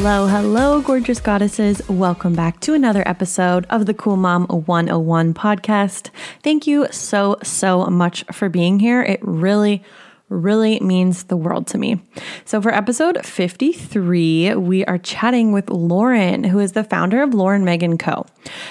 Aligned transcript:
Hello, 0.00 0.28
hello, 0.28 0.80
gorgeous 0.80 1.18
goddesses. 1.18 1.82
Welcome 1.88 2.36
back 2.36 2.60
to 2.60 2.72
another 2.72 3.02
episode 3.04 3.66
of 3.68 3.86
the 3.86 3.92
Cool 3.92 4.16
Mom 4.16 4.46
101 4.46 5.34
podcast. 5.34 6.10
Thank 6.44 6.68
you 6.68 6.86
so, 6.92 7.36
so 7.42 7.84
much 7.86 8.24
for 8.30 8.48
being 8.48 8.78
here. 8.78 9.02
It 9.02 9.18
really, 9.22 9.82
really 10.28 10.78
means 10.78 11.24
the 11.24 11.36
world 11.36 11.66
to 11.68 11.78
me. 11.78 12.00
So, 12.44 12.62
for 12.62 12.72
episode 12.72 13.26
53, 13.26 14.54
we 14.54 14.84
are 14.84 14.98
chatting 14.98 15.50
with 15.50 15.68
Lauren, 15.68 16.44
who 16.44 16.60
is 16.60 16.72
the 16.72 16.84
founder 16.84 17.20
of 17.20 17.34
Lauren 17.34 17.64
Megan 17.64 17.98
Co. 17.98 18.24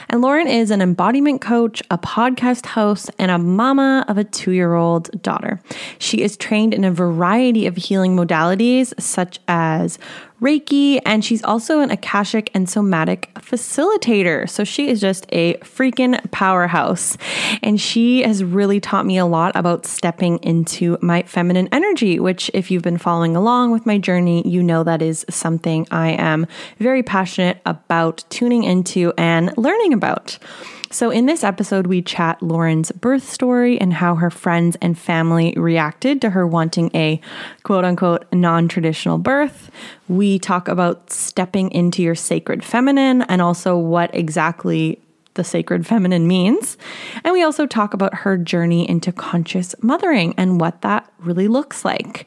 And 0.10 0.22
Lauren 0.22 0.48
is 0.48 0.72
an 0.72 0.82
embodiment 0.82 1.42
coach, 1.42 1.84
a 1.92 1.98
podcast 1.98 2.68
host, 2.68 3.12
and 3.20 3.32
a 3.32 3.38
mama 3.38 4.06
of 4.08 4.18
a 4.18 4.24
two 4.24 4.52
year 4.52 4.76
old 4.76 5.22
daughter. 5.22 5.60
She 6.00 6.22
is 6.22 6.38
trained 6.38 6.74
in 6.74 6.86
a 6.86 6.92
variety 6.92 7.68
of 7.68 7.76
healing 7.76 8.16
modalities, 8.16 8.94
such 9.00 9.40
as 9.50 10.00
Reiki, 10.42 11.02
and 11.04 11.26
she's 11.26 11.44
also 11.44 11.80
an 11.80 11.90
Akashic 11.90 12.52
and 12.54 12.70
somatic 12.70 13.32
facilitator. 13.36 14.48
So 14.48 14.64
she 14.64 14.88
is 14.88 15.02
just 15.02 15.26
a 15.30 15.56
freaking 15.56 16.20
powerhouse. 16.32 17.18
And 17.64 17.82
she 17.82 18.22
has 18.22 18.44
really 18.44 18.80
taught 18.80 19.08
me 19.08 19.18
a 19.18 19.26
lot 19.26 19.56
about 19.56 19.88
stepping 19.88 20.38
into 20.44 20.98
my 21.02 21.24
feminine 21.24 21.68
energy, 21.72 22.20
which, 22.20 22.52
if 22.54 22.70
you've 22.70 22.84
been 22.84 23.00
following 23.00 23.36
along 23.36 23.72
with 23.72 23.88
my 23.88 23.98
journey, 23.98 24.48
you 24.48 24.62
know 24.62 24.84
that 24.84 25.02
is 25.02 25.26
something 25.28 25.88
I 25.90 26.10
am 26.10 26.46
very 26.78 27.02
passionate 27.02 27.60
about 27.66 28.24
tuning 28.30 28.64
into 28.64 29.14
and 29.18 29.58
learning 29.58 29.94
about. 29.94 30.38
So, 30.90 31.10
in 31.10 31.26
this 31.26 31.44
episode, 31.44 31.88
we 31.88 32.02
chat 32.02 32.42
Lauren's 32.42 32.92
birth 32.94 33.28
story 33.28 33.80
and 33.80 33.94
how 33.94 34.16
her 34.16 34.30
friends 34.30 34.78
and 34.82 34.98
family 34.98 35.54
reacted 35.58 36.22
to 36.22 36.30
her 36.30 36.48
wanting 36.48 36.92
a 36.96 37.20
quote 37.64 37.84
unquote 37.84 38.26
non 38.32 38.70
traditional 38.70 39.18
birth. 39.18 39.70
We 40.08 40.40
talk 40.40 40.70
about 40.70 41.12
stepping 41.12 41.72
into 41.72 42.02
your 42.02 42.16
sacred 42.16 42.64
feminine 42.64 43.24
and 43.24 43.42
also 43.42 43.78
what 43.78 44.16
exactly 44.16 45.02
the 45.34 45.44
sacred 45.44 45.86
feminine 45.86 46.28
means. 46.28 46.78
And 47.24 47.34
we 47.34 47.44
also 47.44 47.66
talk 47.66 47.94
about 47.94 48.14
her 48.14 48.38
journey 48.38 48.90
into 48.90 49.12
conscious 49.12 49.76
mothering 49.82 50.34
and 50.38 50.60
what 50.60 50.82
that 50.82 51.12
really 51.20 51.48
looks 51.48 51.86
like. 51.86 52.26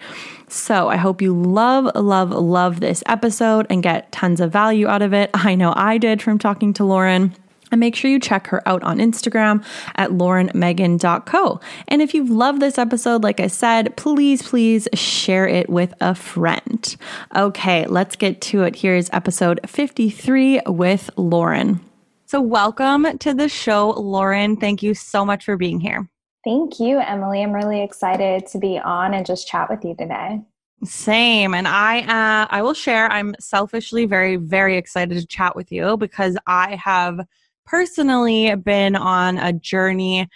So 0.48 0.88
I 0.88 0.96
hope 0.96 1.22
you 1.22 1.34
love, 1.34 1.90
love, 1.94 2.30
love 2.30 2.80
this 2.80 3.02
episode 3.06 3.66
and 3.70 3.82
get 3.82 4.12
tons 4.12 4.40
of 4.40 4.52
value 4.52 4.86
out 4.86 5.02
of 5.02 5.12
it. 5.12 5.30
I 5.34 5.54
know 5.54 5.72
I 5.76 5.98
did 5.98 6.22
from 6.22 6.38
talking 6.38 6.72
to 6.74 6.84
Lauren. 6.84 7.34
And 7.70 7.80
make 7.80 7.94
sure 7.94 8.10
you 8.10 8.18
check 8.18 8.46
her 8.48 8.66
out 8.68 8.82
on 8.82 8.98
Instagram 8.98 9.64
at 9.96 10.10
laurenmegan.co. 10.10 11.60
And 11.88 12.02
if 12.02 12.14
you've 12.14 12.30
loved 12.30 12.60
this 12.60 12.78
episode, 12.78 13.22
like 13.22 13.40
I 13.40 13.46
said, 13.46 13.96
please, 13.96 14.42
please 14.42 14.88
share 14.94 15.46
it 15.46 15.70
with 15.70 15.94
a 16.00 16.14
friend. 16.14 16.96
Okay, 17.36 17.86
let's 17.86 18.16
get 18.16 18.40
to 18.42 18.62
it. 18.62 18.76
Here's 18.76 19.10
episode 19.12 19.60
53 19.66 20.62
with 20.66 21.10
Lauren. 21.16 21.80
So, 22.26 22.40
welcome 22.40 23.18
to 23.18 23.34
the 23.34 23.48
show, 23.48 23.90
Lauren. 23.90 24.56
Thank 24.56 24.84
you 24.84 24.94
so 24.94 25.24
much 25.24 25.44
for 25.44 25.56
being 25.56 25.80
here. 25.80 26.08
Thank 26.44 26.80
you, 26.80 27.00
Emily. 27.00 27.42
I'm 27.42 27.52
really 27.52 27.82
excited 27.82 28.46
to 28.46 28.58
be 28.58 28.78
on 28.78 29.14
and 29.14 29.26
just 29.26 29.48
chat 29.48 29.68
with 29.68 29.84
you 29.84 29.94
today. 29.96 30.40
Same, 30.84 31.54
and 31.54 31.68
I 31.68 32.00
uh, 32.00 32.46
I 32.48 32.62
will 32.62 32.72
share. 32.72 33.10
I'm 33.10 33.34
selfishly 33.38 34.06
very 34.06 34.36
very 34.36 34.78
excited 34.78 35.20
to 35.20 35.26
chat 35.26 35.54
with 35.54 35.70
you 35.70 35.98
because 35.98 36.38
I 36.46 36.76
have 36.76 37.20
personally 37.66 38.54
been 38.56 38.96
on 38.96 39.38
a 39.38 39.52
journey 39.52 40.28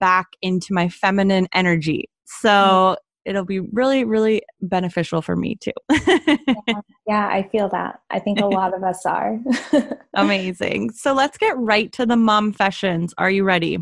back 0.00 0.28
into 0.42 0.72
my 0.72 0.88
feminine 0.88 1.48
energy. 1.54 2.10
So 2.26 2.48
mm. 2.48 2.96
it'll 3.24 3.44
be 3.44 3.60
really, 3.60 4.04
really 4.04 4.42
beneficial 4.60 5.22
for 5.22 5.36
me 5.36 5.56
too. 5.56 5.72
yeah, 5.90 6.80
yeah, 7.06 7.26
I 7.26 7.48
feel 7.50 7.68
that. 7.70 8.00
I 8.10 8.18
think 8.18 8.40
a 8.40 8.46
lot 8.46 8.74
of 8.74 8.82
us 8.82 9.06
are. 9.06 9.38
Amazing. 10.14 10.90
So 10.90 11.14
let's 11.14 11.38
get 11.38 11.56
right 11.56 11.90
to 11.92 12.06
the 12.06 12.16
mom 12.16 12.52
fashions. 12.52 13.14
Are 13.18 13.30
you 13.30 13.44
ready? 13.44 13.78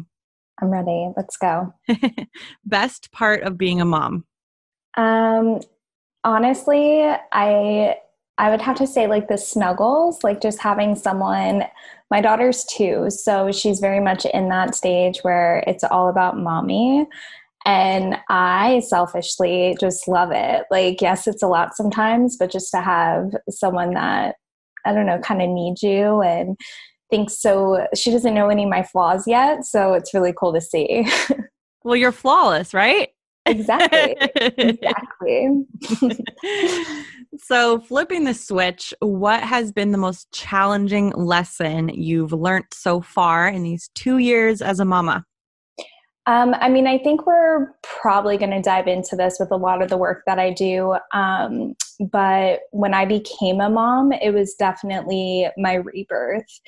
I'm 0.60 0.70
ready. 0.70 1.08
Let's 1.16 1.36
go. 1.36 1.74
Best 2.64 3.10
part 3.10 3.42
of 3.42 3.58
being 3.58 3.80
a 3.80 3.84
mom? 3.84 4.24
Um, 4.96 5.60
honestly, 6.24 7.02
I 7.32 7.96
I 8.38 8.50
would 8.50 8.60
have 8.60 8.76
to 8.76 8.86
say 8.86 9.06
like 9.06 9.28
the 9.28 9.38
snuggles, 9.38 10.24
like 10.24 10.40
just 10.40 10.60
having 10.60 10.94
someone 10.94 11.64
my 12.12 12.20
daughter's 12.20 12.64
two, 12.64 13.06
so 13.08 13.50
she's 13.50 13.80
very 13.80 13.98
much 13.98 14.26
in 14.26 14.50
that 14.50 14.74
stage 14.74 15.20
where 15.22 15.64
it's 15.66 15.82
all 15.82 16.10
about 16.10 16.38
mommy. 16.38 17.06
And 17.64 18.18
I 18.28 18.82
selfishly 18.86 19.78
just 19.80 20.06
love 20.06 20.28
it. 20.30 20.64
Like, 20.70 21.00
yes, 21.00 21.26
it's 21.26 21.42
a 21.42 21.46
lot 21.46 21.74
sometimes, 21.74 22.36
but 22.36 22.50
just 22.50 22.70
to 22.72 22.82
have 22.82 23.30
someone 23.48 23.94
that, 23.94 24.34
I 24.84 24.92
don't 24.92 25.06
know, 25.06 25.20
kind 25.20 25.40
of 25.40 25.48
needs 25.48 25.82
you 25.82 26.20
and 26.20 26.54
thinks 27.08 27.40
so. 27.40 27.86
She 27.94 28.10
doesn't 28.10 28.34
know 28.34 28.50
any 28.50 28.64
of 28.64 28.68
my 28.68 28.82
flaws 28.82 29.26
yet. 29.26 29.64
So 29.64 29.94
it's 29.94 30.12
really 30.12 30.34
cool 30.38 30.52
to 30.52 30.60
see. 30.60 31.08
well, 31.82 31.96
you're 31.96 32.12
flawless, 32.12 32.74
right? 32.74 33.08
Exactly. 33.46 34.16
exactly. 34.56 35.64
so, 37.38 37.80
flipping 37.80 38.24
the 38.24 38.34
switch, 38.34 38.94
what 39.00 39.42
has 39.42 39.72
been 39.72 39.90
the 39.90 39.98
most 39.98 40.30
challenging 40.32 41.10
lesson 41.10 41.88
you've 41.88 42.32
learned 42.32 42.66
so 42.72 43.00
far 43.00 43.48
in 43.48 43.62
these 43.62 43.90
two 43.94 44.18
years 44.18 44.62
as 44.62 44.80
a 44.80 44.84
mama? 44.84 45.24
Um, 46.26 46.54
I 46.60 46.68
mean, 46.68 46.86
I 46.86 46.98
think 46.98 47.26
we're 47.26 47.74
probably 47.82 48.36
going 48.36 48.52
to 48.52 48.62
dive 48.62 48.86
into 48.86 49.16
this 49.16 49.38
with 49.40 49.50
a 49.50 49.56
lot 49.56 49.82
of 49.82 49.88
the 49.88 49.96
work 49.96 50.22
that 50.26 50.38
I 50.38 50.52
do. 50.52 50.96
Um, 51.12 51.74
but 52.12 52.60
when 52.70 52.94
I 52.94 53.04
became 53.06 53.60
a 53.60 53.68
mom, 53.68 54.12
it 54.12 54.32
was 54.32 54.54
definitely 54.54 55.48
my 55.56 55.74
rebirth. 55.74 56.60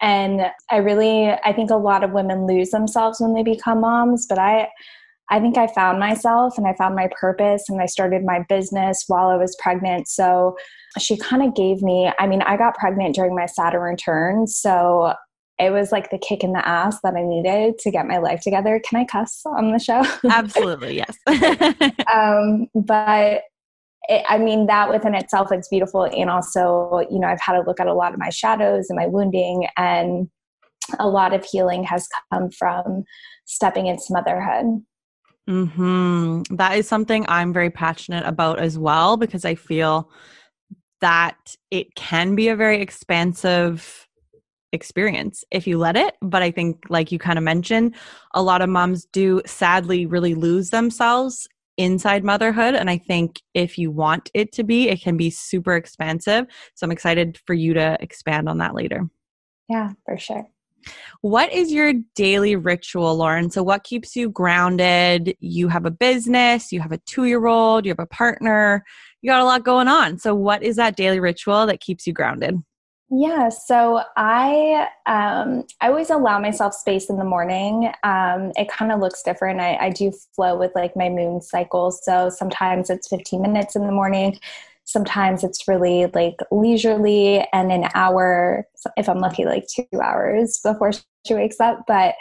And 0.00 0.42
I 0.70 0.76
really, 0.76 1.30
I 1.30 1.52
think 1.52 1.70
a 1.70 1.76
lot 1.76 2.04
of 2.04 2.12
women 2.12 2.46
lose 2.46 2.70
themselves 2.70 3.20
when 3.20 3.34
they 3.34 3.42
become 3.42 3.80
moms, 3.80 4.26
but 4.28 4.38
I, 4.38 4.68
I 5.30 5.40
think 5.40 5.56
I 5.56 5.68
found 5.68 5.98
myself 5.98 6.58
and 6.58 6.66
I 6.66 6.74
found 6.74 6.96
my 6.96 7.08
purpose 7.18 7.68
and 7.68 7.80
I 7.80 7.86
started 7.86 8.24
my 8.24 8.44
business 8.48 9.04
while 9.06 9.28
I 9.28 9.36
was 9.36 9.56
pregnant. 9.60 10.08
So 10.08 10.56
she 10.98 11.16
kind 11.16 11.42
of 11.42 11.54
gave 11.54 11.82
me, 11.82 12.12
I 12.18 12.26
mean, 12.26 12.42
I 12.42 12.56
got 12.56 12.74
pregnant 12.74 13.14
during 13.14 13.34
my 13.34 13.46
Saturn 13.46 13.80
return. 13.80 14.48
So 14.48 15.14
it 15.60 15.70
was 15.70 15.92
like 15.92 16.10
the 16.10 16.18
kick 16.18 16.42
in 16.42 16.52
the 16.52 16.66
ass 16.66 16.98
that 17.02 17.14
I 17.14 17.22
needed 17.22 17.78
to 17.78 17.90
get 17.90 18.06
my 18.06 18.18
life 18.18 18.40
together. 18.40 18.80
Can 18.84 19.00
I 19.00 19.04
cuss 19.04 19.42
on 19.44 19.72
the 19.72 19.78
show? 19.78 20.02
Absolutely, 20.28 20.96
yes. 20.96 21.16
um, 22.12 22.66
but 22.74 23.42
it, 24.08 24.24
I 24.28 24.38
mean, 24.38 24.66
that 24.66 24.90
within 24.90 25.14
itself, 25.14 25.52
it's 25.52 25.68
beautiful. 25.68 26.04
And 26.04 26.30
also, 26.30 27.06
you 27.10 27.20
know, 27.20 27.28
I've 27.28 27.40
had 27.40 27.52
to 27.52 27.60
look 27.60 27.78
at 27.78 27.86
a 27.86 27.94
lot 27.94 28.14
of 28.14 28.18
my 28.18 28.30
shadows 28.30 28.86
and 28.88 28.96
my 28.96 29.06
wounding, 29.06 29.68
and 29.76 30.28
a 30.98 31.08
lot 31.08 31.34
of 31.34 31.44
healing 31.44 31.84
has 31.84 32.08
come 32.32 32.50
from 32.50 33.04
stepping 33.44 33.86
into 33.86 34.04
motherhood. 34.10 34.82
Hmm. 35.46 36.42
That 36.50 36.76
is 36.76 36.86
something 36.86 37.24
I'm 37.28 37.52
very 37.52 37.70
passionate 37.70 38.24
about 38.24 38.60
as 38.60 38.78
well 38.78 39.16
because 39.16 39.44
I 39.44 39.54
feel 39.54 40.10
that 41.00 41.56
it 41.70 41.94
can 41.94 42.34
be 42.34 42.48
a 42.48 42.56
very 42.56 42.80
expansive 42.80 44.06
experience 44.72 45.44
if 45.50 45.66
you 45.66 45.78
let 45.78 45.96
it. 45.96 46.14
But 46.22 46.42
I 46.42 46.50
think, 46.50 46.84
like 46.88 47.10
you 47.10 47.18
kind 47.18 47.38
of 47.38 47.44
mentioned, 47.44 47.94
a 48.34 48.42
lot 48.42 48.62
of 48.62 48.68
moms 48.68 49.06
do 49.06 49.40
sadly 49.46 50.06
really 50.06 50.34
lose 50.34 50.70
themselves 50.70 51.48
inside 51.76 52.24
motherhood. 52.24 52.74
And 52.74 52.90
I 52.90 52.98
think 52.98 53.40
if 53.54 53.78
you 53.78 53.90
want 53.90 54.30
it 54.34 54.52
to 54.52 54.62
be, 54.62 54.88
it 54.88 55.00
can 55.00 55.16
be 55.16 55.30
super 55.30 55.74
expansive. 55.74 56.46
So 56.74 56.84
I'm 56.84 56.92
excited 56.92 57.38
for 57.46 57.54
you 57.54 57.74
to 57.74 57.96
expand 58.00 58.48
on 58.48 58.58
that 58.58 58.74
later. 58.74 59.08
Yeah, 59.68 59.92
for 60.04 60.18
sure. 60.18 60.46
What 61.22 61.52
is 61.52 61.72
your 61.72 61.92
daily 62.14 62.56
ritual, 62.56 63.16
Lauren? 63.16 63.50
So, 63.50 63.62
what 63.62 63.84
keeps 63.84 64.16
you 64.16 64.30
grounded? 64.30 65.36
You 65.40 65.68
have 65.68 65.86
a 65.86 65.90
business, 65.90 66.72
you 66.72 66.80
have 66.80 66.92
a 66.92 66.98
two 66.98 67.24
year 67.24 67.46
old, 67.46 67.84
you 67.84 67.90
have 67.90 67.98
a 67.98 68.06
partner, 68.06 68.84
you 69.22 69.30
got 69.30 69.40
a 69.40 69.44
lot 69.44 69.64
going 69.64 69.88
on. 69.88 70.18
So, 70.18 70.34
what 70.34 70.62
is 70.62 70.76
that 70.76 70.96
daily 70.96 71.20
ritual 71.20 71.66
that 71.66 71.80
keeps 71.80 72.06
you 72.06 72.12
grounded? 72.12 72.62
Yeah, 73.12 73.48
so 73.48 74.02
I 74.16 74.86
um, 75.06 75.64
I 75.80 75.88
always 75.88 76.10
allow 76.10 76.38
myself 76.38 76.74
space 76.74 77.10
in 77.10 77.16
the 77.16 77.24
morning. 77.24 77.92
Um, 78.04 78.52
it 78.56 78.68
kind 78.68 78.92
of 78.92 79.00
looks 79.00 79.24
different. 79.24 79.60
I, 79.60 79.76
I 79.76 79.90
do 79.90 80.12
flow 80.36 80.56
with 80.56 80.70
like 80.76 80.94
my 80.94 81.08
moon 81.08 81.42
cycles. 81.42 82.04
So 82.04 82.30
sometimes 82.30 82.88
it's 82.88 83.08
15 83.08 83.42
minutes 83.42 83.74
in 83.74 83.84
the 83.84 83.90
morning. 83.90 84.38
Sometimes 84.90 85.44
it's 85.44 85.68
really 85.68 86.06
like 86.14 86.36
leisurely 86.50 87.46
and 87.52 87.70
an 87.70 87.88
hour, 87.94 88.66
if 88.96 89.08
I'm 89.08 89.18
lucky, 89.18 89.44
like 89.44 89.66
two 89.74 89.86
hours 90.02 90.60
before 90.62 90.92
she 91.26 91.34
wakes 91.34 91.60
up. 91.60 91.84
But 91.86 92.14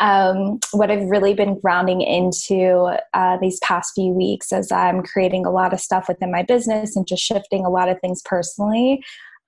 um, 0.00 0.58
what 0.72 0.90
I've 0.90 1.08
really 1.08 1.34
been 1.34 1.60
grounding 1.60 2.00
into 2.00 2.98
uh, 3.14 3.36
these 3.40 3.58
past 3.60 3.92
few 3.94 4.12
weeks 4.12 4.52
as 4.52 4.72
I'm 4.72 5.02
creating 5.02 5.46
a 5.46 5.50
lot 5.50 5.72
of 5.72 5.80
stuff 5.80 6.08
within 6.08 6.32
my 6.32 6.42
business 6.42 6.96
and 6.96 7.06
just 7.06 7.22
shifting 7.22 7.64
a 7.64 7.70
lot 7.70 7.88
of 7.88 8.00
things 8.00 8.20
personally 8.24 9.04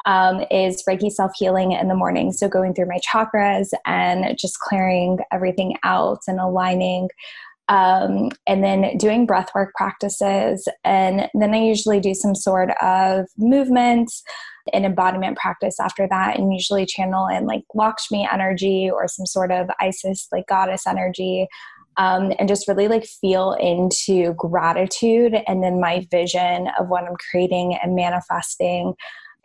um, 0.07 0.45
is 0.51 0.83
Reiki 0.89 1.11
self 1.11 1.33
healing 1.37 1.73
in 1.73 1.89
the 1.89 1.95
morning. 1.95 2.33
So 2.33 2.49
going 2.49 2.75
through 2.75 2.87
my 2.87 3.01
chakras 3.01 3.71
and 3.85 4.39
just 4.39 4.61
clearing 4.61 5.19
everything 5.33 5.77
out 5.83 6.21
and 6.29 6.39
aligning. 6.39 7.09
Um, 7.69 8.31
and 8.47 8.63
then 8.63 8.97
doing 8.97 9.27
breath 9.27 9.51
work 9.55 9.75
practices. 9.75 10.69
And 10.85 11.29
then 11.35 11.53
I 11.53 11.59
usually 11.59 11.99
do 11.99 12.15
some 12.15 12.37
sort 12.37 12.71
of 12.81 13.27
movement 13.37 14.13
and 14.73 14.85
embodiment 14.85 15.37
practice 15.37 15.81
after 15.81 16.07
that, 16.09 16.39
and 16.39 16.53
usually 16.53 16.87
channel 16.87 17.27
in 17.27 17.47
like 17.47 17.63
Lakshmi 17.75 18.29
energy 18.33 18.89
or 18.93 19.09
some 19.09 19.27
sort 19.27 19.51
of 19.51 19.69
Isis, 19.81 20.29
like 20.31 20.47
goddess 20.47 20.87
energy. 20.87 21.47
Um, 21.99 22.35
and 22.39 22.47
just 22.47 22.69
really 22.69 22.89
like 22.89 23.07
feel 23.07 23.53
into 23.53 24.35
gratitude 24.35 25.35
and 25.47 25.63
then 25.63 25.81
my 25.81 26.07
vision 26.11 26.69
of 26.79 26.89
what 26.89 27.05
I'm 27.05 27.17
creating 27.31 27.79
and 27.83 27.95
manifesting 27.95 28.93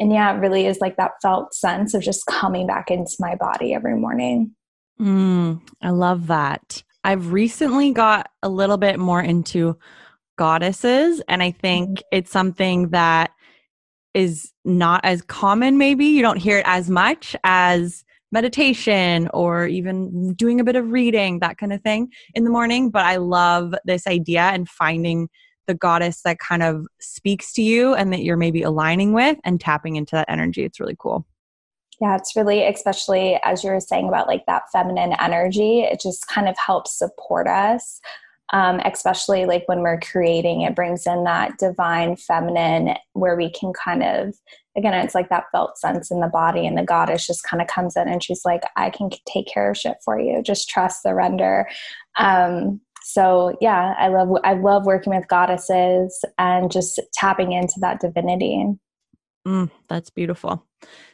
and 0.01 0.12
yeah, 0.12 0.35
it 0.35 0.39
really 0.39 0.65
is 0.65 0.79
like 0.81 0.97
that 0.97 1.12
felt 1.21 1.53
sense 1.53 1.94
of 1.94 2.01
just 2.01 2.25
coming 2.25 2.65
back 2.65 2.89
into 2.89 3.13
my 3.19 3.35
body 3.35 3.75
every 3.75 3.95
morning. 3.95 4.56
Mm, 5.00 5.62
I 5.79 5.91
love 5.91 6.25
that. 6.27 6.81
I've 7.03 7.31
recently 7.31 7.92
got 7.92 8.30
a 8.44 8.50
little 8.50 8.77
bit 8.77 9.00
more 9.00 9.21
into 9.21 9.77
goddesses, 10.38 11.21
and 11.27 11.42
I 11.42 11.51
think 11.51 11.89
mm-hmm. 11.89 12.18
it's 12.18 12.31
something 12.31 12.89
that 12.89 13.31
is 14.13 14.51
not 14.65 15.01
as 15.03 15.21
common, 15.21 15.77
maybe. 15.77 16.06
You 16.06 16.21
don't 16.21 16.38
hear 16.38 16.59
it 16.59 16.65
as 16.68 16.89
much 16.89 17.36
as 17.44 18.03
meditation 18.31 19.30
or 19.33 19.68
even 19.68 20.33
doing 20.36 20.59
a 20.59 20.63
bit 20.63 20.75
of 20.75 20.92
reading, 20.92 21.39
that 21.39 21.57
kind 21.57 21.74
of 21.74 21.81
thing 21.81 22.09
in 22.33 22.44
the 22.44 22.50
morning. 22.50 22.89
But 22.89 23.06
I 23.06 23.18
love 23.18 23.74
this 23.86 24.07
idea 24.07 24.42
and 24.42 24.68
finding 24.69 25.30
the 25.68 25.75
goddess 25.75 26.21
that 26.24 26.39
kind 26.39 26.63
of 26.63 26.86
speaks 27.00 27.54
to 27.54 27.62
you 27.62 27.94
and 27.94 28.12
that 28.13 28.24
you're 28.24 28.38
maybe 28.38 28.62
aligning 28.63 29.13
with 29.13 29.38
and 29.44 29.59
tapping 29.59 29.95
into 29.95 30.15
that 30.15 30.30
energy. 30.30 30.63
It's 30.63 30.80
really 30.80 30.95
cool. 30.97 31.25
Yeah, 32.01 32.15
it's 32.15 32.36
really, 32.36 32.63
especially 32.63 33.39
as 33.44 33.63
you 33.63 33.69
were 33.69 33.80
saying 33.80 34.07
about 34.07 34.27
like 34.27 34.45
that 34.48 34.63
feminine 34.74 35.13
energy, 35.19 35.81
it 35.81 36.01
just 36.01 36.27
kind 36.27 36.50
of 36.50 36.57
helps 36.57 36.98
support 36.98 37.48
us. 37.48 38.01
Um, 38.53 38.81
especially 38.83 39.45
like 39.45 39.63
when 39.68 39.80
we're 39.80 40.00
creating, 40.00 40.62
it 40.62 40.75
brings 40.75 41.07
in 41.07 41.24
that 41.24 41.57
divine 41.57 42.18
feminine 42.18 42.95
where 43.13 43.38
we 43.38 43.50
can 43.50 43.71
kind 43.71 44.03
of, 44.03 44.36
again, 44.75 44.94
it's 44.94 45.15
like 45.15 45.30
that 45.30 45.45
felt 45.53 45.77
sense 45.77 46.12
in 46.12 46.19
the 46.19 46.27
body, 46.27 46.68
and 46.68 46.77
the 46.77 46.83
goddess 46.83 47.25
just 47.25 47.44
kind 47.44 47.62
of 47.62 47.69
comes 47.69 47.95
in 47.95 48.09
and 48.09 48.21
she's 48.21 48.44
like, 48.44 48.63
I 48.75 48.89
can 48.89 49.09
take 49.25 49.47
care 49.47 49.71
of 49.71 49.77
shit 49.77 49.95
for 50.04 50.19
you. 50.19 50.42
Just 50.44 50.68
trust, 50.68 51.04
surrender. 51.04 51.69
Um, 52.18 52.81
so 53.04 53.57
yeah 53.62 53.95
i 53.97 54.07
love 54.07 54.30
i 54.44 54.54
love 54.54 54.86
working 54.86 55.13
with 55.15 55.27
goddesses 55.27 56.24
and 56.38 56.71
just 56.71 57.00
tapping 57.13 57.51
into 57.51 57.74
that 57.80 58.00
divinity 58.00 58.65
mm, 59.47 59.69
that's 59.88 60.09
beautiful 60.09 60.65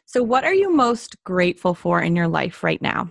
so 0.07 0.23
what 0.23 0.43
are 0.43 0.53
you 0.53 0.73
most 0.73 1.15
grateful 1.23 1.75
for 1.75 2.01
in 2.01 2.15
your 2.15 2.27
life 2.27 2.63
right 2.63 2.81
now 2.81 3.09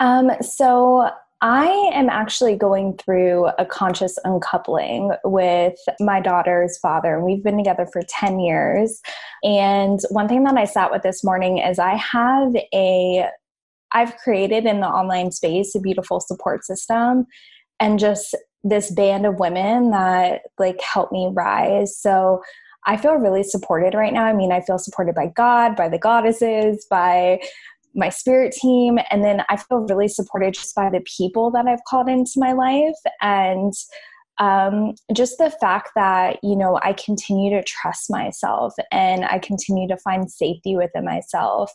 um, 0.00 0.30
so 0.40 1.10
I 1.40 1.66
am 1.94 2.10
actually 2.10 2.56
going 2.56 2.96
through 2.96 3.46
a 3.58 3.64
conscious 3.64 4.18
uncoupling 4.24 5.12
with 5.24 5.78
my 6.00 6.20
daughter's 6.20 6.76
father, 6.78 7.14
and 7.14 7.24
we've 7.24 7.44
been 7.44 7.56
together 7.56 7.86
for 7.92 8.02
10 8.02 8.40
years. 8.40 9.00
And 9.44 10.00
one 10.10 10.26
thing 10.26 10.42
that 10.44 10.56
I 10.56 10.64
sat 10.64 10.90
with 10.90 11.02
this 11.02 11.22
morning 11.22 11.58
is 11.58 11.78
I 11.78 11.94
have 11.94 12.54
a 12.74 13.26
I've 13.92 14.16
created 14.18 14.66
in 14.66 14.80
the 14.80 14.86
online 14.86 15.30
space 15.30 15.74
a 15.74 15.80
beautiful 15.80 16.20
support 16.20 16.62
system 16.64 17.24
and 17.80 17.98
just 17.98 18.36
this 18.62 18.90
band 18.90 19.24
of 19.24 19.38
women 19.38 19.92
that 19.92 20.42
like 20.58 20.80
help 20.82 21.10
me 21.10 21.30
rise. 21.32 21.96
So 21.96 22.42
I 22.88 22.96
feel 22.96 23.14
really 23.14 23.44
supported 23.44 23.94
right 23.94 24.12
now. 24.12 24.24
I 24.24 24.32
mean, 24.32 24.50
I 24.50 24.60
feel 24.60 24.78
supported 24.78 25.14
by 25.14 25.28
God, 25.28 25.76
by 25.76 25.88
the 25.88 25.98
goddesses, 25.98 26.86
by 26.90 27.40
my 27.94 28.08
spirit 28.08 28.52
team, 28.52 28.98
and 29.10 29.22
then 29.22 29.44
I 29.48 29.56
feel 29.56 29.86
really 29.88 30.08
supported 30.08 30.54
just 30.54 30.74
by 30.74 30.90
the 30.90 31.04
people 31.16 31.50
that 31.52 31.66
I've 31.66 31.84
called 31.86 32.08
into 32.08 32.32
my 32.36 32.52
life 32.52 32.96
and 33.20 33.72
um, 34.38 34.94
just 35.12 35.38
the 35.38 35.50
fact 35.60 35.90
that 35.96 36.38
you 36.42 36.56
know 36.56 36.78
I 36.82 36.92
continue 36.92 37.50
to 37.56 37.62
trust 37.64 38.08
myself 38.08 38.74
and 38.92 39.24
I 39.24 39.38
continue 39.38 39.88
to 39.88 39.96
find 39.96 40.30
safety 40.30 40.76
within 40.76 41.04
myself 41.04 41.72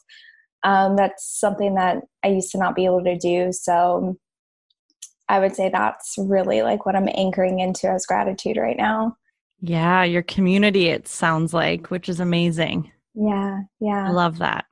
um, 0.64 0.96
that's 0.96 1.40
something 1.40 1.76
that 1.76 2.04
I 2.24 2.30
used 2.30 2.52
to 2.52 2.58
not 2.58 2.76
be 2.76 2.86
able 2.86 3.04
to 3.04 3.18
do. 3.18 3.52
So 3.52 4.18
I 5.30 5.40
would 5.40 5.56
say 5.56 5.70
that's 5.70 6.16
really 6.18 6.62
like 6.62 6.86
what 6.86 6.96
I'm 6.96 7.10
anchoring 7.14 7.60
into 7.60 7.90
as 7.90 8.06
gratitude 8.06 8.58
right 8.58 8.78
now. 8.78 9.18
Yeah, 9.66 10.04
your 10.04 10.24
community, 10.24 10.88
it 10.90 11.08
sounds 11.08 11.54
like, 11.54 11.90
which 11.90 12.10
is 12.10 12.20
amazing. 12.20 12.92
Yeah, 13.16 13.62
yeah. 13.80 14.08
I 14.08 14.12
love 14.12 14.40
that. 14.40 14.66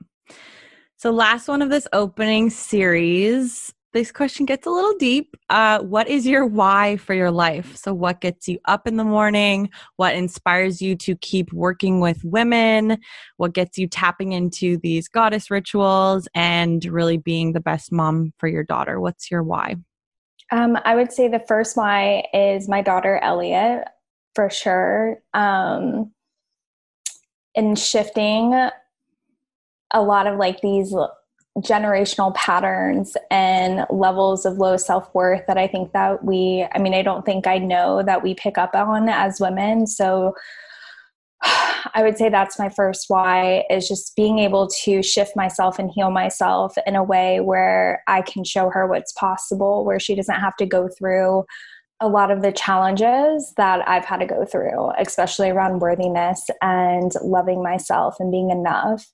So, 0.98 1.12
last 1.12 1.48
one 1.48 1.62
of 1.62 1.70
this 1.70 1.88
opening 1.94 2.50
series 2.50 3.74
this 3.94 4.12
question 4.12 4.46
gets 4.46 4.66
a 4.66 4.70
little 4.70 4.94
deep. 4.98 5.36
Uh, 5.50 5.80
what 5.80 6.08
is 6.08 6.26
your 6.26 6.46
why 6.46 6.96
for 6.98 7.14
your 7.14 7.32
life? 7.32 7.76
So, 7.76 7.94
what 7.94 8.22
gets 8.22 8.48
you 8.48 8.60
up 8.66 8.88
in 8.88 8.98
the 8.98 9.04
morning? 9.04 9.70
What 9.98 10.16
inspires 10.16 10.82
you 10.82 10.96
to 10.98 11.16
keep 11.18 11.52
working 11.52 12.00
with 12.00 12.24
women? 12.24 13.00
What 13.38 13.54
gets 13.54 13.78
you 13.78 13.88
tapping 13.88 14.32
into 14.32 14.78
these 14.78 15.08
goddess 15.08 15.52
rituals 15.52 16.28
and 16.34 16.84
really 16.86 17.18
being 17.18 17.54
the 17.54 17.60
best 17.60 17.92
mom 17.92 18.34
for 18.38 18.48
your 18.48 18.64
daughter? 18.64 19.00
What's 19.00 19.30
your 19.30 19.44
why? 19.44 19.76
Um, 20.52 20.78
I 20.84 20.96
would 20.96 21.12
say 21.12 21.28
the 21.28 21.44
first 21.48 21.78
why 21.78 22.26
is 22.34 22.68
my 22.68 22.82
daughter 22.82 23.20
Elliot, 23.22 23.88
for 24.36 24.50
sure. 24.50 25.18
Um, 25.34 26.12
in 27.54 27.76
shifting 27.76 28.54
a 29.94 30.02
lot 30.02 30.28
of 30.28 30.38
like 30.38 30.62
these 30.62 30.96
generational 31.58 32.34
patterns 32.34 33.18
and 33.30 33.86
levels 33.90 34.46
of 34.46 34.58
low 34.58 34.78
self-worth 34.78 35.42
that 35.48 35.58
I 35.58 35.68
think 35.68 35.92
that 35.92 36.24
we 36.24 36.66
I 36.74 36.80
mean 36.80 36.94
I 36.94 37.02
don't 37.02 37.26
think 37.26 37.46
I 37.46 37.58
know 37.58 38.02
that 38.04 38.24
we 38.24 38.34
pick 38.34 38.58
up 38.58 38.74
on 38.74 39.10
as 39.10 39.42
women 39.42 39.86
so 39.86 40.34
I 41.42 42.04
would 42.04 42.18
say 42.18 42.30
that's 42.30 42.58
my 42.58 42.70
first 42.70 43.06
why 43.10 43.66
is 43.70 43.86
just 43.86 44.16
being 44.16 44.40
able 44.40 44.70
to 44.84 45.04
shift 45.04 45.36
myself 45.36 45.78
and 45.78 45.92
heal 45.92 46.10
myself 46.10 46.74
in 46.88 46.96
a 46.96 47.04
way 47.04 47.42
where 47.42 48.02
I 48.08 48.22
can 48.22 48.46
show 48.46 48.70
her 48.70 48.88
what's 48.88 49.12
possible 49.12 49.84
where 49.84 50.00
she 50.00 50.16
doesn't 50.16 50.40
have 50.40 50.56
to 50.56 50.66
go 50.66 50.88
through 50.98 51.44
a 52.02 52.08
lot 52.08 52.32
of 52.32 52.42
the 52.42 52.52
challenges 52.52 53.54
that 53.58 53.88
I've 53.88 54.06
had 54.06 54.20
to 54.20 54.26
go 54.26 54.44
through 54.44 54.92
especially 55.00 55.50
around 55.50 55.80
worthiness 55.80 56.50
and 56.62 57.12
loving 57.24 57.64
myself 57.64 58.16
and 58.20 58.32
being 58.32 58.50
enough 58.50 59.06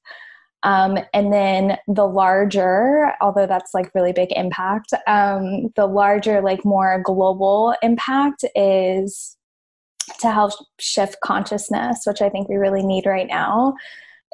um, 0.63 0.97
and 1.13 1.31
then 1.31 1.77
the 1.87 2.07
larger, 2.07 3.13
although 3.21 3.45
that's 3.45 3.73
like 3.73 3.93
really 3.93 4.11
big 4.11 4.29
impact, 4.31 4.93
um, 5.05 5.69
the 5.75 5.85
larger, 5.85 6.41
like 6.41 6.65
more 6.65 7.01
global 7.03 7.75
impact 7.81 8.43
is 8.55 9.37
to 10.19 10.31
help 10.31 10.53
shift 10.79 11.17
consciousness, 11.23 12.03
which 12.05 12.21
I 12.21 12.29
think 12.29 12.49
we 12.49 12.55
really 12.55 12.83
need 12.83 13.05
right 13.05 13.27
now, 13.27 13.75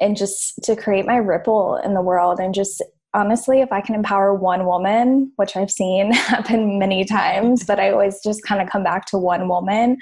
and 0.00 0.16
just 0.16 0.62
to 0.64 0.76
create 0.76 1.06
my 1.06 1.16
ripple 1.16 1.76
in 1.84 1.94
the 1.94 2.02
world. 2.02 2.40
And 2.40 2.54
just 2.54 2.82
honestly, 3.14 3.60
if 3.60 3.72
I 3.72 3.80
can 3.80 3.94
empower 3.94 4.34
one 4.34 4.66
woman, 4.66 5.32
which 5.36 5.56
I've 5.56 5.70
seen 5.70 6.12
happen 6.12 6.78
many 6.78 7.04
times, 7.04 7.64
but 7.64 7.80
I 7.80 7.90
always 7.90 8.20
just 8.22 8.42
kind 8.44 8.60
of 8.60 8.68
come 8.68 8.84
back 8.84 9.06
to 9.06 9.18
one 9.18 9.48
woman 9.48 9.98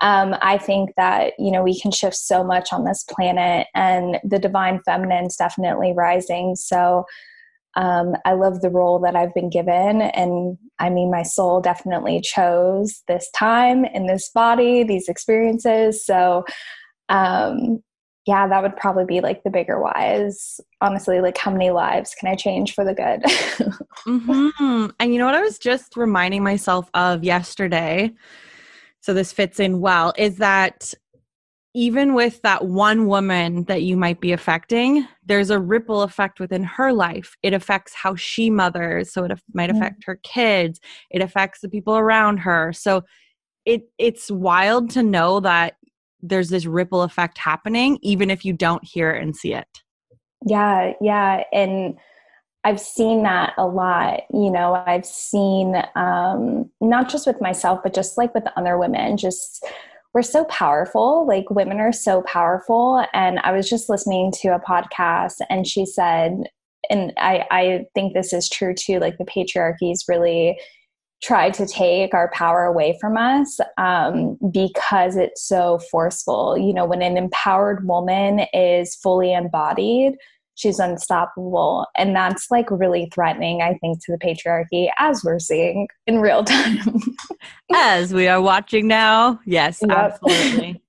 um, 0.00 0.36
I 0.42 0.58
think 0.58 0.90
that 0.96 1.32
you 1.38 1.50
know 1.50 1.62
we 1.62 1.78
can 1.78 1.90
shift 1.90 2.16
so 2.16 2.44
much 2.44 2.72
on 2.72 2.84
this 2.84 3.04
planet, 3.04 3.66
and 3.74 4.18
the 4.22 4.38
divine 4.38 4.80
feminine 4.84 5.26
is 5.26 5.36
definitely 5.36 5.92
rising. 5.92 6.54
So 6.54 7.04
um, 7.74 8.14
I 8.24 8.32
love 8.32 8.60
the 8.60 8.70
role 8.70 8.98
that 9.00 9.16
I've 9.16 9.34
been 9.34 9.50
given, 9.50 10.02
and 10.02 10.56
I 10.78 10.90
mean, 10.90 11.10
my 11.10 11.24
soul 11.24 11.60
definitely 11.60 12.20
chose 12.20 13.02
this 13.08 13.28
time 13.36 13.84
in 13.84 14.06
this 14.06 14.30
body, 14.30 14.84
these 14.84 15.08
experiences. 15.08 16.04
So, 16.06 16.44
um, 17.08 17.82
yeah, 18.28 18.46
that 18.46 18.62
would 18.62 18.76
probably 18.76 19.06
be 19.06 19.20
like 19.20 19.42
the 19.42 19.50
bigger 19.50 19.80
why 19.80 20.14
is 20.14 20.60
honestly 20.82 21.20
like 21.20 21.38
how 21.38 21.50
many 21.50 21.70
lives 21.70 22.14
can 22.14 22.28
I 22.28 22.36
change 22.36 22.74
for 22.74 22.84
the 22.84 22.94
good? 22.94 23.22
mm-hmm. 24.06 24.86
And 25.00 25.12
you 25.12 25.18
know 25.18 25.24
what 25.24 25.34
I 25.34 25.40
was 25.40 25.58
just 25.58 25.96
reminding 25.96 26.42
myself 26.42 26.90
of 26.92 27.24
yesterday 27.24 28.12
so 29.00 29.14
this 29.14 29.32
fits 29.32 29.58
in 29.58 29.80
well 29.80 30.12
is 30.18 30.36
that 30.36 30.92
even 31.74 32.12
with 32.12 32.42
that 32.42 32.66
one 32.66 33.06
woman 33.06 33.64
that 33.64 33.82
you 33.82 33.96
might 33.96 34.20
be 34.20 34.32
affecting, 34.32 35.08
there's 35.24 35.48
a 35.48 35.58
ripple 35.58 36.02
effect 36.02 36.40
within 36.40 36.62
her 36.62 36.92
life. 36.92 37.34
It 37.42 37.54
affects 37.54 37.94
how 37.94 38.16
she 38.16 38.50
mothers, 38.50 39.10
so 39.10 39.24
it 39.24 39.32
might 39.54 39.70
mm-hmm. 39.70 39.78
affect 39.78 40.04
her 40.04 40.16
kids. 40.22 40.78
It 41.10 41.22
affects 41.22 41.60
the 41.60 41.70
people 41.70 41.96
around 41.96 42.38
her. 42.38 42.74
So 42.74 43.04
it 43.64 43.88
it's 43.96 44.30
wild 44.30 44.90
to 44.90 45.02
know 45.02 45.40
that 45.40 45.76
there's 46.20 46.48
this 46.48 46.66
ripple 46.66 47.02
effect 47.02 47.38
happening 47.38 47.98
even 48.02 48.30
if 48.30 48.44
you 48.44 48.52
don't 48.52 48.84
hear 48.84 49.10
and 49.10 49.36
see 49.36 49.54
it. 49.54 49.68
Yeah, 50.46 50.92
yeah, 51.00 51.44
and 51.52 51.98
I've 52.64 52.80
seen 52.80 53.22
that 53.22 53.54
a 53.56 53.66
lot. 53.66 54.22
You 54.32 54.50
know, 54.50 54.82
I've 54.86 55.06
seen 55.06 55.82
um, 55.96 56.70
not 56.80 57.08
just 57.08 57.26
with 57.26 57.40
myself, 57.40 57.80
but 57.82 57.94
just 57.94 58.18
like 58.18 58.34
with 58.34 58.44
other 58.56 58.78
women, 58.78 59.16
just 59.16 59.64
we're 60.14 60.22
so 60.22 60.44
powerful. 60.46 61.26
Like 61.26 61.50
women 61.50 61.80
are 61.80 61.92
so 61.92 62.22
powerful. 62.22 63.04
And 63.12 63.38
I 63.40 63.52
was 63.52 63.68
just 63.68 63.88
listening 63.88 64.32
to 64.40 64.48
a 64.48 64.60
podcast 64.60 65.36
and 65.48 65.66
she 65.66 65.86
said, 65.86 66.44
and 66.90 67.12
I, 67.18 67.44
I 67.50 67.84
think 67.94 68.14
this 68.14 68.32
is 68.32 68.48
true 68.48 68.74
too, 68.74 68.98
like 68.98 69.18
the 69.18 69.24
patriarchy's 69.24 70.04
really 70.08 70.58
tried 71.22 71.52
to 71.54 71.66
take 71.66 72.14
our 72.14 72.30
power 72.32 72.64
away 72.64 72.96
from 73.00 73.16
us 73.16 73.58
um, 73.76 74.38
because 74.52 75.16
it's 75.16 75.46
so 75.46 75.78
forceful. 75.90 76.56
You 76.56 76.72
know, 76.72 76.86
when 76.86 77.02
an 77.02 77.16
empowered 77.16 77.86
woman 77.86 78.46
is 78.52 78.94
fully 78.94 79.32
embodied, 79.32 80.14
she's 80.54 80.78
unstoppable. 80.78 81.86
And 81.96 82.14
that's 82.14 82.50
like 82.50 82.70
really 82.70 83.10
threatening, 83.12 83.62
I 83.62 83.74
think, 83.80 84.04
to 84.04 84.12
the 84.12 84.18
patriarchy 84.18 84.90
as 84.98 85.24
we're 85.24 85.38
seeing 85.38 85.88
in 86.06 86.20
real 86.20 86.44
time. 86.44 86.78
as 87.74 88.12
we 88.12 88.28
are 88.28 88.40
watching 88.40 88.86
now. 88.86 89.40
Yes, 89.44 89.80
yep. 89.86 89.96
absolutely. 89.96 90.82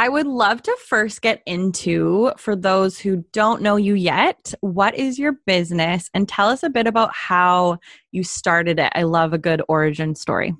I 0.00 0.08
would 0.08 0.26
love 0.26 0.62
to 0.62 0.74
first 0.86 1.20
get 1.20 1.42
into, 1.44 2.32
for 2.38 2.56
those 2.56 2.98
who 2.98 3.22
don't 3.32 3.60
know 3.60 3.76
you 3.76 3.92
yet, 3.92 4.54
what 4.62 4.94
is 4.94 5.18
your 5.18 5.32
business 5.44 6.08
and 6.14 6.26
tell 6.26 6.48
us 6.48 6.62
a 6.62 6.70
bit 6.70 6.86
about 6.86 7.14
how 7.14 7.80
you 8.10 8.24
started 8.24 8.78
it. 8.78 8.90
I 8.94 9.02
love 9.02 9.34
a 9.34 9.38
good 9.38 9.60
origin 9.68 10.14
story. 10.14 10.56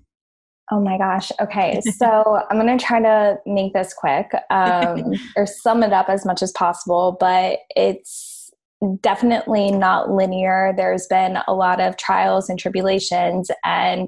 Oh 0.70 0.78
my 0.78 0.98
gosh. 0.98 1.32
Okay. 1.40 1.80
So 1.90 2.42
I'm 2.50 2.60
going 2.60 2.78
to 2.78 2.84
try 2.84 3.00
to 3.00 3.38
make 3.46 3.72
this 3.72 3.94
quick 3.94 4.30
um, 4.50 5.14
or 5.36 5.46
sum 5.46 5.82
it 5.82 5.94
up 5.94 6.10
as 6.10 6.26
much 6.26 6.42
as 6.42 6.52
possible, 6.52 7.16
but 7.18 7.60
it's 7.74 8.50
definitely 9.00 9.70
not 9.70 10.10
linear. 10.10 10.74
There's 10.76 11.06
been 11.06 11.38
a 11.48 11.54
lot 11.54 11.80
of 11.80 11.96
trials 11.96 12.50
and 12.50 12.58
tribulations. 12.58 13.50
And 13.64 14.06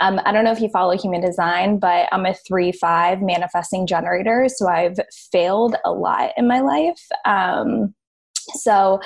um, 0.00 0.20
I 0.24 0.32
don't 0.32 0.44
know 0.44 0.52
if 0.52 0.60
you 0.60 0.68
follow 0.68 0.96
human 0.96 1.20
design, 1.20 1.78
but 1.78 2.08
I'm 2.12 2.26
a 2.26 2.34
3 2.34 2.72
5 2.72 3.20
manifesting 3.20 3.86
generator. 3.86 4.46
So 4.48 4.68
I've 4.68 4.98
failed 5.32 5.76
a 5.84 5.92
lot 5.92 6.32
in 6.36 6.46
my 6.46 6.60
life. 6.60 7.00
Um, 7.24 7.94
so 8.54 9.00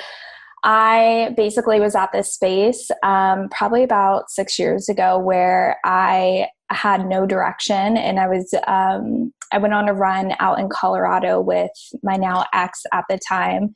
I 0.63 1.33
basically 1.35 1.79
was 1.79 1.95
at 1.95 2.11
this 2.13 2.33
space 2.33 2.89
um, 3.03 3.49
probably 3.49 3.83
about 3.83 4.29
six 4.29 4.57
years 4.57 4.87
ago 4.87 5.17
where 5.17 5.77
I 5.83 6.47
had 6.69 7.05
no 7.05 7.25
direction 7.25 7.97
and 7.97 8.19
I 8.19 8.27
was 8.27 8.53
um, 8.67 9.33
I 9.51 9.57
went 9.57 9.73
on 9.73 9.89
a 9.89 9.93
run 9.93 10.33
out 10.39 10.59
in 10.59 10.69
Colorado 10.69 11.41
with 11.41 11.71
my 12.01 12.15
now 12.15 12.45
ex 12.53 12.83
at 12.93 13.03
the 13.09 13.19
time 13.27 13.75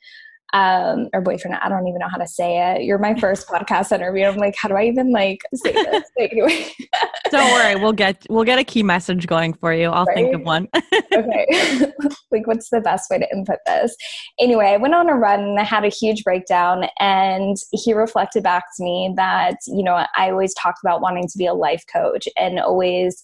um, 0.53 1.09
or 1.13 1.21
boyfriend. 1.21 1.57
I 1.61 1.69
don't 1.69 1.87
even 1.87 1.99
know 1.99 2.07
how 2.09 2.17
to 2.17 2.27
say 2.27 2.71
it. 2.71 2.83
You're 2.83 2.97
my 2.97 3.15
first 3.19 3.47
podcast 3.49 3.91
interview. 3.91 4.25
I'm 4.25 4.37
like, 4.37 4.55
how 4.57 4.69
do 4.69 4.75
I 4.75 4.85
even 4.85 5.11
like 5.11 5.41
say 5.53 5.71
this? 5.71 6.03
anyway. 6.19 6.71
don't 7.31 7.51
worry, 7.51 7.75
we'll 7.75 7.93
get 7.93 8.25
we'll 8.29 8.43
get 8.43 8.59
a 8.59 8.63
key 8.63 8.83
message 8.83 9.27
going 9.27 9.53
for 9.53 9.73
you. 9.73 9.89
I'll 9.89 10.05
right? 10.05 10.15
think 10.15 10.35
of 10.35 10.41
one. 10.41 10.67
okay. 11.13 11.91
like 12.31 12.47
what's 12.47 12.69
the 12.69 12.81
best 12.81 13.09
way 13.09 13.19
to 13.19 13.27
input 13.33 13.59
this? 13.65 13.95
Anyway, 14.39 14.67
I 14.67 14.77
went 14.77 14.93
on 14.93 15.09
a 15.09 15.15
run 15.15 15.41
and 15.41 15.59
I 15.59 15.63
had 15.63 15.83
a 15.83 15.89
huge 15.89 16.23
breakdown 16.23 16.85
and 16.99 17.57
he 17.71 17.93
reflected 17.93 18.43
back 18.43 18.63
to 18.77 18.83
me 18.83 19.13
that, 19.15 19.57
you 19.67 19.83
know, 19.83 20.05
I 20.15 20.29
always 20.31 20.53
talked 20.53 20.79
about 20.83 21.01
wanting 21.01 21.27
to 21.27 21.37
be 21.37 21.45
a 21.45 21.53
life 21.53 21.83
coach 21.91 22.27
and 22.37 22.59
always 22.59 23.23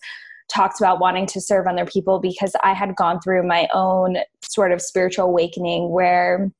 talked 0.54 0.80
about 0.80 1.00
wanting 1.00 1.26
to 1.26 1.42
serve 1.42 1.68
other 1.68 1.86
people 1.86 2.20
because 2.20 2.54
I 2.64 2.74
had 2.74 2.96
gone 2.96 3.20
through 3.22 3.48
my 3.48 3.68
own 3.74 4.18
sort 4.42 4.72
of 4.72 4.82
spiritual 4.82 5.26
awakening 5.26 5.90
where 5.90 6.52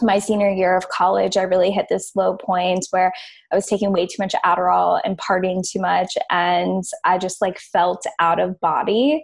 my 0.00 0.18
senior 0.18 0.50
year 0.50 0.76
of 0.76 0.88
college, 0.88 1.36
I 1.36 1.42
really 1.42 1.70
hit 1.70 1.86
this 1.88 2.12
low 2.14 2.36
point 2.36 2.86
where 2.90 3.12
I 3.52 3.56
was 3.56 3.66
taking 3.66 3.92
way 3.92 4.06
too 4.06 4.16
much 4.18 4.34
Adderall 4.44 5.00
and 5.04 5.18
partying 5.18 5.62
too 5.68 5.80
much, 5.80 6.16
and 6.30 6.84
I 7.04 7.18
just 7.18 7.40
like 7.40 7.58
felt 7.58 8.04
out 8.18 8.40
of 8.40 8.58
body. 8.60 9.22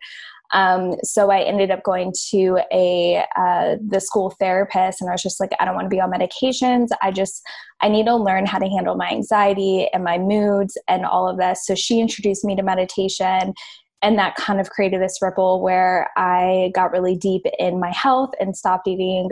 Um, 0.52 0.94
so 1.02 1.30
I 1.30 1.40
ended 1.40 1.70
up 1.70 1.82
going 1.82 2.12
to 2.30 2.58
a 2.72 3.24
uh, 3.36 3.76
the 3.86 4.00
school 4.00 4.34
therapist, 4.38 5.00
and 5.00 5.10
I 5.10 5.12
was 5.12 5.22
just 5.22 5.40
like, 5.40 5.50
I 5.60 5.64
don't 5.64 5.74
want 5.74 5.86
to 5.86 5.90
be 5.94 6.00
on 6.00 6.10
medications. 6.10 6.88
I 7.02 7.10
just 7.10 7.42
I 7.80 7.88
need 7.88 8.06
to 8.06 8.16
learn 8.16 8.46
how 8.46 8.58
to 8.58 8.68
handle 8.68 8.96
my 8.96 9.10
anxiety 9.10 9.88
and 9.92 10.04
my 10.04 10.18
moods 10.18 10.76
and 10.88 11.04
all 11.04 11.28
of 11.28 11.38
this. 11.38 11.66
So 11.66 11.74
she 11.74 12.00
introduced 12.00 12.44
me 12.44 12.56
to 12.56 12.62
meditation. 12.62 13.54
And 14.00 14.16
that 14.16 14.36
kind 14.36 14.60
of 14.60 14.70
created 14.70 15.02
this 15.02 15.18
ripple 15.20 15.60
where 15.60 16.08
I 16.16 16.70
got 16.72 16.92
really 16.92 17.16
deep 17.16 17.42
in 17.58 17.80
my 17.80 17.90
health 17.90 18.30
and 18.38 18.56
stopped 18.56 18.86
eating 18.86 19.28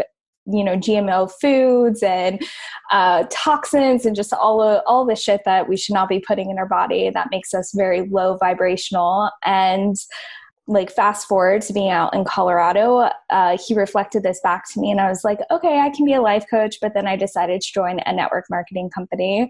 you 0.47 0.63
know 0.63 0.77
gmo 0.77 1.31
foods 1.41 2.03
and 2.03 2.43
uh, 2.93 3.25
toxins 3.31 4.07
and 4.07 4.15
just 4.15 4.33
all 4.33 4.63
of, 4.63 4.83
all 4.87 5.05
the 5.05 5.17
shit 5.17 5.43
that 5.45 5.69
we 5.69 5.77
should 5.77 5.95
not 5.95 6.09
be 6.09 6.21
putting 6.21 6.51
in 6.51 6.59
our 6.59 6.69
body 6.69 7.11
that 7.11 7.29
makes 7.31 7.53
us 7.53 7.73
very 7.75 8.09
low 8.09 8.37
vibrational. 8.37 9.31
And 9.45 9.97
like 10.69 10.91
fast 10.91 11.29
forward 11.29 11.63
to 11.63 11.73
being 11.73 11.91
out 11.91 12.13
in 12.13 12.25
colorado 12.25 13.09
uh, 13.31 13.57
he 13.65 13.73
reflected 13.73 14.25
this 14.25 14.41
back 14.43 14.65
to 14.69 14.81
me 14.81 14.91
and 14.91 15.01
i 15.01 15.09
was 15.09 15.23
like 15.23 15.39
okay 15.51 15.79
i 15.79 15.91
can 15.91 16.05
be 16.05 16.13
a 16.13 16.21
life 16.21 16.45
coach 16.51 16.79
but 16.81 16.93
then 16.93 17.07
i 17.07 17.15
decided 17.15 17.61
to 17.61 17.73
join 17.73 18.01
a 18.01 18.13
network 18.13 18.45
marketing 18.51 18.91
company 18.91 19.49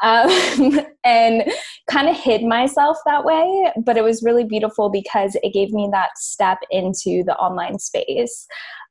um, 0.00 0.80
and 1.04 1.44
kind 1.90 2.08
of 2.08 2.16
hid 2.16 2.42
myself 2.42 2.98
that 3.06 3.24
way 3.24 3.72
but 3.84 3.96
it 3.96 4.04
was 4.04 4.22
really 4.22 4.44
beautiful 4.44 4.90
because 4.90 5.36
it 5.42 5.52
gave 5.52 5.70
me 5.72 5.88
that 5.90 6.10
step 6.16 6.58
into 6.70 7.22
the 7.24 7.34
online 7.38 7.78
space 7.78 8.46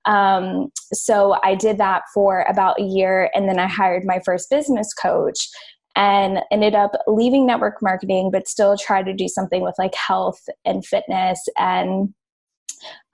um, 0.08 0.72
so 0.94 1.38
I 1.44 1.54
did 1.54 1.78
that 1.80 2.04
for 2.14 2.46
about 2.50 2.80
a 2.80 2.84
year, 2.84 3.30
and 3.36 3.48
then 3.48 3.60
I 3.60 3.68
hired 3.68 4.06
my 4.06 4.20
first 4.26 4.50
business 4.50 4.94
coach 4.94 5.50
and 5.96 6.40
ended 6.52 6.76
up 6.76 6.92
leaving 7.08 7.46
network 7.46 7.82
marketing, 7.82 8.30
but 8.32 8.48
still 8.48 8.78
try 8.78 9.04
to 9.04 9.14
do 9.14 9.28
something 9.28 9.64
with 9.64 9.76
like 9.78 9.96
health 9.96 10.40
and 10.64 10.86
fitness 10.86 11.44
and 11.58 12.14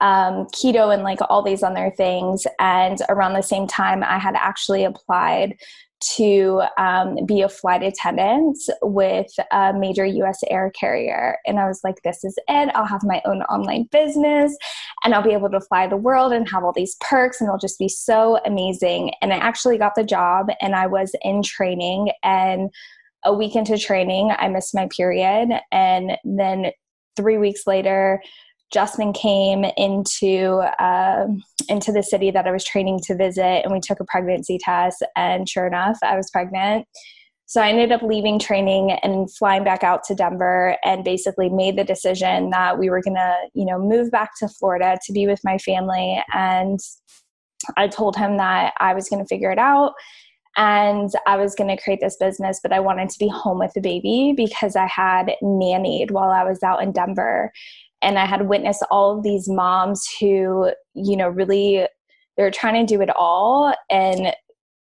um, 0.00 0.46
keto 0.54 0.92
and 0.92 1.02
like 1.02 1.18
all 1.28 1.42
these 1.42 1.62
other 1.62 1.92
things. 1.96 2.46
And 2.60 2.98
around 3.08 3.32
the 3.32 3.42
same 3.42 3.66
time, 3.66 4.04
I 4.04 4.18
had 4.18 4.34
actually 4.36 4.84
applied 4.84 5.56
to 6.16 6.62
um, 6.78 7.16
be 7.26 7.42
a 7.42 7.48
flight 7.48 7.82
attendant 7.82 8.58
with 8.82 9.30
a 9.50 9.72
major 9.72 10.04
US 10.04 10.40
air 10.50 10.70
carrier. 10.78 11.38
And 11.46 11.58
I 11.58 11.66
was 11.66 11.80
like, 11.84 12.02
this 12.02 12.24
is 12.24 12.36
it. 12.48 12.70
I'll 12.74 12.86
have 12.86 13.02
my 13.04 13.22
own 13.24 13.42
online 13.42 13.88
business 13.90 14.56
and 15.04 15.14
I'll 15.14 15.22
be 15.22 15.32
able 15.32 15.50
to 15.50 15.60
fly 15.60 15.86
the 15.86 15.96
world 15.96 16.32
and 16.32 16.48
have 16.50 16.64
all 16.64 16.72
these 16.72 16.96
perks 17.00 17.40
and 17.40 17.48
it'll 17.48 17.58
just 17.58 17.78
be 17.78 17.88
so 17.88 18.38
amazing. 18.44 19.12
And 19.22 19.32
I 19.32 19.36
actually 19.36 19.78
got 19.78 19.94
the 19.94 20.04
job 20.04 20.48
and 20.60 20.74
I 20.74 20.86
was 20.86 21.14
in 21.22 21.42
training. 21.42 22.10
And 22.22 22.70
a 23.24 23.32
week 23.32 23.56
into 23.56 23.78
training, 23.78 24.32
I 24.36 24.48
missed 24.48 24.74
my 24.74 24.88
period. 24.94 25.48
And 25.72 26.18
then 26.24 26.72
three 27.16 27.38
weeks 27.38 27.66
later, 27.66 28.20
Justin 28.72 29.12
came 29.12 29.64
into 29.76 30.62
uh, 30.78 31.26
into 31.68 31.92
the 31.92 32.02
city 32.02 32.30
that 32.30 32.46
I 32.46 32.50
was 32.50 32.64
training 32.64 33.00
to 33.04 33.16
visit, 33.16 33.62
and 33.64 33.72
we 33.72 33.80
took 33.80 34.00
a 34.00 34.04
pregnancy 34.04 34.58
test. 34.58 35.02
And 35.16 35.48
sure 35.48 35.66
enough, 35.66 35.98
I 36.02 36.16
was 36.16 36.30
pregnant. 36.30 36.86
So 37.46 37.60
I 37.60 37.68
ended 37.68 37.92
up 37.92 38.02
leaving 38.02 38.38
training 38.38 38.92
and 39.02 39.30
flying 39.34 39.64
back 39.64 39.84
out 39.84 40.02
to 40.04 40.14
Denver, 40.14 40.76
and 40.84 41.04
basically 41.04 41.48
made 41.48 41.76
the 41.76 41.84
decision 41.84 42.50
that 42.50 42.78
we 42.78 42.90
were 42.90 43.02
gonna, 43.02 43.34
you 43.54 43.66
know, 43.66 43.78
move 43.78 44.10
back 44.10 44.30
to 44.40 44.48
Florida 44.48 44.98
to 45.04 45.12
be 45.12 45.26
with 45.26 45.40
my 45.44 45.58
family. 45.58 46.22
And 46.32 46.80
I 47.76 47.88
told 47.88 48.16
him 48.16 48.36
that 48.38 48.74
I 48.80 48.94
was 48.94 49.08
gonna 49.08 49.26
figure 49.26 49.50
it 49.50 49.58
out 49.58 49.92
and 50.56 51.10
I 51.26 51.36
was 51.36 51.54
going 51.54 51.74
to 51.74 51.82
create 51.82 52.00
this 52.00 52.16
business, 52.16 52.60
but 52.62 52.72
I 52.72 52.80
wanted 52.80 53.08
to 53.10 53.18
be 53.18 53.28
home 53.28 53.58
with 53.58 53.72
the 53.74 53.80
baby 53.80 54.34
because 54.36 54.76
I 54.76 54.86
had 54.86 55.32
nannied 55.42 56.10
while 56.10 56.30
I 56.30 56.44
was 56.44 56.62
out 56.62 56.82
in 56.82 56.92
Denver 56.92 57.52
and 58.02 58.18
I 58.18 58.26
had 58.26 58.48
witnessed 58.48 58.84
all 58.90 59.16
of 59.16 59.24
these 59.24 59.48
moms 59.48 60.06
who, 60.20 60.70
you 60.94 61.16
know, 61.16 61.28
really 61.28 61.86
they're 62.36 62.50
trying 62.50 62.86
to 62.86 62.94
do 62.94 63.00
it 63.00 63.10
all 63.16 63.74
and 63.90 64.34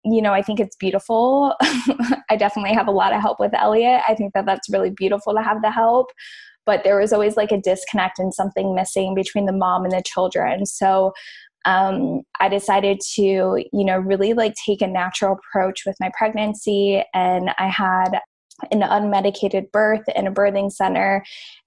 you 0.03 0.21
know, 0.21 0.33
I 0.33 0.41
think 0.41 0.59
it's 0.59 0.75
beautiful. 0.75 1.55
I 1.61 2.35
definitely 2.35 2.73
have 2.73 2.87
a 2.87 2.91
lot 2.91 3.13
of 3.13 3.21
help 3.21 3.39
with 3.39 3.53
Elliot. 3.53 4.01
I 4.07 4.15
think 4.15 4.33
that 4.33 4.45
that's 4.45 4.69
really 4.69 4.89
beautiful 4.89 5.33
to 5.33 5.43
have 5.43 5.61
the 5.61 5.69
help, 5.69 6.07
but 6.65 6.83
there 6.83 6.99
was 6.99 7.13
always 7.13 7.37
like 7.37 7.51
a 7.51 7.61
disconnect 7.61 8.17
and 8.17 8.33
something 8.33 8.73
missing 8.73 9.13
between 9.13 9.45
the 9.45 9.53
mom 9.53 9.83
and 9.83 9.91
the 9.91 10.01
children. 10.03 10.65
So 10.65 11.13
um, 11.65 12.21
I 12.39 12.49
decided 12.49 12.99
to, 13.13 13.21
you 13.21 13.85
know, 13.85 13.97
really 13.97 14.33
like 14.33 14.55
take 14.65 14.81
a 14.81 14.87
natural 14.87 15.37
approach 15.37 15.83
with 15.85 15.95
my 15.99 16.09
pregnancy. 16.17 17.03
And 17.13 17.51
I 17.59 17.67
had 17.67 18.19
an 18.71 18.81
unmedicated 18.81 19.71
birth 19.71 20.03
in 20.15 20.27
a 20.27 20.31
birthing 20.31 20.71
center. 20.71 21.23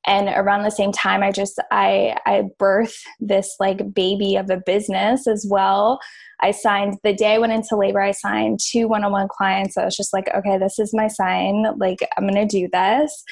And 0.07 0.29
around 0.29 0.65
the 0.65 0.71
same 0.71 0.93
time 0.93 1.23
i 1.23 1.33
just 1.33 1.61
i 1.71 2.17
i 2.27 2.45
birthed 2.61 3.01
this 3.21 3.57
like 3.59 3.95
baby 3.95 4.37
of 4.37 4.51
a 4.51 4.63
business 4.65 5.27
as 5.27 5.47
well. 5.49 5.99
I 6.41 6.51
signed 6.51 6.99
the 7.03 7.15
day 7.15 7.35
i 7.35 7.39
went 7.39 7.53
into 7.53 7.77
labor 7.77 8.03
i 8.03 8.11
signed 8.13 8.61
two 8.61 8.87
one-on-one 8.89 9.29
clients. 9.29 9.77
I 9.77 9.85
was 9.85 9.97
just 9.97 10.13
like 10.13 10.29
okay 10.35 10.59
this 10.59 10.79
is 10.79 10.93
my 10.95 11.09
sign. 11.09 11.65
Like 11.79 11.99
i'm 12.17 12.27
gonna 12.27 12.47
do 12.47 12.69
this. 12.73 13.25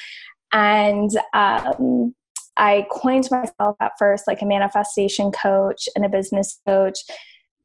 And 0.51 1.11
um, 1.33 2.13
i 2.57 2.85
coined 2.91 3.27
myself 3.31 3.75
at 3.79 3.93
first 3.97 4.25
like 4.27 4.41
a 4.41 4.45
manifestation 4.45 5.31
coach 5.31 5.87
and 5.95 6.05
a 6.05 6.09
business 6.09 6.59
coach 6.67 6.99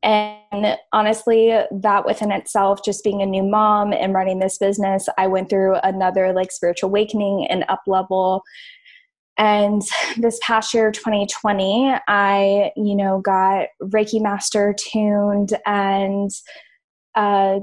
and 0.02 0.78
honestly, 0.92 1.48
that 1.70 2.06
within 2.06 2.30
itself, 2.30 2.84
just 2.84 3.02
being 3.02 3.20
a 3.20 3.26
new 3.26 3.42
mom 3.42 3.92
and 3.92 4.14
running 4.14 4.38
this 4.38 4.58
business, 4.58 5.08
I 5.18 5.26
went 5.26 5.50
through 5.50 5.76
another 5.82 6.32
like 6.32 6.52
spiritual 6.52 6.88
awakening 6.88 7.46
and 7.50 7.64
up 7.68 7.82
level. 7.86 8.42
And 9.36 9.82
this 10.16 10.38
past 10.42 10.72
year, 10.72 10.90
2020, 10.90 11.94
I, 12.06 12.70
you 12.76 12.94
know, 12.94 13.20
got 13.20 13.68
Reiki 13.82 14.20
Master 14.20 14.74
tuned 14.78 15.56
and 15.66 16.30
uh, 17.14 17.60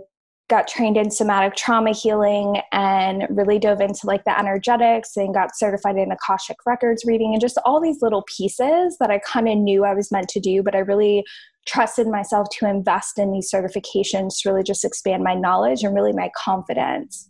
got 0.48 0.68
trained 0.68 0.96
in 0.96 1.10
somatic 1.10 1.56
trauma 1.56 1.92
healing 1.92 2.62
and 2.72 3.26
really 3.30 3.58
dove 3.58 3.82
into 3.82 4.02
like 4.04 4.24
the 4.26 4.38
energetics 4.38 5.18
and 5.18 5.34
got 5.34 5.58
certified 5.58 5.98
in 5.98 6.12
Akashic 6.12 6.58
Records 6.66 7.04
reading 7.06 7.34
and 7.34 7.42
just 7.42 7.58
all 7.66 7.82
these 7.82 8.02
little 8.02 8.24
pieces 8.38 8.98
that 9.00 9.10
I 9.10 9.20
kind 9.20 9.50
of 9.50 9.58
knew 9.58 9.86
I 9.86 9.96
was 9.96 10.12
meant 10.12 10.28
to 10.30 10.40
do, 10.40 10.62
but 10.62 10.76
I 10.76 10.80
really 10.80 11.24
trusted 11.66 12.08
myself 12.08 12.48
to 12.60 12.70
invest 12.70 13.18
in 13.18 13.32
these 13.32 13.52
certifications 13.52 14.40
to 14.40 14.50
really 14.50 14.64
just 14.64 14.86
expand 14.86 15.24
my 15.24 15.34
knowledge 15.34 15.84
and 15.84 15.96
really 15.96 16.14
my 16.14 16.30
confidence. 16.36 17.30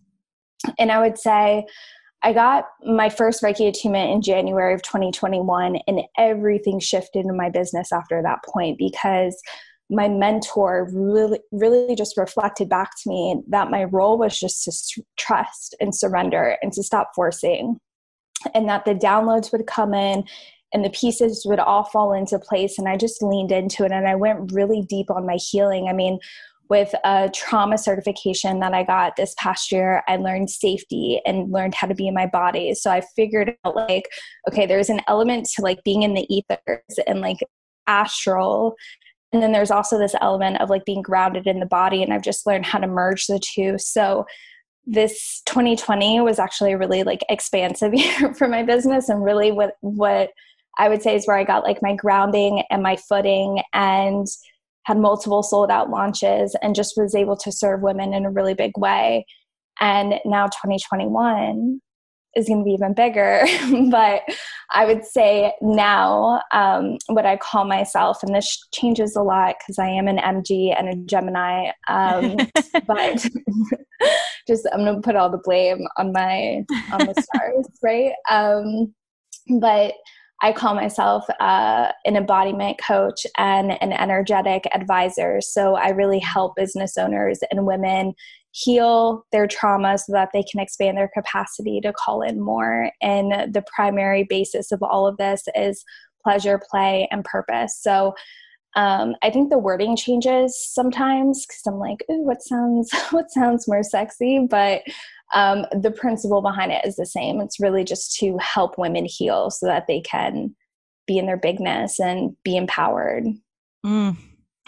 And 0.77 0.91
I 0.91 0.99
would 0.99 1.17
say, 1.17 1.65
I 2.23 2.33
got 2.33 2.65
my 2.83 3.09
first 3.09 3.43
Reiki 3.43 3.67
attunement 3.67 4.11
in 4.11 4.21
January 4.21 4.73
of 4.73 4.81
2021, 4.81 5.77
and 5.87 6.01
everything 6.17 6.79
shifted 6.79 7.25
in 7.25 7.37
my 7.37 7.49
business 7.49 7.91
after 7.91 8.21
that 8.23 8.39
point 8.43 8.77
because 8.79 9.39
my 9.91 10.07
mentor 10.07 10.89
really, 10.91 11.39
really 11.51 11.95
just 11.95 12.17
reflected 12.17 12.67
back 12.67 12.91
to 13.03 13.09
me 13.09 13.43
that 13.49 13.69
my 13.69 13.83
role 13.83 14.17
was 14.17 14.39
just 14.39 14.65
to 14.65 15.03
trust 15.17 15.75
and 15.79 15.93
surrender 15.93 16.57
and 16.63 16.73
to 16.73 16.81
stop 16.81 17.11
forcing, 17.13 17.77
and 18.55 18.67
that 18.67 18.85
the 18.85 18.95
downloads 18.95 19.51
would 19.51 19.67
come 19.67 19.93
in 19.93 20.23
and 20.75 20.83
the 20.83 20.89
pieces 20.89 21.45
would 21.45 21.59
all 21.59 21.85
fall 21.85 22.11
into 22.11 22.37
place 22.37 22.77
and 22.77 22.87
i 22.89 22.97
just 22.97 23.23
leaned 23.23 23.51
into 23.51 23.85
it 23.85 23.93
and 23.93 24.07
i 24.07 24.13
went 24.13 24.51
really 24.51 24.81
deep 24.81 25.09
on 25.09 25.25
my 25.25 25.37
healing. 25.37 25.87
I 25.87 25.93
mean 25.93 26.19
with 26.67 26.93
a 27.05 27.29
trauma 27.33 27.77
certification 27.77 28.59
that 28.59 28.73
i 28.73 28.83
got 28.83 29.15
this 29.15 29.33
past 29.37 29.71
year 29.71 30.03
i 30.07 30.17
learned 30.17 30.49
safety 30.49 31.21
and 31.25 31.51
learned 31.51 31.75
how 31.75 31.87
to 31.87 31.95
be 31.95 32.07
in 32.07 32.13
my 32.13 32.25
body. 32.27 32.73
So 32.75 32.91
i 32.91 33.01
figured 33.15 33.55
out 33.63 33.75
like 33.75 34.03
okay 34.49 34.65
there's 34.65 34.89
an 34.89 35.01
element 35.07 35.47
to 35.55 35.61
like 35.61 35.81
being 35.85 36.03
in 36.03 36.13
the 36.13 36.27
ethers 36.33 36.99
and 37.07 37.21
like 37.21 37.37
astral 37.87 38.75
and 39.31 39.41
then 39.41 39.53
there's 39.53 39.71
also 39.71 39.97
this 39.97 40.15
element 40.21 40.59
of 40.59 40.69
like 40.69 40.85
being 40.85 41.01
grounded 41.01 41.47
in 41.47 41.61
the 41.61 41.65
body 41.65 42.03
and 42.03 42.13
i've 42.13 42.21
just 42.21 42.45
learned 42.45 42.65
how 42.65 42.79
to 42.79 42.87
merge 42.87 43.27
the 43.27 43.39
two. 43.39 43.77
So 43.77 44.25
this 44.87 45.41
2020 45.45 46.21
was 46.21 46.37
actually 46.37 46.73
a 46.73 46.77
really 46.77 47.03
like 47.03 47.23
expansive 47.29 47.93
year 48.03 48.33
for 48.33 48.47
my 48.47 48.63
business 48.63 49.07
and 49.07 49.23
really 49.23 49.51
what 49.51 49.77
what 49.81 50.31
I 50.77 50.89
would 50.89 51.01
say 51.01 51.15
is 51.15 51.25
where 51.25 51.37
I 51.37 51.43
got 51.43 51.63
like 51.63 51.81
my 51.81 51.95
grounding 51.95 52.63
and 52.69 52.83
my 52.83 52.95
footing 52.95 53.61
and 53.73 54.27
had 54.83 54.97
multiple 54.97 55.43
sold 55.43 55.71
out 55.71 55.89
launches 55.89 56.55
and 56.61 56.75
just 56.75 56.95
was 56.95 57.15
able 57.15 57.35
to 57.37 57.51
serve 57.51 57.81
women 57.81 58.13
in 58.13 58.25
a 58.25 58.31
really 58.31 58.53
big 58.53 58.77
way. 58.77 59.25
And 59.79 60.15
now 60.25 60.45
2021 60.45 61.81
is 62.35 62.47
going 62.47 62.59
to 62.59 62.63
be 62.63 62.71
even 62.71 62.93
bigger. 62.93 63.45
but 63.89 64.21
I 64.71 64.85
would 64.85 65.05
say 65.05 65.53
now, 65.61 66.41
um, 66.51 66.97
what 67.07 67.25
I 67.25 67.37
call 67.37 67.65
myself, 67.65 68.21
and 68.23 68.35
this 68.35 68.67
changes 68.73 69.15
a 69.15 69.21
lot 69.21 69.55
because 69.59 69.79
I 69.79 69.87
am 69.87 70.07
an 70.07 70.17
MG 70.17 70.77
and 70.77 70.89
a 70.89 70.95
Gemini, 70.95 71.71
um, 71.87 72.37
but 72.87 73.25
just 74.47 74.67
I'm 74.73 74.83
going 74.83 74.95
to 74.95 75.01
put 75.01 75.15
all 75.15 75.29
the 75.29 75.41
blame 75.43 75.87
on 75.97 76.11
my 76.11 76.63
on 76.91 77.05
the 77.05 77.25
stars, 77.33 77.67
right? 77.81 78.13
Um, 78.29 78.93
but 79.59 79.93
I 80.41 80.51
call 80.51 80.75
myself 80.75 81.25
uh, 81.39 81.91
an 82.05 82.15
embodiment 82.15 82.79
coach 82.85 83.25
and 83.37 83.71
an 83.81 83.93
energetic 83.93 84.67
advisor. 84.73 85.39
So 85.41 85.75
I 85.75 85.89
really 85.89 86.19
help 86.19 86.55
business 86.55 86.97
owners 86.97 87.39
and 87.51 87.65
women 87.65 88.13
heal 88.51 89.25
their 89.31 89.47
trauma 89.47 89.97
so 89.97 90.13
that 90.13 90.29
they 90.33 90.43
can 90.43 90.59
expand 90.59 90.97
their 90.97 91.09
capacity 91.13 91.81
to 91.81 91.93
call 91.93 92.21
in 92.21 92.39
more. 92.39 92.91
And 93.01 93.53
the 93.53 93.63
primary 93.73 94.23
basis 94.23 94.71
of 94.71 94.81
all 94.81 95.07
of 95.07 95.17
this 95.17 95.43
is 95.55 95.83
pleasure, 96.23 96.61
play, 96.69 97.07
and 97.11 97.23
purpose. 97.23 97.77
So 97.79 98.13
um, 98.75 99.15
I 99.21 99.29
think 99.29 99.49
the 99.49 99.57
wording 99.57 99.95
changes 99.95 100.59
sometimes 100.59 101.45
because 101.45 101.61
I'm 101.65 101.79
like, 101.79 102.03
ooh, 102.11 102.23
what 102.23 102.41
sounds 102.41 102.91
what 103.11 103.31
sounds 103.31 103.67
more 103.67 103.83
sexy? 103.83 104.45
But 104.49 104.83
um, 105.33 105.65
the 105.71 105.91
principle 105.91 106.41
behind 106.41 106.71
it 106.71 106.85
is 106.85 106.95
the 106.95 107.05
same. 107.05 107.41
It's 107.41 107.59
really 107.59 107.83
just 107.83 108.17
to 108.19 108.37
help 108.39 108.77
women 108.77 109.05
heal 109.05 109.49
so 109.49 109.65
that 109.65 109.87
they 109.87 110.01
can 110.01 110.55
be 111.07 111.17
in 111.17 111.25
their 111.25 111.37
bigness 111.37 111.99
and 111.99 112.35
be 112.43 112.57
empowered. 112.57 113.25
Mm, 113.85 114.17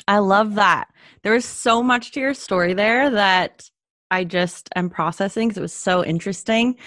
I 0.07 0.19
love 0.19 0.55
that. 0.55 0.87
There 1.23 1.33
was 1.33 1.45
so 1.45 1.83
much 1.83 2.11
to 2.11 2.19
your 2.19 2.33
story 2.33 2.73
there 2.73 3.09
that 3.09 3.69
I 4.09 4.23
just 4.23 4.69
am 4.75 4.89
processing 4.89 5.47
because 5.47 5.57
it 5.57 5.61
was 5.61 5.73
so 5.73 6.03
interesting. 6.03 6.77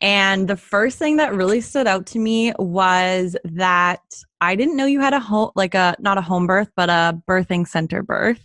And 0.00 0.46
the 0.46 0.56
first 0.56 0.98
thing 0.98 1.16
that 1.16 1.34
really 1.34 1.60
stood 1.60 1.86
out 1.86 2.06
to 2.06 2.18
me 2.18 2.52
was 2.58 3.36
that 3.44 4.02
I 4.40 4.54
didn't 4.54 4.76
know 4.76 4.86
you 4.86 5.00
had 5.00 5.14
a 5.14 5.20
home, 5.20 5.50
like 5.54 5.74
a, 5.74 5.96
not 5.98 6.18
a 6.18 6.22
home 6.22 6.46
birth, 6.46 6.70
but 6.76 6.90
a 6.90 7.20
birthing 7.28 7.66
center 7.66 8.02
birth. 8.02 8.42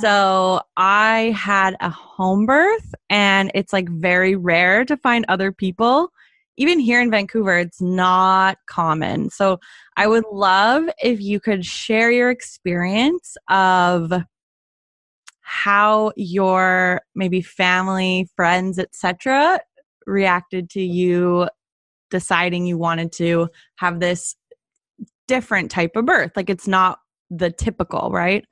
So 0.00 0.62
I 0.76 1.34
had 1.36 1.76
a 1.80 1.90
home 1.90 2.44
birth, 2.44 2.94
and 3.08 3.52
it's 3.54 3.72
like 3.72 3.88
very 3.88 4.34
rare 4.34 4.84
to 4.84 4.96
find 4.96 5.24
other 5.28 5.52
people. 5.52 6.12
Even 6.56 6.80
here 6.80 7.00
in 7.00 7.10
Vancouver, 7.10 7.58
it's 7.58 7.80
not 7.80 8.58
common. 8.66 9.30
So 9.30 9.60
I 9.96 10.08
would 10.08 10.24
love 10.32 10.88
if 11.02 11.20
you 11.20 11.38
could 11.38 11.64
share 11.64 12.10
your 12.10 12.30
experience 12.30 13.36
of 13.48 14.12
how 15.42 16.12
your 16.16 17.02
maybe 17.14 17.40
family, 17.40 18.28
friends, 18.34 18.80
etc., 18.80 19.60
reacted 20.06 20.70
to 20.70 20.82
you 20.82 21.48
deciding 22.10 22.66
you 22.66 22.78
wanted 22.78 23.12
to 23.12 23.48
have 23.76 24.00
this 24.00 24.34
different 25.26 25.70
type 25.70 25.96
of 25.96 26.06
birth. 26.06 26.32
Like 26.36 26.50
it's 26.50 26.68
not 26.68 27.00
the 27.30 27.50
typical, 27.50 28.10
right? 28.10 28.44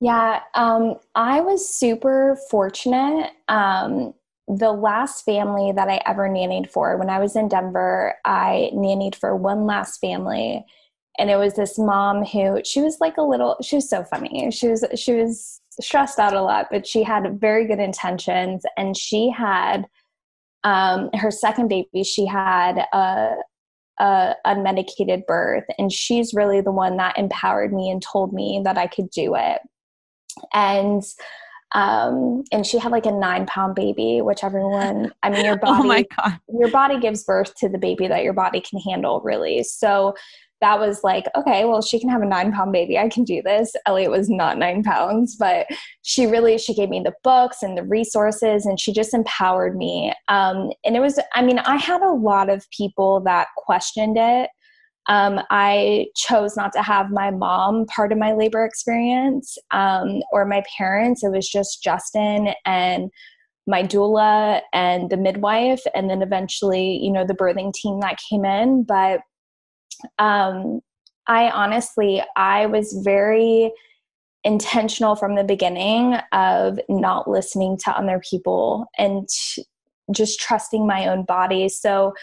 Yeah, 0.00 0.40
um, 0.54 0.96
I 1.14 1.40
was 1.40 1.68
super 1.68 2.38
fortunate. 2.50 3.32
Um, 3.48 4.14
the 4.48 4.72
last 4.72 5.24
family 5.24 5.72
that 5.72 5.88
I 5.88 6.00
ever 6.06 6.28
nannied 6.28 6.70
for, 6.70 6.96
when 6.96 7.10
I 7.10 7.18
was 7.18 7.36
in 7.36 7.48
Denver, 7.48 8.14
I 8.24 8.70
nannied 8.74 9.14
for 9.14 9.36
one 9.36 9.66
last 9.66 9.98
family, 9.98 10.64
and 11.18 11.30
it 11.30 11.36
was 11.36 11.54
this 11.54 11.78
mom 11.78 12.24
who 12.24 12.62
she 12.64 12.80
was 12.80 12.96
like 13.00 13.18
a 13.18 13.22
little. 13.22 13.56
She 13.62 13.76
was 13.76 13.90
so 13.90 14.02
funny. 14.04 14.50
She 14.50 14.68
was 14.68 14.84
she 14.96 15.12
was 15.14 15.60
stressed 15.80 16.18
out 16.18 16.34
a 16.34 16.42
lot, 16.42 16.68
but 16.70 16.86
she 16.86 17.02
had 17.02 17.38
very 17.38 17.66
good 17.66 17.78
intentions, 17.78 18.64
and 18.78 18.96
she 18.96 19.30
had 19.30 19.86
um, 20.64 21.10
her 21.14 21.30
second 21.30 21.68
baby. 21.68 22.04
She 22.04 22.24
had 22.26 22.86
a, 22.92 23.36
a 24.00 24.34
unmedicated 24.46 25.26
birth, 25.26 25.64
and 25.78 25.92
she's 25.92 26.34
really 26.34 26.60
the 26.60 26.72
one 26.72 26.96
that 26.96 27.18
empowered 27.18 27.72
me 27.72 27.90
and 27.90 28.02
told 28.02 28.32
me 28.32 28.62
that 28.64 28.78
I 28.78 28.86
could 28.86 29.10
do 29.10 29.34
it 29.36 29.60
and 30.52 31.02
um 31.72 32.42
and 32.50 32.66
she 32.66 32.78
had 32.78 32.90
like 32.90 33.06
a 33.06 33.12
nine 33.12 33.46
pound 33.46 33.74
baby 33.74 34.20
which 34.20 34.42
everyone 34.42 35.12
i 35.22 35.30
mean 35.30 35.44
your 35.44 35.56
body 35.56 35.80
oh 35.82 35.86
my 35.86 36.04
God. 36.16 36.38
your 36.48 36.70
body 36.70 36.98
gives 36.98 37.22
birth 37.22 37.54
to 37.54 37.68
the 37.68 37.78
baby 37.78 38.08
that 38.08 38.24
your 38.24 38.32
body 38.32 38.60
can 38.60 38.80
handle 38.80 39.20
really 39.20 39.62
so 39.62 40.14
that 40.60 40.78
was 40.78 41.02
like 41.02 41.26
okay 41.36 41.64
well 41.64 41.82
she 41.82 41.98
can 41.98 42.08
have 42.08 42.22
a 42.22 42.26
nine 42.26 42.52
pound 42.52 42.72
baby 42.72 42.98
i 42.98 43.08
can 43.08 43.24
do 43.24 43.42
this 43.42 43.72
elliot 43.86 44.10
was 44.10 44.28
not 44.28 44.58
nine 44.58 44.82
pounds 44.82 45.36
but 45.36 45.66
she 46.02 46.26
really 46.26 46.58
she 46.58 46.74
gave 46.74 46.88
me 46.88 47.00
the 47.00 47.14
books 47.24 47.62
and 47.62 47.76
the 47.76 47.82
resources 47.82 48.66
and 48.66 48.78
she 48.78 48.92
just 48.92 49.14
empowered 49.14 49.76
me 49.76 50.12
um, 50.28 50.70
and 50.84 50.96
it 50.96 51.00
was 51.00 51.18
i 51.34 51.42
mean 51.42 51.58
i 51.60 51.76
had 51.76 52.02
a 52.02 52.12
lot 52.12 52.48
of 52.48 52.66
people 52.70 53.20
that 53.20 53.48
questioned 53.56 54.16
it 54.18 54.50
um, 55.08 55.40
I 55.50 56.06
chose 56.14 56.56
not 56.56 56.72
to 56.74 56.82
have 56.82 57.10
my 57.10 57.30
mom 57.32 57.86
part 57.86 58.12
of 58.12 58.18
my 58.18 58.32
labor 58.32 58.64
experience 58.64 59.58
um, 59.72 60.20
or 60.30 60.44
my 60.44 60.62
parents. 60.78 61.24
It 61.24 61.32
was 61.32 61.48
just 61.48 61.82
Justin 61.82 62.50
and 62.64 63.10
my 63.66 63.82
doula 63.82 64.60
and 64.72 65.10
the 65.10 65.16
midwife, 65.16 65.82
and 65.94 66.08
then 66.08 66.22
eventually, 66.22 66.98
you 67.02 67.10
know, 67.10 67.26
the 67.26 67.34
birthing 67.34 67.72
team 67.72 68.00
that 68.00 68.20
came 68.28 68.44
in. 68.44 68.84
But 68.84 69.20
um, 70.18 70.80
I 71.26 71.50
honestly, 71.50 72.22
I 72.36 72.66
was 72.66 72.92
very 73.04 73.72
intentional 74.42 75.16
from 75.16 75.34
the 75.34 75.44
beginning 75.44 76.14
of 76.32 76.80
not 76.88 77.28
listening 77.28 77.76
to 77.76 77.90
other 77.90 78.20
people 78.28 78.86
and 78.98 79.28
just 80.12 80.40
trusting 80.40 80.86
my 80.86 81.06
own 81.06 81.24
body. 81.24 81.68
So, 81.68 82.14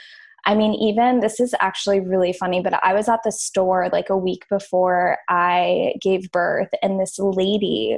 I 0.46 0.56
mean, 0.56 0.74
even 0.74 1.20
this 1.20 1.40
is 1.40 1.54
actually 1.60 2.00
really 2.00 2.34
funny, 2.34 2.62
but 2.62 2.84
I 2.84 2.94
was 2.94 3.08
at 3.08 3.20
the 3.24 3.32
store 3.32 3.90
like 3.92 4.10
a 4.10 4.18
week 4.18 4.46
before 4.50 5.18
I 5.30 5.94
gave 6.02 6.32
birth, 6.32 6.70
and 6.82 7.00
this 7.00 7.20
lady 7.20 7.98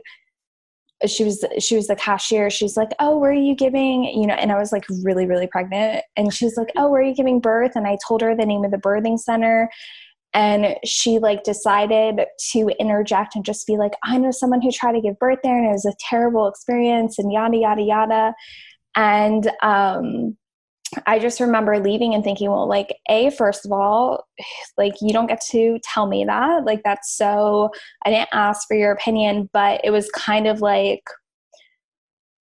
she 1.07 1.23
was 1.23 1.43
she 1.59 1.75
was 1.75 1.87
the 1.87 1.95
cashier. 1.95 2.49
She's 2.49 2.75
like 2.77 2.89
oh 2.99 3.17
where 3.17 3.31
are 3.31 3.33
you 3.33 3.55
giving? 3.55 4.03
You 4.03 4.27
know 4.27 4.33
and 4.33 4.51
i 4.51 4.57
was 4.57 4.71
like 4.71 4.85
really 5.03 5.25
really 5.25 5.47
pregnant. 5.47 6.03
And 6.17 6.33
she's 6.33 6.57
like 6.57 6.71
oh 6.77 6.89
where 6.89 7.01
are 7.01 7.05
you 7.05 7.15
giving 7.15 7.39
birth? 7.39 7.73
And 7.75 7.87
i 7.87 7.97
told 8.07 8.21
her 8.21 8.35
the 8.35 8.45
name 8.45 8.65
of 8.65 8.71
the 8.71 8.77
birthing 8.77 9.19
center. 9.19 9.69
And 10.33 10.75
she 10.85 11.17
like 11.17 11.43
decided 11.43 12.25
to 12.51 12.69
interject 12.79 13.35
and 13.35 13.43
just 13.43 13.65
be 13.65 13.77
like 13.77 13.93
i 14.03 14.17
know 14.17 14.31
someone 14.31 14.61
who 14.61 14.71
tried 14.71 14.93
to 14.93 15.01
give 15.01 15.17
birth 15.19 15.39
there 15.43 15.57
and 15.57 15.67
it 15.67 15.71
was 15.71 15.85
a 15.85 15.93
terrible 15.99 16.47
experience 16.47 17.17
and 17.19 17.31
yada 17.31 17.57
yada 17.57 17.81
yada. 17.81 18.33
And 18.95 19.51
um 19.61 20.37
I 21.05 21.19
just 21.19 21.39
remember 21.39 21.79
leaving 21.79 22.13
and 22.13 22.23
thinking, 22.23 22.49
well, 22.49 22.67
like, 22.67 22.95
A, 23.09 23.31
first 23.31 23.65
of 23.65 23.71
all, 23.71 24.27
like, 24.77 24.93
you 25.01 25.13
don't 25.13 25.27
get 25.27 25.41
to 25.51 25.79
tell 25.83 26.07
me 26.07 26.25
that. 26.25 26.65
Like, 26.65 26.81
that's 26.83 27.15
so, 27.15 27.71
I 28.05 28.09
didn't 28.09 28.29
ask 28.33 28.67
for 28.67 28.75
your 28.75 28.91
opinion, 28.91 29.49
but 29.53 29.81
it 29.83 29.91
was 29.91 30.09
kind 30.11 30.47
of 30.47 30.61
like, 30.61 31.03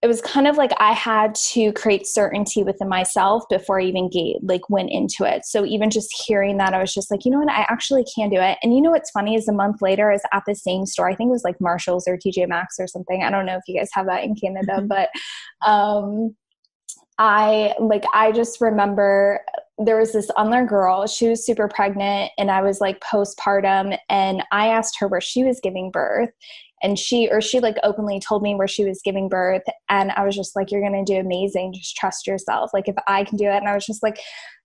it 0.05 0.07
was 0.07 0.21
kind 0.21 0.47
of 0.47 0.59
like 0.59 0.71
I 0.79 0.93
had 0.93 1.35
to 1.35 1.73
create 1.73 2.07
certainty 2.07 2.63
within 2.63 2.91
myself 2.91 3.43
before 3.49 3.81
I 3.81 3.85
even 3.85 4.11
gave, 4.11 4.37
like 4.43 4.69
went 4.69 4.91
into 4.91 5.25
it. 5.25 5.47
So 5.47 5.65
even 5.65 5.89
just 5.89 6.15
hearing 6.27 6.59
that, 6.59 6.75
I 6.75 6.81
was 6.83 6.93
just 6.93 7.11
like, 7.11 7.25
you 7.25 7.31
know 7.31 7.39
what, 7.39 7.49
I 7.49 7.65
actually 7.71 8.05
can 8.15 8.29
do 8.29 8.37
it. 8.37 8.59
And 8.63 8.75
you 8.75 8.83
know 8.83 8.91
what's 8.91 9.11
funny 9.13 9.35
is 9.35 9.49
a 9.49 9.53
month 9.53 9.81
later, 9.81 10.11
I 10.11 10.13
was 10.13 10.23
at 10.31 10.43
the 10.47 10.55
same 10.55 10.85
store. 10.85 11.09
I 11.09 11.15
think 11.15 11.29
it 11.29 11.33
was 11.33 11.43
like 11.43 11.59
Marshalls 11.59 12.07
or 12.07 12.19
TJ 12.19 12.47
Maxx 12.51 12.77
or 12.79 12.87
something. 12.87 13.23
I 13.23 13.31
don't 13.31 13.47
know 13.47 13.57
if 13.57 13.63
you 13.67 13.79
guys 13.81 13.89
have 13.95 14.05
that 14.05 14.25
in 14.25 14.35
Canada, 14.35 14.75
mm-hmm. 14.77 14.89
but 14.89 15.09
um, 15.67 16.37
I 17.19 17.75
like 17.79 18.05
I 18.13 18.33
just 18.33 18.61
remember 18.61 19.41
there 19.79 19.99
was 19.99 20.13
this 20.13 20.31
other 20.37 20.65
girl, 20.65 21.07
she 21.07 21.29
was 21.29 21.45
super 21.45 21.69
pregnant 21.69 22.31
and 22.39 22.51
I 22.51 22.63
was 22.63 22.81
like 22.81 23.01
postpartum 23.01 23.99
and 24.09 24.43
I 24.53 24.69
asked 24.69 24.97
her 25.01 25.09
where 25.09 25.21
she 25.21 25.45
was 25.45 25.61
giving 25.61 25.91
birth 25.91 26.31
and 26.83 26.99
she 26.99 27.29
or 27.31 27.41
she 27.41 27.61
like 27.61 27.77
openly 27.83 28.21
told 28.21 28.43
me 28.43 28.55
where 28.55 28.69
she 28.69 28.85
was 28.85 29.01
giving 29.05 29.29
birth 29.29 29.63
and 29.89 30.13
I 30.13 30.25
was 30.25 30.37
just 30.37 30.55
like 30.55 30.71
you're 30.71 30.81
going 30.81 31.05
to 31.05 31.13
do 31.13 31.19
amazing, 31.19 31.73
just 31.75 31.97
trust 31.97 32.27
yourself. 32.27 32.71
Like 32.75 32.89
if 32.89 32.97
I 33.09 33.25
can 33.25 33.37
do 33.37 33.47
it 33.47 33.57
and 33.57 33.69
I 33.69 33.75
was 33.75 33.87
just 33.87 34.03
like 34.03 34.19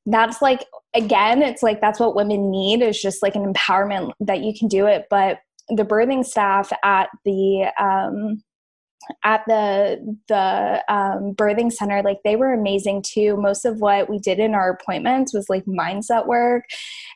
that's 0.06 0.42
like 0.42 0.66
again 0.96 1.42
it's 1.42 1.62
like 1.62 1.82
that's 1.82 2.00
what 2.00 2.16
women 2.16 2.50
need 2.50 2.82
is 2.82 3.02
just 3.02 3.22
like 3.22 3.36
an 3.36 3.52
empowerment 3.54 4.12
that 4.20 4.42
you 4.42 4.54
can 4.58 4.68
do 4.68 4.88
it 4.88 5.06
but 5.10 5.40
the 5.70 5.84
birthing 5.84 6.26
staff 6.26 6.72
at 6.84 7.10
the 7.26 7.70
um 7.80 8.42
at 9.24 9.44
the 9.48 10.18
the 10.28 10.84
um, 10.94 11.34
birthing 11.34 11.72
center 11.72 12.02
like 12.04 12.20
they 12.24 12.36
were 12.36 12.54
amazing 12.54 13.02
too. 13.02 13.38
Most 13.38 13.66
of 13.66 13.80
what 13.80 14.10
we 14.10 14.20
did 14.20 14.40
in 14.40 14.54
our 14.54 14.70
appointments 14.72 15.34
was 15.34 15.50
like 15.50 15.66
mindset 15.66 16.28
work 16.28 16.66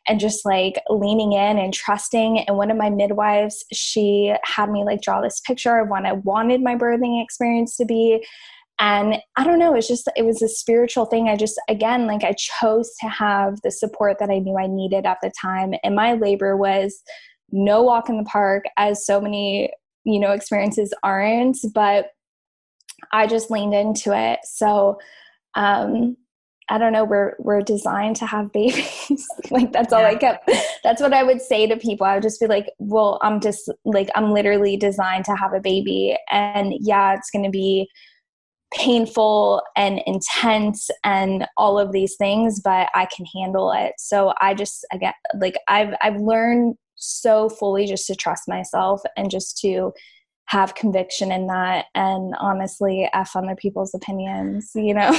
and 0.08 0.20
just 0.20 0.46
like 0.46 0.82
leaning 0.90 1.34
in 1.34 1.58
and 1.58 1.74
trusting. 1.74 2.40
And 2.40 2.58
one 2.58 2.72
of 2.72 2.78
my 2.78 2.90
midwives 2.90 3.64
she 3.72 4.34
had 4.44 4.70
me 4.70 4.84
like 4.84 5.02
draw 5.02 5.22
this 5.22 5.42
picture 5.42 5.78
of 5.78 5.90
what 5.90 6.06
i 6.06 6.14
wanted 6.14 6.62
my 6.62 6.76
birthing 6.76 7.24
experience 7.24 7.78
to 7.78 7.86
be. 7.86 8.26
And 8.80 9.22
i 9.36 9.44
don't 9.44 9.60
know 9.60 9.76
it's 9.76 9.88
just 9.88 10.10
it 10.16 10.26
was 10.26 10.42
a 10.42 10.50
spiritual 10.50 11.06
thing. 11.06 11.30
I 11.30 11.36
just 11.36 11.60
again 11.70 12.08
like 12.08 12.24
i 12.24 12.34
chose 12.34 12.92
to 13.02 13.08
have 13.08 13.60
the 13.64 13.72
support 13.72 14.18
that 14.20 14.30
i 14.30 14.40
knew 14.40 14.58
i 14.58 14.68
needed 14.68 15.06
at 15.06 15.20
the 15.22 15.32
time. 15.40 15.74
And 15.84 15.96
my 15.96 16.14
labor 16.14 16.58
was 16.58 17.04
no 17.52 17.84
walk 17.84 18.10
in 18.10 18.18
the 18.18 18.24
park 18.24 18.64
as 18.78 19.06
so 19.06 19.22
many 19.22 19.72
you 20.06 20.20
know 20.20 20.32
experiences 20.32 20.94
aren't 21.04 21.58
but 21.74 22.08
i 23.12 23.28
just 23.28 23.52
leaned 23.52 23.74
into 23.74 24.16
it. 24.18 24.40
So 24.44 25.00
um 25.56 26.16
i 26.70 26.78
don't 26.78 26.94
know 26.94 27.04
we're 27.04 27.36
we're 27.40 27.62
designed 27.62 28.16
to 28.18 28.26
have 28.26 28.52
babies. 28.54 29.28
Like 29.52 29.72
that's 29.72 29.94
all 29.94 30.06
i 30.06 30.16
kept 30.16 30.50
that's 30.84 31.02
what 31.02 31.14
i 31.14 31.24
would 31.24 31.42
say 31.42 31.68
to 31.68 31.78
people. 31.78 32.06
I 32.06 32.16
would 32.16 32.24
just 32.24 32.40
be 32.40 32.48
like 32.48 32.68
well 32.80 33.20
i'm 33.22 33.40
just 33.40 33.72
like 33.86 34.10
i'm 34.16 34.32
literally 34.32 34.78
designed 34.78 35.26
to 35.26 35.36
have 35.36 35.54
a 35.54 35.60
baby. 35.60 36.18
And 36.32 36.74
yeah 36.80 37.14
it's 37.16 37.30
going 37.30 37.46
to 37.46 37.52
be 37.52 37.90
painful 38.74 39.62
and 39.76 40.02
intense 40.08 40.90
and 41.04 41.46
all 41.58 41.78
of 41.78 41.92
these 41.92 42.16
things 42.16 42.60
but 42.60 42.90
i 42.96 43.06
can 43.16 43.26
handle 43.36 43.72
it. 43.72 43.94
So 43.98 44.34
i 44.42 44.54
just 44.54 44.86
again 44.92 45.14
like 45.40 45.56
i've 45.68 45.94
i've 46.02 46.20
learned 46.20 46.76
so 47.04 47.50
fully 47.50 47.86
just 47.86 48.08
to 48.08 48.16
trust 48.16 48.48
myself 48.48 49.02
and 49.18 49.30
just 49.30 49.58
to 49.60 49.94
have 50.48 50.76
conviction 50.76 51.32
in 51.32 51.48
that 51.48 51.86
and 51.96 52.36
honestly 52.40 53.10
f 53.14 53.36
on 53.36 53.46
other 53.46 53.56
people's 53.56 53.96
opinions 53.96 54.72
you 54.76 54.94
know? 54.94 55.18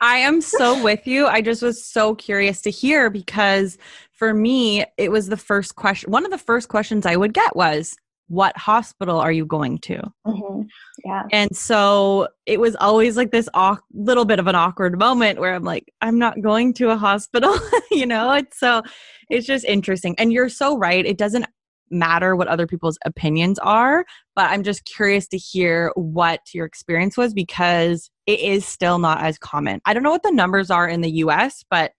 I 0.00 0.16
am 0.16 0.40
so 0.40 0.82
with 0.82 1.06
you. 1.06 1.26
I 1.26 1.42
just 1.42 1.62
was 1.62 1.84
so 1.84 2.14
curious 2.14 2.62
to 2.62 2.70
hear 2.70 3.10
because 3.10 3.76
for 4.12 4.32
me 4.34 4.84
it 4.96 5.10
was 5.10 5.28
the 5.28 5.36
first 5.36 5.76
question 5.76 6.10
one 6.10 6.24
of 6.24 6.30
the 6.30 6.38
first 6.38 6.68
questions 6.68 7.06
i 7.06 7.14
would 7.14 7.32
get 7.32 7.54
was 7.54 7.96
what 8.28 8.56
hospital 8.56 9.18
are 9.18 9.32
you 9.32 9.44
going 9.46 9.78
to? 9.78 10.00
Mm-hmm. 10.26 10.62
yeah. 11.04 11.22
And 11.32 11.56
so 11.56 12.28
it 12.46 12.60
was 12.60 12.76
always 12.76 13.16
like 13.16 13.30
this 13.30 13.48
aw- 13.54 13.78
little 13.92 14.26
bit 14.26 14.38
of 14.38 14.46
an 14.46 14.54
awkward 14.54 14.98
moment 14.98 15.40
where 15.40 15.54
i'm 15.54 15.64
like 15.64 15.92
i'm 16.02 16.18
not 16.18 16.40
going 16.42 16.72
to 16.74 16.90
a 16.90 16.96
hospital 16.96 17.54
you 17.90 18.06
know? 18.06 18.32
It's 18.32 18.58
so 18.58 18.82
it's 19.30 19.46
just 19.46 19.64
interesting. 19.64 20.14
And 20.18 20.32
you're 20.32 20.48
so 20.48 20.76
right 20.76 21.04
it 21.04 21.18
doesn't 21.18 21.46
matter 21.90 22.36
what 22.36 22.48
other 22.48 22.66
people's 22.66 22.98
opinions 23.06 23.58
are 23.60 24.04
but 24.36 24.50
i'm 24.50 24.62
just 24.62 24.84
curious 24.84 25.26
to 25.26 25.38
hear 25.38 25.90
what 25.94 26.40
your 26.52 26.66
experience 26.66 27.16
was 27.16 27.32
because 27.32 28.10
it 28.26 28.40
is 28.40 28.66
still 28.66 28.98
not 28.98 29.22
as 29.22 29.38
common. 29.38 29.80
I 29.86 29.94
don't 29.94 30.02
know 30.02 30.10
what 30.10 30.22
the 30.22 30.30
numbers 30.30 30.70
are 30.70 30.86
in 30.86 31.00
the 31.00 31.10
us 31.10 31.64
but 31.70 31.92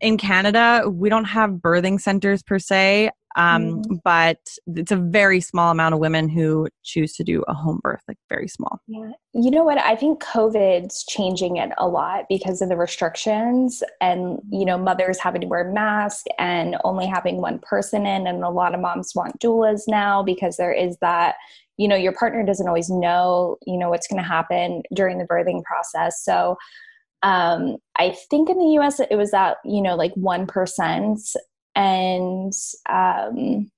in 0.00 0.16
canada 0.16 0.84
we 0.88 1.08
don't 1.08 1.24
have 1.24 1.50
birthing 1.50 2.00
centers 2.00 2.42
per 2.42 2.58
se 2.60 3.10
um, 3.36 3.82
mm. 3.82 4.00
But 4.02 4.38
it's 4.66 4.90
a 4.90 4.96
very 4.96 5.40
small 5.40 5.70
amount 5.70 5.94
of 5.94 6.00
women 6.00 6.28
who 6.28 6.68
choose 6.82 7.14
to 7.14 7.24
do 7.24 7.44
a 7.46 7.54
home 7.54 7.80
birth, 7.82 8.02
like 8.08 8.18
very 8.28 8.48
small. 8.48 8.80
Yeah. 8.88 9.12
You 9.34 9.50
know 9.50 9.62
what? 9.62 9.78
I 9.78 9.94
think 9.94 10.22
COVID's 10.22 11.04
changing 11.04 11.56
it 11.56 11.70
a 11.76 11.86
lot 11.86 12.24
because 12.28 12.62
of 12.62 12.70
the 12.70 12.76
restrictions 12.76 13.82
and, 14.00 14.40
you 14.50 14.64
know, 14.64 14.78
mothers 14.78 15.18
having 15.18 15.42
to 15.42 15.46
wear 15.46 15.70
masks 15.70 16.24
and 16.38 16.76
only 16.82 17.06
having 17.06 17.36
one 17.42 17.58
person 17.58 18.06
in. 18.06 18.26
And 18.26 18.42
a 18.42 18.48
lot 18.48 18.74
of 18.74 18.80
moms 18.80 19.12
want 19.14 19.38
doulas 19.38 19.82
now 19.86 20.22
because 20.22 20.56
there 20.56 20.72
is 20.72 20.96
that 21.00 21.36
you 21.78 21.88
know 21.88 21.96
your 21.96 22.12
partner 22.12 22.42
doesn't 22.42 22.68
always 22.68 22.88
know 22.88 23.58
you 23.66 23.76
know 23.76 23.90
what's 23.90 24.08
going 24.08 24.22
to 24.22 24.26
happen 24.26 24.82
during 24.94 25.18
the 25.18 25.26
birthing 25.26 25.62
process 25.62 26.24
so 26.24 26.56
um, 27.22 27.76
I 27.98 28.16
think 28.30 28.48
in 28.48 28.58
the 28.58 28.78
US 28.78 29.00
it 29.00 29.16
was 29.16 29.34
at, 29.34 29.56
you 29.64 29.82
know, 29.82 29.96
like 29.96 30.14
1% 30.14 31.36
and 31.76 32.52
um, 32.88 33.70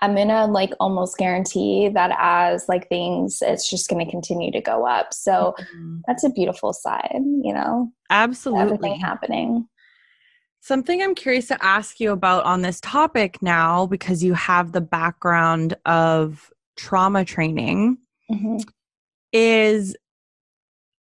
i'm 0.00 0.14
gonna 0.14 0.46
like 0.46 0.70
almost 0.78 1.18
guarantee 1.18 1.88
that 1.88 2.16
as 2.20 2.68
like 2.68 2.88
things 2.88 3.42
it's 3.42 3.68
just 3.68 3.88
gonna 3.90 4.08
continue 4.08 4.52
to 4.52 4.60
go 4.60 4.86
up 4.86 5.12
so 5.12 5.54
mm-hmm. 5.58 5.98
that's 6.06 6.22
a 6.22 6.30
beautiful 6.30 6.72
side 6.72 7.20
you 7.42 7.52
know 7.52 7.90
absolutely 8.10 8.62
everything 8.62 9.00
happening 9.00 9.66
Something 10.64 11.02
I'm 11.02 11.16
curious 11.16 11.48
to 11.48 11.60
ask 11.60 11.98
you 11.98 12.12
about 12.12 12.44
on 12.44 12.62
this 12.62 12.80
topic 12.80 13.42
now, 13.42 13.84
because 13.84 14.22
you 14.22 14.32
have 14.34 14.70
the 14.70 14.80
background 14.80 15.74
of 15.86 16.52
trauma 16.76 17.24
training, 17.24 17.98
mm-hmm. 18.30 18.58
is 19.32 19.96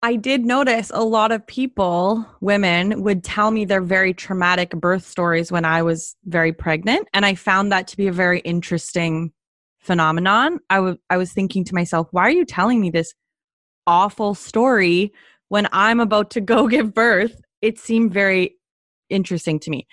I 0.03 0.15
did 0.15 0.45
notice 0.45 0.91
a 0.93 1.03
lot 1.03 1.31
of 1.31 1.45
people, 1.45 2.25
women, 2.39 3.03
would 3.03 3.23
tell 3.23 3.51
me 3.51 3.65
their 3.65 3.81
very 3.81 4.15
traumatic 4.15 4.71
birth 4.71 5.05
stories 5.05 5.51
when 5.51 5.63
I 5.63 5.83
was 5.83 6.15
very 6.25 6.51
pregnant. 6.51 7.07
And 7.13 7.23
I 7.23 7.35
found 7.35 7.71
that 7.71 7.87
to 7.89 7.97
be 7.97 8.07
a 8.07 8.11
very 8.11 8.39
interesting 8.39 9.31
phenomenon. 9.79 10.59
I, 10.71 10.75
w- 10.77 10.97
I 11.11 11.17
was 11.17 11.33
thinking 11.33 11.63
to 11.65 11.75
myself, 11.75 12.07
why 12.11 12.23
are 12.23 12.31
you 12.31 12.45
telling 12.45 12.81
me 12.81 12.89
this 12.89 13.13
awful 13.85 14.33
story 14.33 15.13
when 15.49 15.67
I'm 15.71 15.99
about 15.99 16.31
to 16.31 16.41
go 16.41 16.67
give 16.69 16.95
birth? 16.95 17.39
It 17.61 17.77
seemed 17.77 18.11
very 18.11 18.55
interesting 19.11 19.59
to 19.59 19.69
me. 19.69 19.87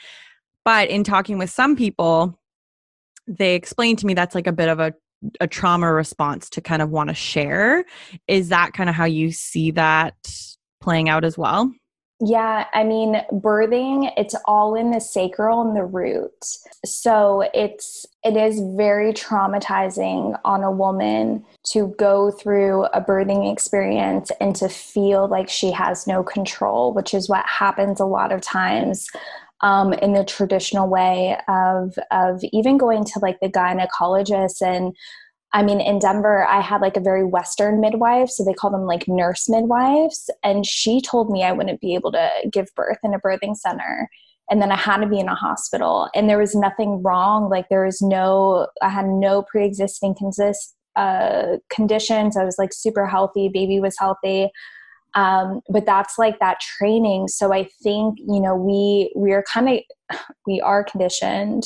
But 0.64 0.88
in 0.88 1.04
talking 1.04 1.36
with 1.36 1.50
some 1.50 1.76
people, 1.76 2.38
they 3.26 3.54
explained 3.54 3.98
to 3.98 4.06
me 4.06 4.14
that's 4.14 4.34
like 4.34 4.46
a 4.46 4.52
bit 4.52 4.70
of 4.70 4.80
a 4.80 4.94
a 5.40 5.46
trauma 5.46 5.92
response 5.92 6.48
to 6.50 6.61
kind 6.61 6.83
of 6.83 6.90
want 6.90 7.09
to 7.09 7.14
share. 7.14 7.85
Is 8.26 8.48
that 8.48 8.72
kind 8.72 8.88
of 8.88 8.94
how 8.94 9.04
you 9.04 9.33
see 9.33 9.70
that 9.72 10.14
playing 10.81 11.09
out 11.09 11.24
as 11.24 11.37
well? 11.37 11.72
Yeah, 12.20 12.64
I 12.74 12.83
mean, 12.83 13.22
birthing, 13.31 14.12
it's 14.16 14.35
all 14.44 14.74
in 14.74 14.90
the 14.90 15.00
sacral 15.00 15.62
and 15.62 15.76
the 15.76 15.85
root. 15.85 16.44
So 16.85 17.48
it's 17.54 18.07
it 18.24 18.37
is 18.37 18.61
very 18.76 19.12
traumatizing 19.12 20.37
on 20.44 20.64
a 20.64 20.72
woman 20.72 21.44
to 21.68 21.94
go 21.96 22.33
through 22.33 22.87
a 22.87 23.00
birthing 23.00 23.52
experience 23.52 24.33
and 24.40 24.57
to 24.57 24.68
feel 24.68 25.28
like 25.28 25.48
she 25.48 25.70
has 25.70 26.09
no 26.09 26.24
control, 26.24 26.92
which 26.92 27.14
is 27.14 27.28
what 27.28 27.46
happens 27.46 28.00
a 28.00 28.04
lot 28.04 28.33
of 28.33 28.40
times 28.40 29.09
um, 29.60 29.92
in 29.92 30.12
the 30.12 30.24
traditional 30.24 30.88
way 30.88 31.36
of 31.48 31.98
of 32.10 32.42
even 32.52 32.78
going 32.78 33.04
to 33.04 33.18
like 33.20 33.40
the 33.40 33.48
gynecologist 33.48 34.62
and 34.62 34.94
I 35.52 35.62
mean, 35.62 35.80
in 35.80 35.98
Denver, 35.98 36.46
I 36.46 36.60
had 36.60 36.82
like 36.82 36.96
a 36.96 37.00
very 37.00 37.24
Western 37.24 37.80
midwife, 37.80 38.28
so 38.28 38.44
they 38.44 38.52
call 38.52 38.70
them 38.70 38.84
like 38.84 39.08
nurse 39.08 39.48
midwives. 39.48 40.28
And 40.44 40.66
she 40.66 41.00
told 41.00 41.30
me 41.30 41.42
I 41.42 41.52
wouldn't 41.52 41.80
be 41.80 41.94
able 41.94 42.12
to 42.12 42.30
give 42.52 42.74
birth 42.76 42.98
in 43.02 43.14
a 43.14 43.20
birthing 43.20 43.56
center. 43.56 44.10
And 44.50 44.60
then 44.60 44.70
I 44.70 44.76
had 44.76 44.98
to 44.98 45.06
be 45.06 45.18
in 45.18 45.28
a 45.28 45.34
hospital. 45.34 46.08
And 46.14 46.28
there 46.28 46.38
was 46.38 46.54
nothing 46.54 47.02
wrong. 47.02 47.48
Like, 47.48 47.68
there 47.68 47.84
was 47.84 48.02
no, 48.02 48.66
I 48.82 48.88
had 48.90 49.06
no 49.06 49.42
pre 49.42 49.64
existing 49.64 50.16
consist, 50.16 50.74
uh, 50.96 51.58
conditions. 51.70 52.36
I 52.36 52.44
was 52.44 52.58
like 52.58 52.72
super 52.72 53.06
healthy, 53.06 53.48
baby 53.48 53.80
was 53.80 53.96
healthy. 53.98 54.50
Um, 55.14 55.60
but 55.70 55.86
that's 55.86 56.18
like 56.18 56.38
that 56.38 56.60
training. 56.60 57.28
So 57.28 57.52
I 57.52 57.68
think, 57.82 58.18
you 58.18 58.40
know, 58.40 58.54
we, 58.54 59.12
we 59.16 59.32
are 59.32 59.44
kind 59.52 59.68
of, 59.68 60.18
we 60.46 60.60
are 60.60 60.84
conditioned 60.84 61.64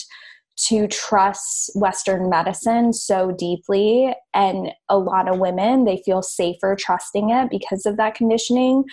to 0.69 0.87
trust 0.87 1.71
Western 1.75 2.29
medicine 2.29 2.93
so 2.93 3.33
deeply. 3.33 4.15
And 4.35 4.71
a 4.89 4.99
lot 4.99 5.29
of 5.29 5.39
women, 5.39 5.85
they 5.85 6.03
feel 6.05 6.23
safer 6.23 6.77
trusting 6.79 7.31
it 7.31 7.51
because 7.51 7.87
of 7.87 7.97
that 7.97 8.15
conditioning. 8.15 8.85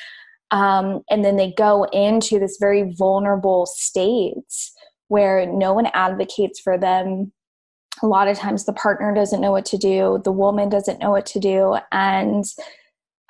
Um, 0.52 1.02
and 1.10 1.24
then 1.24 1.36
they 1.36 1.52
go 1.52 1.84
into 1.94 2.40
this 2.40 2.58
very 2.60 2.94
vulnerable 2.98 3.66
states 3.68 4.74
where 5.10 5.46
no 5.46 5.74
one 5.74 5.88
advocates 5.94 6.60
for 6.60 6.78
them. 6.78 7.32
A 8.02 8.08
lot 8.08 8.28
of 8.28 8.38
times 8.38 8.66
the 8.66 8.74
partner 8.74 9.14
doesn't 9.14 9.42
know 9.42 9.52
what 9.52 9.66
to 9.66 9.78
do, 9.78 10.22
the 10.24 10.32
woman 10.32 10.70
doesn't 10.70 11.00
know 11.00 11.12
what 11.12 11.26
to 11.28 11.40
do. 11.40 11.78
And 11.92 12.46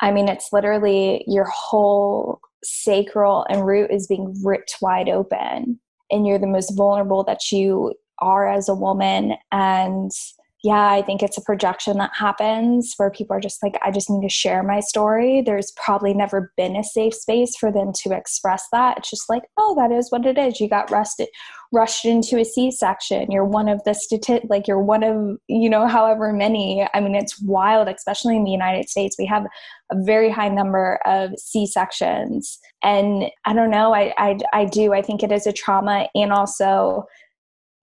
I 0.02 0.12
mean, 0.12 0.28
it's 0.28 0.54
literally 0.54 1.24
your 1.28 1.46
whole 1.46 2.40
sacral 2.64 3.46
and 3.50 3.66
root 3.66 3.92
is 3.92 4.08
being 4.08 4.36
ripped 4.44 4.76
wide 4.82 5.10
open 5.10 5.80
and 6.12 6.28
you're 6.28 6.40
the 6.40 6.48
most 6.48 6.76
vulnerable 6.76 7.24
that 7.24 7.52
you 7.52 7.94
are 8.20 8.50
as 8.52 8.68
a 8.68 8.76
woman 8.76 9.36
and 9.52 10.12
yeah, 10.62 10.92
I 10.92 11.02
think 11.02 11.24
it's 11.24 11.38
a 11.38 11.42
projection 11.42 11.98
that 12.00 12.12
happens 12.14 12.94
where 12.98 13.10
people 13.10 13.34
are 13.36 13.40
just 13.40 13.64
like, 13.64 13.80
I 13.82 13.92
just 13.92 14.10
need 14.10 14.28
to 14.28 14.34
share 14.34 14.62
my 14.62 14.82
story. 14.82 15.42
There's 15.42 15.72
probably 15.82 16.14
never 16.14 16.52
been 16.58 16.76
a 16.76 16.84
safe 16.84 17.14
space 17.14 17.56
for 17.56 17.72
them 17.72 17.94
to 18.04 18.12
express 18.12 18.66
that. 18.74 18.98
It's 18.98 19.10
just 19.10 19.30
like, 19.30 19.44
oh, 19.58 19.74
that 19.76 19.96
is 19.96 20.12
what 20.12 20.26
it 20.26 20.38
is. 20.38 20.60
You 20.60 20.68
got 20.68 20.92
rusted, 20.92 21.30
rushed 21.72 22.04
into 22.04 22.38
a 22.40 22.44
C-section. 22.44 23.32
You're 23.32 23.46
one 23.46 23.70
of 23.70 23.82
the 23.86 23.92
stati- 23.92 24.50
like 24.50 24.68
you're 24.68 24.82
one 24.82 25.02
of 25.04 25.38
you 25.48 25.70
know 25.70 25.88
however 25.88 26.34
many. 26.34 26.86
I 26.94 27.00
mean, 27.00 27.16
it's 27.16 27.42
wild, 27.42 27.88
especially 27.88 28.36
in 28.36 28.44
the 28.44 28.52
United 28.52 28.90
States. 28.90 29.16
We 29.18 29.28
have 29.28 29.46
a 29.92 30.04
very 30.04 30.30
high 30.30 30.50
number 30.50 31.00
of 31.06 31.32
C-sections, 31.40 32.60
and 32.84 33.32
I 33.46 33.54
don't 33.54 33.72
know. 33.72 33.94
I 33.94 34.14
I, 34.18 34.38
I 34.52 34.66
do. 34.66 34.92
I 34.92 35.02
think 35.02 35.24
it 35.24 35.32
is 35.32 35.48
a 35.48 35.54
trauma, 35.54 36.10
and 36.16 36.34
also 36.34 37.06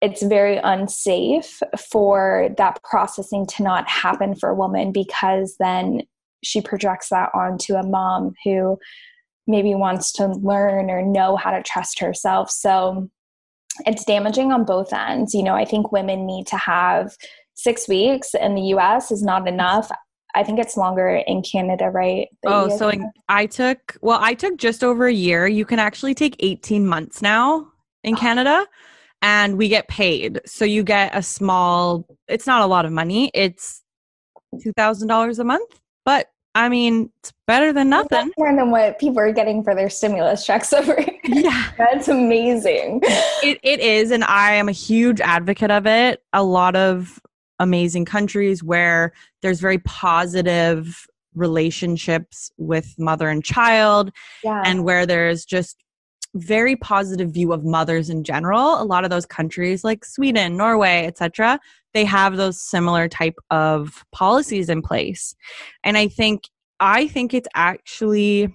it's 0.02 0.22
very 0.22 0.58
unsafe 0.58 1.60
for 1.90 2.50
that 2.58 2.82
processing 2.82 3.46
to 3.46 3.62
not 3.62 3.88
happen 3.88 4.34
for 4.34 4.50
a 4.50 4.54
woman 4.54 4.92
because 4.92 5.56
then 5.58 6.02
she 6.44 6.60
projects 6.60 7.08
that 7.08 7.30
onto 7.34 7.74
a 7.74 7.86
mom 7.86 8.34
who 8.44 8.78
maybe 9.46 9.74
wants 9.74 10.12
to 10.12 10.26
learn 10.26 10.90
or 10.90 11.02
know 11.02 11.36
how 11.36 11.50
to 11.50 11.62
trust 11.62 11.98
herself. 11.98 12.50
So 12.50 13.08
it's 13.86 14.04
damaging 14.04 14.52
on 14.52 14.64
both 14.64 14.92
ends. 14.92 15.34
You 15.34 15.42
know, 15.42 15.54
I 15.54 15.64
think 15.64 15.92
women 15.92 16.26
need 16.26 16.46
to 16.48 16.56
have 16.56 17.16
six 17.54 17.88
weeks 17.88 18.34
in 18.34 18.54
the 18.54 18.62
US 18.74 19.10
is 19.10 19.22
not 19.22 19.48
enough. 19.48 19.90
I 20.34 20.44
think 20.44 20.58
it's 20.58 20.76
longer 20.76 21.22
in 21.26 21.42
Canada, 21.42 21.88
right? 21.88 22.28
Oh, 22.44 22.76
so 22.76 22.90
in, 22.90 23.10
I 23.30 23.46
took, 23.46 23.96
well, 24.02 24.18
I 24.20 24.34
took 24.34 24.58
just 24.58 24.84
over 24.84 25.06
a 25.06 25.12
year. 25.12 25.46
You 25.46 25.64
can 25.64 25.78
actually 25.78 26.14
take 26.14 26.36
18 26.40 26.86
months 26.86 27.22
now 27.22 27.68
in 28.04 28.14
oh. 28.14 28.18
Canada 28.18 28.66
and 29.26 29.58
we 29.58 29.68
get 29.68 29.88
paid. 29.88 30.40
So 30.46 30.64
you 30.64 30.84
get 30.84 31.10
a 31.12 31.20
small, 31.20 32.06
it's 32.28 32.46
not 32.46 32.62
a 32.62 32.66
lot 32.66 32.84
of 32.84 32.92
money. 32.92 33.32
It's 33.34 33.82
$2,000 34.54 35.38
a 35.38 35.44
month, 35.44 35.80
but 36.04 36.28
I 36.54 36.68
mean, 36.68 37.10
it's 37.18 37.32
better 37.44 37.72
than 37.72 37.88
nothing. 37.88 38.30
more 38.38 38.54
than 38.54 38.70
what 38.70 39.00
people 39.00 39.18
are 39.18 39.32
getting 39.32 39.64
for 39.64 39.74
their 39.74 39.90
stimulus 39.90 40.46
checks 40.46 40.72
over 40.72 40.94
here. 40.94 41.18
Yeah. 41.24 41.72
That's 41.76 42.06
amazing. 42.06 43.00
It, 43.42 43.58
it 43.64 43.80
is. 43.80 44.12
And 44.12 44.22
I 44.22 44.52
am 44.52 44.68
a 44.68 44.72
huge 44.72 45.20
advocate 45.20 45.72
of 45.72 45.88
it. 45.88 46.22
A 46.32 46.44
lot 46.44 46.76
of 46.76 47.20
amazing 47.58 48.04
countries 48.04 48.62
where 48.62 49.12
there's 49.42 49.58
very 49.58 49.78
positive 49.78 51.04
relationships 51.34 52.52
with 52.58 52.94
mother 52.96 53.28
and 53.28 53.44
child 53.44 54.12
yeah. 54.44 54.62
and 54.64 54.84
where 54.84 55.04
there's 55.04 55.44
just 55.44 55.82
very 56.36 56.76
positive 56.76 57.30
view 57.30 57.52
of 57.52 57.64
mothers 57.64 58.10
in 58.10 58.24
general. 58.24 58.80
A 58.80 58.84
lot 58.84 59.04
of 59.04 59.10
those 59.10 59.26
countries 59.26 59.84
like 59.84 60.04
Sweden, 60.04 60.56
Norway, 60.56 61.06
etc., 61.06 61.58
they 61.94 62.04
have 62.04 62.36
those 62.36 62.60
similar 62.60 63.08
type 63.08 63.36
of 63.50 64.04
policies 64.12 64.68
in 64.68 64.82
place. 64.82 65.34
And 65.82 65.96
I 65.96 66.08
think 66.08 66.42
I 66.78 67.08
think 67.08 67.32
it's 67.32 67.48
actually 67.54 68.54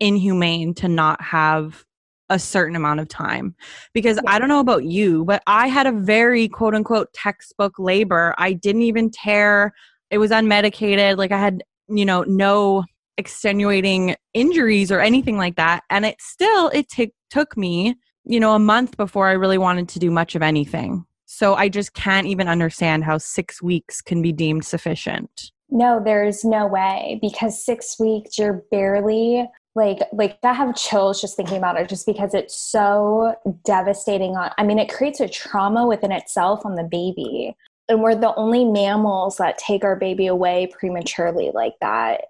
inhumane 0.00 0.74
to 0.74 0.88
not 0.88 1.20
have 1.20 1.84
a 2.30 2.38
certain 2.38 2.76
amount 2.76 3.00
of 3.00 3.08
time 3.08 3.54
because 3.92 4.18
yeah. 4.22 4.30
I 4.30 4.38
don't 4.38 4.48
know 4.48 4.60
about 4.60 4.84
you, 4.84 5.24
but 5.24 5.42
I 5.46 5.68
had 5.68 5.86
a 5.86 5.92
very 5.92 6.48
quote 6.48 6.74
unquote 6.74 7.12
textbook 7.12 7.78
labor. 7.78 8.34
I 8.38 8.52
didn't 8.52 8.82
even 8.82 9.10
tear. 9.10 9.74
It 10.10 10.18
was 10.18 10.30
unmedicated. 10.30 11.18
Like 11.18 11.32
I 11.32 11.38
had, 11.38 11.62
you 11.88 12.04
know, 12.04 12.22
no 12.22 12.84
extenuating 13.18 14.16
injuries 14.32 14.90
or 14.90 15.00
anything 15.00 15.36
like 15.36 15.56
that. 15.56 15.84
And 15.90 16.04
it 16.04 16.20
still 16.20 16.68
it 16.68 16.88
t- 16.88 17.12
took 17.30 17.56
me 17.56 17.96
you 18.24 18.40
know 18.40 18.54
a 18.54 18.58
month 18.58 18.96
before 18.96 19.28
i 19.28 19.32
really 19.32 19.58
wanted 19.58 19.88
to 19.90 19.98
do 19.98 20.10
much 20.10 20.34
of 20.34 20.42
anything. 20.42 21.04
So 21.26 21.54
i 21.54 21.68
just 21.68 21.94
can't 21.94 22.26
even 22.26 22.48
understand 22.48 23.04
how 23.04 23.18
six 23.18 23.62
weeks 23.62 24.00
can 24.00 24.22
be 24.22 24.32
deemed 24.32 24.64
sufficient. 24.64 25.52
No 25.70 26.00
there's 26.04 26.44
no 26.44 26.66
way 26.66 27.18
because 27.20 27.64
six 27.64 27.98
weeks 27.98 28.38
you're 28.38 28.64
barely 28.70 29.48
like 29.74 29.98
like 30.12 30.38
i 30.44 30.52
have 30.52 30.76
chills 30.76 31.20
just 31.20 31.36
thinking 31.36 31.56
about 31.56 31.78
it 31.80 31.88
just 31.88 32.06
because 32.06 32.32
it's 32.32 32.56
so 32.56 33.34
devastating 33.64 34.36
on 34.36 34.50
i 34.56 34.62
mean 34.62 34.78
it 34.78 34.88
creates 34.92 35.20
a 35.20 35.28
trauma 35.28 35.86
within 35.86 36.12
itself 36.12 36.64
on 36.64 36.74
the 36.74 36.84
baby. 36.84 37.56
And 37.86 38.02
we're 38.02 38.14
the 38.14 38.34
only 38.36 38.64
mammals 38.64 39.36
that 39.36 39.58
take 39.58 39.84
our 39.84 39.94
baby 39.94 40.26
away 40.26 40.68
prematurely 40.72 41.50
like 41.52 41.74
that 41.82 42.22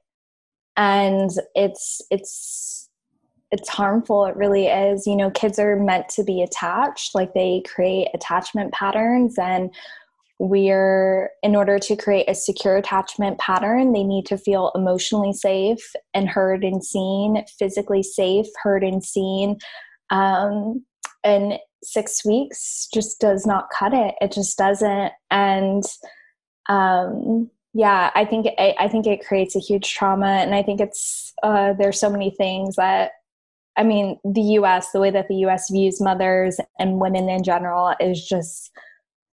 and 0.76 1.30
it's 1.54 2.00
it's 2.10 2.88
it's 3.50 3.68
harmful. 3.68 4.24
It 4.24 4.36
really 4.36 4.66
is. 4.66 5.06
You 5.06 5.16
know 5.16 5.30
kids 5.30 5.58
are 5.58 5.76
meant 5.76 6.08
to 6.10 6.24
be 6.24 6.42
attached. 6.42 7.14
Like 7.14 7.34
they 7.34 7.62
create 7.66 8.08
attachment 8.14 8.72
patterns 8.72 9.38
and 9.38 9.70
we're 10.40 11.30
in 11.42 11.54
order 11.54 11.78
to 11.78 11.96
create 11.96 12.28
a 12.28 12.34
secure 12.34 12.76
attachment 12.76 13.38
pattern 13.38 13.92
they 13.92 14.02
need 14.02 14.26
to 14.26 14.36
feel 14.36 14.72
emotionally 14.74 15.32
safe 15.32 15.92
and 16.12 16.28
heard 16.28 16.64
and 16.64 16.84
seen 16.84 17.44
physically 17.58 18.02
safe 18.02 18.46
heard 18.62 18.82
and 18.82 19.04
seen. 19.04 19.56
Um, 20.10 20.84
and 21.22 21.54
six 21.82 22.24
weeks 22.24 22.88
just 22.92 23.20
does 23.20 23.46
not 23.46 23.68
cut 23.70 23.94
it. 23.94 24.14
It 24.20 24.32
just 24.32 24.58
doesn't. 24.58 25.12
And 25.30 25.84
um, 26.68 27.50
yeah 27.74 28.10
i 28.14 28.24
think 28.24 28.46
it, 28.46 28.76
i 28.78 28.88
think 28.88 29.06
it 29.06 29.24
creates 29.24 29.54
a 29.54 29.60
huge 29.60 29.92
trauma 29.92 30.26
and 30.26 30.54
i 30.54 30.62
think 30.62 30.80
it's 30.80 31.32
uh, 31.42 31.72
there's 31.74 32.00
so 32.00 32.08
many 32.08 32.30
things 32.30 32.76
that 32.76 33.10
i 33.76 33.82
mean 33.82 34.18
the 34.24 34.42
us 34.42 34.90
the 34.92 35.00
way 35.00 35.10
that 35.10 35.28
the 35.28 35.34
us 35.44 35.68
views 35.70 36.00
mothers 36.00 36.58
and 36.78 37.00
women 37.00 37.28
in 37.28 37.42
general 37.42 37.94
is 38.00 38.26
just 38.26 38.70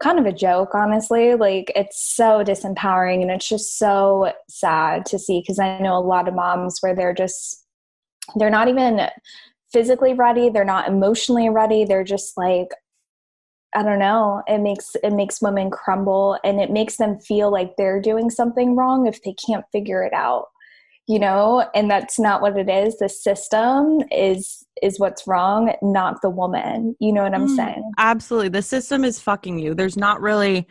kind 0.01 0.19
of 0.19 0.25
a 0.25 0.33
joke 0.33 0.73
honestly. 0.73 1.35
Like 1.35 1.71
it's 1.75 2.15
so 2.15 2.43
disempowering 2.43 3.21
and 3.21 3.31
it's 3.31 3.47
just 3.47 3.77
so 3.77 4.33
sad 4.49 5.05
to 5.07 5.19
see 5.19 5.41
because 5.41 5.59
i 5.59 5.79
know 5.79 5.95
a 5.95 5.99
lot 5.99 6.27
of 6.27 6.33
moms 6.33 6.79
where 6.81 6.95
they're 6.95 7.13
just 7.13 7.65
they're 8.35 8.49
not 8.49 8.67
even 8.67 9.07
physically 9.71 10.13
ready 10.13 10.49
they're 10.49 10.65
not 10.65 10.87
emotionally 10.87 11.49
ready 11.49 11.85
they're 11.85 12.03
just 12.03 12.37
like 12.37 12.69
I 13.75 13.83
don't 13.83 13.99
know, 13.99 14.43
it 14.47 14.59
makes 14.59 14.95
it 15.03 15.13
makes 15.13 15.41
women 15.41 15.69
crumble 15.69 16.37
and 16.43 16.59
it 16.59 16.71
makes 16.71 16.97
them 16.97 17.19
feel 17.19 17.51
like 17.51 17.75
they're 17.77 18.01
doing 18.01 18.29
something 18.29 18.75
wrong 18.75 19.07
if 19.07 19.21
they 19.23 19.33
can't 19.33 19.65
figure 19.71 20.03
it 20.03 20.13
out. 20.13 20.47
You 21.07 21.19
know, 21.19 21.67
and 21.73 21.89
that's 21.89 22.19
not 22.19 22.41
what 22.41 22.57
it 22.57 22.69
is. 22.69 22.97
The 22.97 23.09
system 23.09 24.01
is 24.11 24.65
is 24.81 24.99
what's 24.99 25.27
wrong, 25.27 25.73
not 25.81 26.21
the 26.21 26.29
woman. 26.29 26.95
You 26.99 27.13
know 27.13 27.23
what 27.23 27.33
I'm 27.33 27.47
mm, 27.47 27.55
saying? 27.55 27.91
Absolutely. 27.97 28.49
The 28.49 28.61
system 28.61 29.03
is 29.03 29.19
fucking 29.19 29.59
you. 29.59 29.73
There's 29.73 29.97
not 29.97 30.21
really 30.21 30.67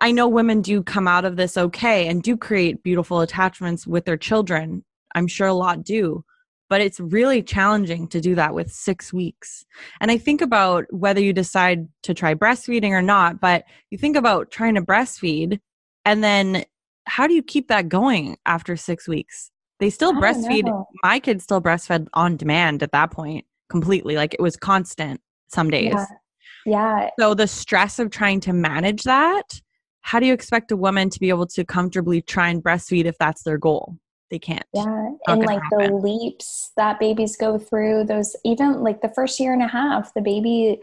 I 0.00 0.12
know 0.12 0.28
women 0.28 0.62
do 0.62 0.82
come 0.82 1.08
out 1.08 1.24
of 1.24 1.36
this 1.36 1.56
okay 1.56 2.06
and 2.06 2.22
do 2.22 2.36
create 2.36 2.82
beautiful 2.82 3.20
attachments 3.20 3.86
with 3.86 4.04
their 4.04 4.16
children. 4.16 4.84
I'm 5.14 5.26
sure 5.26 5.48
a 5.48 5.54
lot 5.54 5.82
do 5.82 6.24
but 6.68 6.80
it's 6.80 7.00
really 7.00 7.42
challenging 7.42 8.08
to 8.08 8.20
do 8.20 8.34
that 8.34 8.54
with 8.54 8.72
six 8.72 9.12
weeks. 9.12 9.64
And 10.00 10.10
I 10.10 10.18
think 10.18 10.40
about 10.40 10.84
whether 10.90 11.20
you 11.20 11.32
decide 11.32 11.88
to 12.02 12.14
try 12.14 12.34
breastfeeding 12.34 12.90
or 12.90 13.02
not, 13.02 13.40
but 13.40 13.64
you 13.90 13.98
think 13.98 14.16
about 14.16 14.50
trying 14.50 14.74
to 14.74 14.82
breastfeed 14.82 15.60
and 16.04 16.22
then 16.22 16.64
how 17.06 17.26
do 17.26 17.34
you 17.34 17.42
keep 17.42 17.68
that 17.68 17.88
going 17.88 18.36
after 18.44 18.76
six 18.76 19.08
weeks? 19.08 19.50
They 19.80 19.90
still 19.90 20.12
breastfeed. 20.12 20.70
My 21.02 21.20
kids 21.20 21.44
still 21.44 21.62
breastfed 21.62 22.08
on 22.14 22.36
demand 22.36 22.82
at 22.82 22.92
that 22.92 23.10
point 23.10 23.46
completely. 23.70 24.16
Like 24.16 24.34
it 24.34 24.42
was 24.42 24.56
constant 24.56 25.20
some 25.48 25.70
days. 25.70 25.94
Yeah. 25.94 26.06
yeah. 26.66 27.10
So 27.18 27.34
the 27.34 27.46
stress 27.46 27.98
of 27.98 28.10
trying 28.10 28.40
to 28.40 28.52
manage 28.52 29.04
that 29.04 29.60
how 30.08 30.18
do 30.18 30.24
you 30.24 30.32
expect 30.32 30.72
a 30.72 30.76
woman 30.76 31.10
to 31.10 31.20
be 31.20 31.28
able 31.28 31.46
to 31.46 31.66
comfortably 31.66 32.22
try 32.22 32.48
and 32.48 32.64
breastfeed 32.64 33.04
if 33.04 33.18
that's 33.18 33.42
their 33.42 33.58
goal? 33.58 33.98
They 34.30 34.38
can't. 34.38 34.64
Yeah. 34.74 35.10
And 35.26 35.42
like 35.42 35.62
happen. 35.62 35.78
the 35.78 35.96
leaps 35.96 36.72
that 36.76 37.00
babies 37.00 37.36
go 37.36 37.58
through, 37.58 38.04
those 38.04 38.36
even 38.44 38.82
like 38.82 39.00
the 39.00 39.08
first 39.08 39.40
year 39.40 39.52
and 39.52 39.62
a 39.62 39.68
half, 39.68 40.12
the 40.14 40.20
baby 40.20 40.80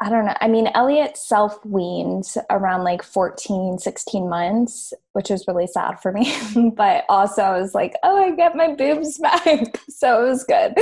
I 0.00 0.10
don't 0.10 0.26
know. 0.26 0.36
I 0.40 0.46
mean, 0.46 0.68
Elliot 0.74 1.16
self 1.16 1.64
weaned 1.64 2.32
around 2.50 2.84
like 2.84 3.02
14, 3.02 3.78
16 3.78 4.28
months, 4.28 4.92
which 5.12 5.28
was 5.28 5.44
really 5.48 5.66
sad 5.66 5.98
for 6.00 6.12
me. 6.12 6.32
but 6.76 7.04
also, 7.08 7.42
I 7.42 7.60
was 7.60 7.74
like, 7.74 7.94
oh, 8.04 8.16
I 8.16 8.30
get 8.36 8.54
my 8.54 8.74
boobs 8.74 9.18
back. 9.18 9.80
so 9.88 10.24
it 10.24 10.28
was 10.28 10.44
good. 10.44 10.74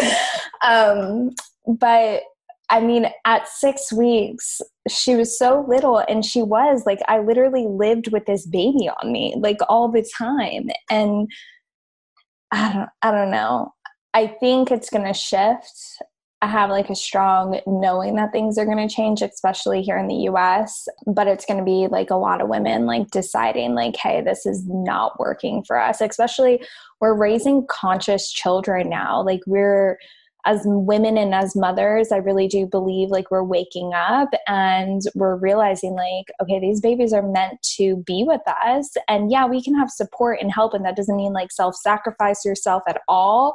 Um, 0.63 1.31
but 1.67 2.25
I 2.69 2.81
mean, 2.81 3.07
at 3.25 3.49
six 3.49 3.91
weeks, 3.91 4.61
she 4.89 5.15
was 5.15 5.39
so 5.39 5.65
little, 5.67 5.99
and 5.99 6.23
she 6.23 6.43
was 6.43 6.85
like, 6.85 6.99
I 7.09 7.21
literally 7.21 7.67
lived 7.67 8.13
with 8.13 8.27
this 8.27 8.45
baby 8.45 8.91
on 9.03 9.13
me 9.13 9.35
like 9.39 9.61
all 9.69 9.91
the 9.91 10.07
time. 10.19 10.69
And 10.91 11.31
I 12.53 12.73
don't, 12.73 12.89
I 13.03 13.11
don't 13.11 13.31
know. 13.31 13.73
I 14.15 14.27
think 14.27 14.71
it's 14.71 14.91
going 14.91 15.07
to 15.07 15.15
shift. 15.15 16.03
I 16.43 16.49
have 16.49 16.71
like 16.71 16.91
a 16.91 16.95
strong 16.95 17.61
knowing 17.67 18.17
that 18.17 18.33
things 18.33 18.59
are 18.59 18.65
going 18.65 18.87
to 18.87 18.95
change, 18.95 19.23
especially 19.23 19.83
here 19.83 19.99
in 19.99 20.07
the 20.07 20.29
US. 20.31 20.87
But 21.07 21.27
it's 21.27 21.47
going 21.47 21.59
to 21.59 21.65
be 21.65 21.89
like 21.89 22.11
a 22.11 22.17
lot 22.17 22.41
of 22.41 22.49
women 22.49 22.87
like 22.87 23.11
deciding, 23.11 23.75
like, 23.75 23.97
hey, 23.97 24.21
this 24.21 24.47
is 24.47 24.65
not 24.67 25.19
working 25.19 25.65
for 25.65 25.79
us. 25.79 26.01
Especially, 26.01 26.63
we're 27.01 27.15
raising 27.15 27.67
conscious 27.69 28.31
children 28.31 28.89
now. 28.89 29.23
Like, 29.23 29.41
we're, 29.47 29.99
as 30.47 30.63
women 30.65 31.19
and 31.19 31.35
as 31.35 31.55
mothers, 31.55 32.13
I 32.13 32.17
really 32.17 32.49
do 32.49 32.67
believe 32.67 33.11
like 33.11 33.31
we're 33.31 33.43
waking 33.43 33.93
up 33.95 34.31
and 34.47 35.03
we're 35.15 35.37
realizing, 35.37 35.95
like, 35.95 36.27
okay, 36.41 36.59
these 36.59 36.81
babies 36.81 37.13
are 37.13 37.23
meant 37.23 37.61
to 37.77 37.97
be 38.07 38.25
with 38.27 38.43
us. 38.65 38.95
And 39.09 39.31
yeah, 39.31 39.47
we 39.47 39.63
can 39.63 39.75
have 39.75 39.91
support 39.91 40.39
and 40.41 40.51
help. 40.51 40.73
And 40.73 40.85
that 40.85 40.97
doesn't 40.97 41.17
mean 41.17 41.33
like 41.33 41.53
self 41.53 41.77
sacrifice 41.77 42.45
yourself 42.45 42.83
at 42.89 43.03
all 43.09 43.55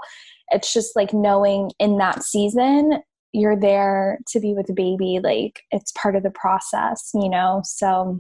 it's 0.52 0.74
just 0.74 0.96
like 0.96 1.14
knowing 1.14 1.72
in 1.80 1.98
that 1.98 2.24
season 2.24 3.00
you're 3.34 3.60
there 3.60 4.20
to 4.28 4.40
be 4.40 4.54
with 4.54 4.68
the 4.68 4.74
baby 4.74 5.20
like 5.24 5.64
it's 5.72 5.92
part 5.94 6.16
of 6.16 6.24
the 6.24 6.32
process 6.32 7.12
you 7.14 7.30
know 7.30 7.62
so 7.64 8.20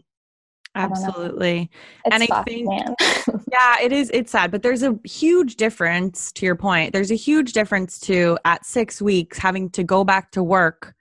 absolutely 0.75 1.69
and 2.11 2.23
i 2.23 2.43
think 2.43 2.67
yeah 3.51 3.75
it 3.81 3.91
is 3.91 4.09
it's 4.13 4.31
sad 4.31 4.51
but 4.51 4.63
there's 4.63 4.83
a 4.83 4.97
huge 5.03 5.57
difference 5.57 6.31
to 6.31 6.45
your 6.45 6.55
point 6.55 6.93
there's 6.93 7.11
a 7.11 7.15
huge 7.15 7.51
difference 7.51 7.99
to 7.99 8.37
at 8.45 8.65
six 8.65 9.01
weeks 9.01 9.37
having 9.37 9.69
to 9.69 9.83
go 9.83 10.03
back 10.03 10.31
to 10.31 10.41
work 10.41 10.93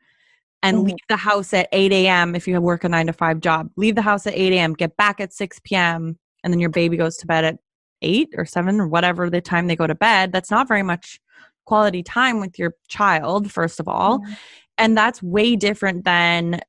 and 0.62 0.78
mm-hmm. 0.78 0.86
leave 0.88 0.98
the 1.08 1.16
house 1.16 1.54
at 1.54 1.68
8 1.70 1.92
a.m 1.92 2.34
if 2.34 2.48
you 2.48 2.60
work 2.60 2.82
a 2.82 2.88
nine 2.88 3.06
to 3.06 3.12
five 3.12 3.40
job 3.40 3.70
leave 3.76 3.94
the 3.94 4.02
house 4.02 4.26
at 4.26 4.34
8 4.34 4.52
a.m 4.52 4.74
get 4.74 4.96
back 4.96 5.20
at 5.20 5.32
6 5.32 5.60
p.m 5.62 6.18
and 6.42 6.52
then 6.52 6.60
your 6.60 6.70
baby 6.70 6.96
goes 6.96 7.16
to 7.18 7.26
bed 7.26 7.44
at 7.44 7.58
eight 8.02 8.30
or 8.36 8.44
seven 8.44 8.80
or 8.80 8.88
whatever 8.88 9.28
the 9.28 9.40
time 9.40 9.66
they 9.66 9.76
go 9.76 9.86
to 9.86 9.94
bed, 9.94 10.32
that's 10.32 10.50
not 10.50 10.68
very 10.68 10.82
much 10.82 11.20
quality 11.66 12.02
time 12.02 12.40
with 12.40 12.58
your 12.58 12.74
child, 12.88 13.50
first 13.50 13.80
of 13.80 13.88
all. 13.88 14.20
Mm-hmm. 14.20 14.32
And 14.78 14.96
that's 14.96 15.22
way 15.22 15.56
different 15.56 16.04
than 16.04 16.60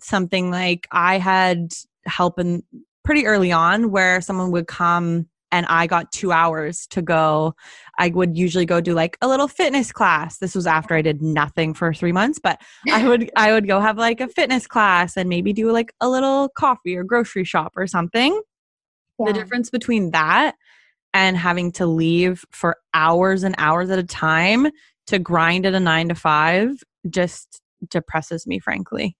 something 0.00 0.50
like 0.50 0.86
I 0.90 1.18
had 1.18 1.72
help 2.06 2.38
in 2.38 2.62
pretty 3.04 3.26
early 3.26 3.52
on 3.52 3.90
where 3.90 4.20
someone 4.20 4.50
would 4.52 4.66
come 4.66 5.28
and 5.50 5.66
I 5.66 5.86
got 5.86 6.10
two 6.12 6.32
hours 6.32 6.86
to 6.88 7.02
go. 7.02 7.54
I 7.98 8.08
would 8.08 8.38
usually 8.38 8.64
go 8.64 8.80
do 8.80 8.94
like 8.94 9.18
a 9.20 9.28
little 9.28 9.48
fitness 9.48 9.92
class. 9.92 10.38
This 10.38 10.54
was 10.54 10.66
after 10.66 10.94
I 10.94 11.02
did 11.02 11.20
nothing 11.20 11.74
for 11.74 11.92
three 11.92 12.12
months, 12.12 12.38
but 12.42 12.60
I 12.90 13.06
would 13.06 13.30
I 13.36 13.52
would 13.52 13.66
go 13.66 13.78
have 13.78 13.98
like 13.98 14.20
a 14.20 14.28
fitness 14.28 14.66
class 14.66 15.16
and 15.16 15.28
maybe 15.28 15.52
do 15.52 15.70
like 15.70 15.92
a 16.00 16.08
little 16.08 16.48
coffee 16.56 16.96
or 16.96 17.04
grocery 17.04 17.44
shop 17.44 17.72
or 17.76 17.86
something. 17.86 18.40
The 19.24 19.32
difference 19.32 19.70
between 19.70 20.10
that 20.10 20.56
and 21.14 21.36
having 21.36 21.70
to 21.72 21.86
leave 21.86 22.44
for 22.50 22.78
hours 22.92 23.44
and 23.44 23.54
hours 23.58 23.90
at 23.90 24.00
a 24.00 24.02
time 24.02 24.68
to 25.06 25.18
grind 25.20 25.64
at 25.64 25.74
a 25.74 25.80
nine 25.80 26.08
to 26.08 26.14
five 26.16 26.82
just 27.08 27.60
depresses 27.88 28.46
me, 28.46 28.58
frankly. 28.58 29.16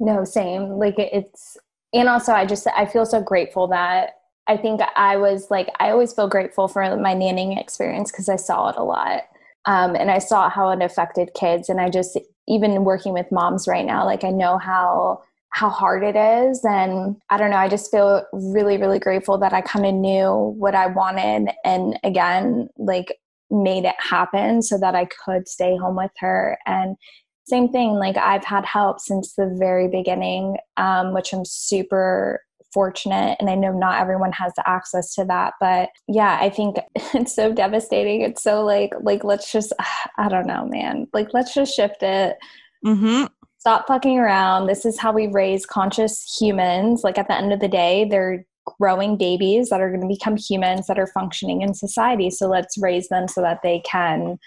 No, 0.00 0.24
same. 0.24 0.78
Like 0.78 0.94
it's, 0.98 1.58
and 1.92 2.08
also 2.08 2.32
I 2.32 2.46
just, 2.46 2.66
I 2.76 2.86
feel 2.86 3.06
so 3.06 3.20
grateful 3.20 3.68
that 3.68 4.16
I 4.48 4.56
think 4.56 4.80
I 4.96 5.16
was 5.16 5.50
like, 5.50 5.68
I 5.78 5.90
always 5.90 6.12
feel 6.12 6.28
grateful 6.28 6.68
for 6.68 6.82
my 6.96 7.14
nannying 7.14 7.60
experience 7.60 8.10
because 8.10 8.28
I 8.28 8.36
saw 8.36 8.70
it 8.70 8.76
a 8.76 8.82
lot. 8.82 9.22
Um, 9.66 9.94
and 9.94 10.10
I 10.10 10.18
saw 10.18 10.50
how 10.50 10.70
it 10.70 10.82
affected 10.82 11.34
kids. 11.34 11.68
And 11.68 11.80
I 11.80 11.88
just, 11.88 12.18
even 12.48 12.84
working 12.84 13.12
with 13.12 13.30
moms 13.30 13.68
right 13.68 13.86
now, 13.86 14.04
like 14.04 14.24
I 14.24 14.30
know 14.30 14.58
how 14.58 15.22
how 15.52 15.68
hard 15.68 16.02
it 16.02 16.16
is. 16.16 16.64
And 16.64 17.16
I 17.28 17.36
don't 17.36 17.50
know, 17.50 17.58
I 17.58 17.68
just 17.68 17.90
feel 17.90 18.24
really, 18.32 18.78
really 18.78 18.98
grateful 18.98 19.36
that 19.38 19.52
I 19.52 19.60
kind 19.60 19.84
of 19.84 19.92
knew 19.92 20.54
what 20.56 20.74
I 20.74 20.86
wanted. 20.86 21.50
And 21.62 21.98
again, 22.02 22.70
like 22.78 23.18
made 23.50 23.84
it 23.84 23.94
happen 23.98 24.62
so 24.62 24.78
that 24.78 24.94
I 24.94 25.06
could 25.24 25.46
stay 25.46 25.76
home 25.76 25.96
with 25.96 26.10
her. 26.20 26.58
And 26.64 26.96
same 27.44 27.68
thing, 27.68 27.94
like 27.94 28.16
I've 28.16 28.44
had 28.44 28.64
help 28.64 29.00
since 29.00 29.34
the 29.34 29.54
very 29.58 29.88
beginning, 29.88 30.56
um, 30.76 31.12
which 31.12 31.32
I'm 31.32 31.44
super 31.44 32.40
fortunate 32.72 33.36
and 33.38 33.50
i 33.50 33.54
know 33.54 33.70
not 33.70 34.00
everyone 34.00 34.32
has 34.32 34.50
access 34.64 35.14
to 35.14 35.26
that 35.26 35.52
but 35.60 35.90
yeah 36.08 36.38
i 36.40 36.48
think 36.48 36.78
it's 37.12 37.36
so 37.36 37.52
devastating 37.52 38.22
it's 38.22 38.42
so 38.42 38.64
like 38.64 38.94
like 39.02 39.24
let's 39.24 39.52
just 39.52 39.74
i 40.16 40.26
don't 40.26 40.46
know 40.46 40.66
man 40.68 41.06
like 41.12 41.28
let's 41.34 41.52
just 41.52 41.76
shift 41.76 42.02
it 42.02 42.38
mm-hmm 42.82 43.26
stop 43.62 43.86
fucking 43.86 44.18
around. 44.18 44.66
This 44.66 44.84
is 44.84 44.98
how 44.98 45.12
we 45.12 45.28
raise 45.28 45.64
conscious 45.64 46.36
humans. 46.36 47.04
Like 47.04 47.16
at 47.16 47.28
the 47.28 47.36
end 47.36 47.52
of 47.52 47.60
the 47.60 47.68
day, 47.68 48.04
they're 48.10 48.44
growing 48.80 49.16
babies 49.16 49.68
that 49.68 49.80
are 49.80 49.88
going 49.88 50.00
to 50.00 50.08
become 50.08 50.36
humans 50.36 50.88
that 50.88 50.98
are 50.98 51.06
functioning 51.06 51.62
in 51.62 51.72
society. 51.72 52.28
So 52.28 52.48
let's 52.48 52.76
raise 52.76 53.06
them 53.06 53.28
so 53.28 53.40
that 53.40 53.60
they 53.62 53.80
can 53.88 54.40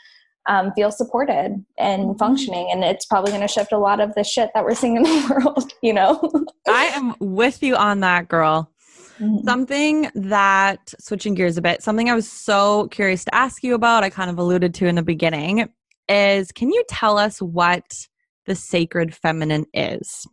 um, 0.47 0.71
feel 0.73 0.91
supported 0.91 1.63
and 1.77 2.03
mm-hmm. 2.03 2.17
functioning. 2.17 2.69
And 2.71 2.84
it's 2.84 3.05
probably 3.05 3.31
going 3.31 3.41
to 3.41 3.47
shift 3.47 3.71
a 3.71 3.77
lot 3.77 3.99
of 3.99 4.13
the 4.15 4.23
shit 4.23 4.51
that 4.53 4.63
we're 4.63 4.75
seeing 4.75 4.97
in 4.97 5.03
the 5.03 5.41
world, 5.45 5.71
you 5.81 5.93
know? 5.93 6.31
I 6.67 6.86
am 6.86 7.15
with 7.19 7.63
you 7.63 7.75
on 7.75 8.01
that, 8.01 8.27
girl. 8.27 8.71
Mm-hmm. 9.19 9.47
Something 9.47 10.12
that, 10.15 10.93
switching 10.99 11.36
gears 11.36 11.58
a 11.58 11.62
bit, 11.62 11.81
something 11.81 12.10
I 12.10 12.15
was 12.15 12.29
so 12.29 12.88
curious 12.89 13.23
to 13.25 13.34
ask 13.34 13.63
you 13.63 13.73
about, 13.73 14.03
I 14.03 14.10
kind 14.10 14.29
of 14.29 14.38
alluded 14.38 14.73
to 14.75 14.88
in 14.88 14.95
the 14.95 15.03
beginning, 15.03 15.69
is 16.10 16.51
can 16.51 16.69
you 16.69 16.84
tell 16.89 17.17
us 17.17 17.41
what 17.41 18.08
the 18.45 18.55
sacred 18.55 19.15
feminine 19.15 19.65
is. 19.73 20.25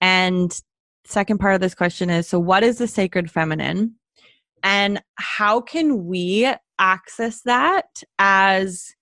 And 0.00 0.58
second 1.04 1.38
part 1.38 1.54
of 1.54 1.60
this 1.60 1.74
question 1.74 2.08
is 2.08 2.28
so 2.28 2.38
what 2.38 2.62
is 2.62 2.78
the 2.78 2.86
sacred 2.86 3.30
feminine 3.30 3.96
and 4.62 5.02
how 5.16 5.60
can 5.60 6.06
we 6.06 6.52
access 6.78 7.42
that 7.42 8.02
as 8.18 8.94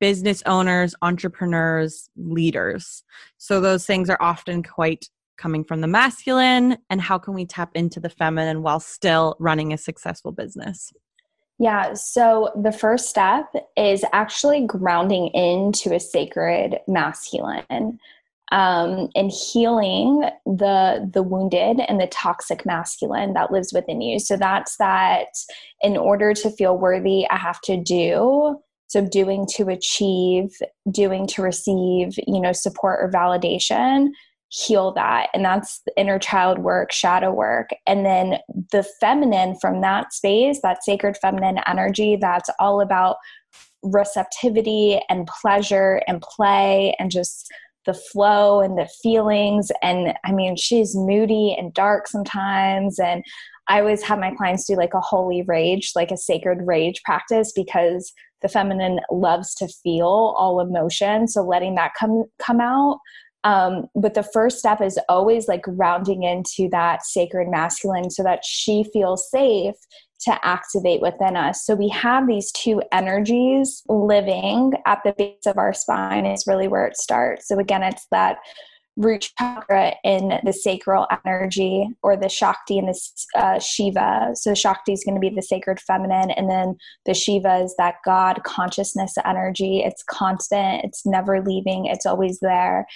business 0.00 0.42
owners, 0.46 0.94
entrepreneurs, 1.02 2.08
leaders? 2.16 3.02
So 3.36 3.60
those 3.60 3.86
things 3.86 4.10
are 4.10 4.20
often 4.20 4.62
quite 4.62 5.08
coming 5.36 5.64
from 5.64 5.80
the 5.80 5.86
masculine 5.86 6.78
and 6.90 7.00
how 7.00 7.16
can 7.16 7.32
we 7.32 7.46
tap 7.46 7.70
into 7.74 8.00
the 8.00 8.10
feminine 8.10 8.62
while 8.62 8.80
still 8.80 9.36
running 9.38 9.72
a 9.72 9.78
successful 9.78 10.32
business? 10.32 10.92
Yeah, 11.60 11.94
so 11.94 12.52
the 12.60 12.72
first 12.72 13.08
step 13.08 13.52
is 13.76 14.04
actually 14.12 14.64
grounding 14.66 15.28
into 15.28 15.92
a 15.94 15.98
sacred 15.98 16.78
masculine 16.86 17.98
um, 18.52 19.08
and 19.14 19.30
healing 19.30 20.28
the 20.46 21.10
the 21.12 21.22
wounded 21.22 21.80
and 21.80 22.00
the 22.00 22.06
toxic 22.06 22.64
masculine 22.64 23.34
that 23.34 23.50
lives 23.50 23.72
within 23.72 24.00
you. 24.00 24.18
So 24.18 24.36
that's 24.36 24.76
that. 24.76 25.28
In 25.82 25.96
order 25.96 26.32
to 26.34 26.50
feel 26.50 26.78
worthy, 26.78 27.28
I 27.28 27.36
have 27.36 27.60
to 27.62 27.76
do. 27.76 28.60
So 28.88 29.06
doing 29.06 29.46
to 29.56 29.68
achieve, 29.68 30.50
doing 30.90 31.26
to 31.28 31.42
receive, 31.42 32.18
you 32.26 32.40
know, 32.40 32.52
support 32.52 32.98
or 33.00 33.10
validation 33.10 34.08
heal 34.50 34.92
that. 34.92 35.28
And 35.34 35.44
that's 35.44 35.80
the 35.84 35.92
inner 35.96 36.18
child 36.18 36.58
work 36.58 36.90
shadow 36.90 37.32
work. 37.32 37.70
And 37.86 38.04
then 38.04 38.38
the 38.72 38.86
feminine 39.00 39.56
from 39.60 39.80
that 39.82 40.12
space 40.12 40.60
that 40.62 40.84
sacred 40.84 41.16
feminine 41.20 41.60
energy 41.66 42.16
that's 42.16 42.48
all 42.58 42.80
about 42.80 43.16
receptivity 43.82 45.00
and 45.08 45.26
pleasure 45.26 46.02
and 46.08 46.22
play 46.22 46.94
and 46.98 47.10
just 47.10 47.48
the 47.86 47.94
flow 47.94 48.60
and 48.60 48.76
the 48.78 48.88
feelings. 49.02 49.70
And 49.82 50.14
i 50.24 50.32
mean 50.32 50.56
she's 50.56 50.96
moody 50.96 51.54
and 51.58 51.72
dark 51.74 52.08
sometimes. 52.08 52.98
And 52.98 53.22
i 53.68 53.80
always 53.80 54.02
have 54.02 54.18
my 54.18 54.34
clients 54.34 54.66
do 54.66 54.76
like 54.76 54.94
a 54.94 55.00
holy 55.00 55.42
rage 55.42 55.92
like 55.94 56.10
a 56.10 56.16
sacred 56.16 56.60
rage 56.64 57.02
practice 57.04 57.52
because 57.54 58.12
the 58.42 58.48
feminine 58.48 59.00
loves 59.10 59.54
to 59.54 59.68
feel 59.82 60.34
all 60.36 60.60
emotion 60.60 61.26
so 61.26 61.42
letting 61.42 61.74
that 61.74 61.92
come 61.98 62.24
come 62.38 62.60
out 62.60 62.98
um, 63.44 63.86
but 63.94 64.14
the 64.14 64.22
first 64.22 64.58
step 64.58 64.80
is 64.80 64.98
always 65.08 65.46
like 65.46 65.64
rounding 65.66 66.24
into 66.24 66.68
that 66.70 67.04
sacred 67.04 67.48
masculine 67.48 68.10
so 68.10 68.22
that 68.24 68.44
she 68.44 68.84
feels 68.92 69.30
safe 69.30 69.76
to 70.20 70.46
activate 70.46 71.00
within 71.00 71.36
us. 71.36 71.64
So 71.64 71.74
we 71.74 71.88
have 71.90 72.26
these 72.26 72.50
two 72.52 72.82
energies 72.90 73.82
living 73.88 74.72
at 74.86 75.00
the 75.04 75.14
base 75.16 75.46
of 75.46 75.58
our 75.58 75.72
spine, 75.72 76.26
is 76.26 76.46
really 76.46 76.66
where 76.66 76.86
it 76.86 76.96
starts. 76.96 77.46
So 77.46 77.58
again, 77.58 77.82
it's 77.82 78.06
that 78.10 78.38
root 78.98 79.30
chakra 79.38 79.94
in 80.04 80.40
the 80.44 80.52
sacral 80.52 81.06
energy 81.24 81.88
or 82.02 82.16
the 82.16 82.28
Shakti 82.28 82.78
and 82.78 82.88
the 82.88 83.00
uh, 83.36 83.58
Shiva. 83.60 84.32
So 84.34 84.54
Shakti 84.54 84.92
is 84.92 85.04
going 85.04 85.14
to 85.14 85.20
be 85.20 85.34
the 85.34 85.42
sacred 85.42 85.80
feminine, 85.80 86.32
and 86.32 86.50
then 86.50 86.76
the 87.06 87.14
Shiva 87.14 87.58
is 87.58 87.74
that 87.78 87.96
God 88.04 88.42
consciousness 88.44 89.14
energy. 89.24 89.80
It's 89.84 90.02
constant, 90.02 90.84
it's 90.84 91.06
never 91.06 91.40
leaving, 91.40 91.86
it's 91.86 92.06
always 92.06 92.40
there. 92.40 92.86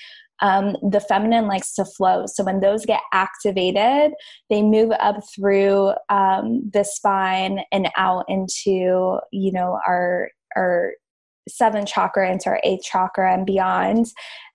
Um, 0.40 0.76
the 0.82 1.00
feminine 1.00 1.46
likes 1.46 1.72
to 1.74 1.84
flow. 1.84 2.24
So 2.26 2.42
when 2.42 2.58
those 2.58 2.84
get 2.84 3.00
activated, 3.12 4.12
they 4.50 4.60
move 4.60 4.90
up 4.98 5.22
through 5.36 5.92
um, 6.08 6.68
the 6.72 6.82
spine 6.82 7.60
and 7.70 7.88
out 7.96 8.24
into, 8.28 9.20
you 9.30 9.52
know, 9.52 9.78
our 9.86 10.30
our 10.56 10.94
seventh 11.48 11.88
chakra 11.88 12.30
into 12.30 12.48
our 12.48 12.60
eighth 12.64 12.82
chakra 12.82 13.32
and 13.32 13.46
beyond. 13.46 14.06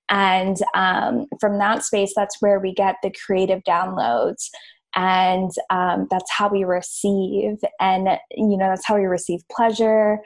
And 0.09 0.57
um, 0.73 1.27
from 1.39 1.57
that 1.59 1.83
space, 1.83 2.13
that's 2.15 2.37
where 2.41 2.59
we 2.59 2.73
get 2.73 2.95
the 3.03 3.13
creative 3.25 3.61
downloads. 3.63 4.49
And 4.95 5.51
um, 5.69 6.07
that's 6.09 6.31
how 6.31 6.49
we 6.49 6.63
receive. 6.63 7.57
And, 7.79 8.07
you 8.31 8.57
know, 8.57 8.69
that's 8.69 8.87
how 8.87 8.97
we 8.97 9.05
receive 9.05 9.41
pleasure 9.51 10.19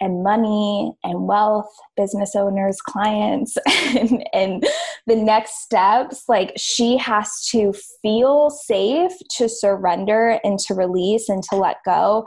and 0.00 0.24
money 0.24 0.92
and 1.04 1.28
wealth, 1.28 1.68
business 1.96 2.34
owners, 2.34 2.80
clients. 2.80 3.56
and, 3.96 4.26
and 4.32 4.64
the 5.06 5.16
next 5.16 5.62
steps, 5.62 6.24
like 6.28 6.52
she 6.56 6.96
has 6.96 7.46
to 7.50 7.74
feel 8.00 8.48
safe 8.48 9.12
to 9.36 9.48
surrender 9.48 10.40
and 10.42 10.58
to 10.60 10.74
release 10.74 11.28
and 11.28 11.42
to 11.50 11.56
let 11.56 11.76
go. 11.84 12.24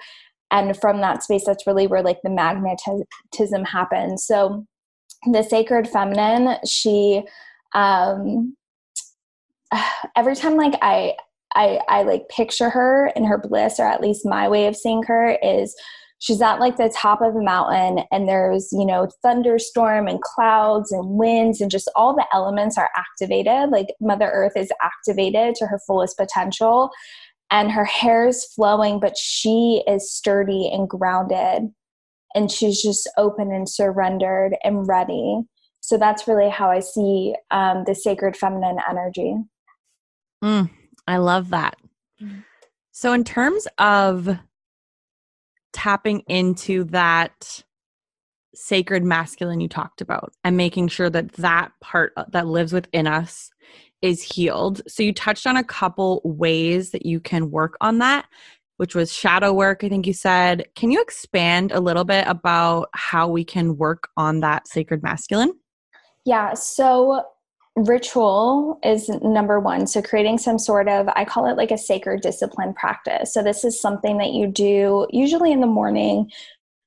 And 0.51 0.77
from 0.79 1.01
that 1.01 1.23
space, 1.23 1.43
that's 1.45 1.65
really 1.65 1.87
where 1.87 2.03
like 2.03 2.19
the 2.23 2.29
magnetism 2.29 3.65
happens. 3.65 4.23
So, 4.23 4.65
the 5.31 5.43
sacred 5.43 5.87
feminine 5.87 6.57
she 6.65 7.23
um 7.73 8.55
every 10.15 10.35
time 10.35 10.55
like 10.55 10.75
i 10.81 11.13
i 11.55 11.79
i 11.87 12.03
like 12.03 12.27
picture 12.29 12.69
her 12.69 13.11
in 13.15 13.23
her 13.23 13.37
bliss 13.37 13.79
or 13.79 13.85
at 13.85 14.01
least 14.01 14.25
my 14.25 14.47
way 14.47 14.67
of 14.67 14.75
seeing 14.75 15.03
her 15.03 15.37
is 15.41 15.75
she's 16.19 16.41
at 16.41 16.59
like 16.59 16.77
the 16.77 16.93
top 16.95 17.21
of 17.21 17.35
a 17.35 17.41
mountain 17.41 18.05
and 18.11 18.27
there's 18.27 18.69
you 18.71 18.85
know 18.85 19.07
thunderstorm 19.21 20.07
and 20.07 20.21
clouds 20.21 20.91
and 20.91 21.17
winds 21.17 21.59
and 21.59 21.69
just 21.69 21.91
all 21.95 22.15
the 22.15 22.25
elements 22.33 22.77
are 22.77 22.89
activated 22.95 23.69
like 23.69 23.87
mother 23.99 24.29
earth 24.33 24.53
is 24.55 24.71
activated 24.81 25.53
to 25.55 25.67
her 25.67 25.79
fullest 25.85 26.17
potential 26.17 26.89
and 27.51 27.71
her 27.71 27.85
hair 27.85 28.27
is 28.27 28.45
flowing 28.45 28.99
but 28.99 29.17
she 29.17 29.83
is 29.87 30.11
sturdy 30.11 30.69
and 30.71 30.89
grounded 30.89 31.69
and 32.35 32.51
she's 32.51 32.81
just 32.81 33.09
open 33.17 33.51
and 33.51 33.67
surrendered 33.69 34.55
and 34.63 34.87
ready. 34.87 35.41
So 35.81 35.97
that's 35.97 36.27
really 36.27 36.49
how 36.49 36.69
I 36.69 36.79
see 36.79 37.35
um, 37.51 37.83
the 37.85 37.93
sacred 37.93 38.37
feminine 38.37 38.77
energy. 38.89 39.35
Mm, 40.43 40.69
I 41.07 41.17
love 41.17 41.49
that. 41.49 41.75
So, 42.91 43.11
in 43.11 43.23
terms 43.23 43.67
of 43.79 44.37
tapping 45.73 46.19
into 46.27 46.83
that 46.85 47.63
sacred 48.55 49.03
masculine 49.03 49.59
you 49.59 49.67
talked 49.67 49.99
about 49.99 50.31
and 50.43 50.55
making 50.55 50.87
sure 50.87 51.09
that 51.09 51.33
that 51.33 51.71
part 51.81 52.13
that 52.31 52.45
lives 52.45 52.71
within 52.71 53.07
us 53.07 53.49
is 54.01 54.21
healed. 54.21 54.81
So, 54.87 55.03
you 55.03 55.11
touched 55.11 55.47
on 55.47 55.57
a 55.57 55.63
couple 55.63 56.21
ways 56.23 56.91
that 56.91 57.05
you 57.05 57.19
can 57.19 57.51
work 57.51 57.75
on 57.81 57.97
that 57.97 58.27
which 58.77 58.95
was 58.95 59.13
shadow 59.13 59.53
work, 59.53 59.83
I 59.83 59.89
think 59.89 60.07
you 60.07 60.13
said. 60.13 60.65
Can 60.75 60.91
you 60.91 61.01
expand 61.01 61.71
a 61.71 61.79
little 61.79 62.03
bit 62.03 62.25
about 62.27 62.89
how 62.93 63.27
we 63.27 63.43
can 63.43 63.77
work 63.77 64.09
on 64.17 64.39
that 64.39 64.67
sacred 64.67 65.03
masculine? 65.03 65.53
Yeah, 66.25 66.53
so 66.53 67.23
ritual 67.75 68.79
is 68.83 69.09
number 69.09 69.59
one. 69.59 69.87
So, 69.87 70.01
creating 70.01 70.37
some 70.37 70.59
sort 70.59 70.87
of, 70.87 71.07
I 71.15 71.25
call 71.25 71.47
it 71.47 71.57
like 71.57 71.71
a 71.71 71.77
sacred 71.77 72.21
discipline 72.21 72.73
practice. 72.73 73.33
So, 73.33 73.43
this 73.43 73.63
is 73.63 73.79
something 73.79 74.17
that 74.17 74.31
you 74.31 74.47
do 74.47 75.07
usually 75.11 75.51
in 75.51 75.59
the 75.59 75.67
morning 75.67 76.31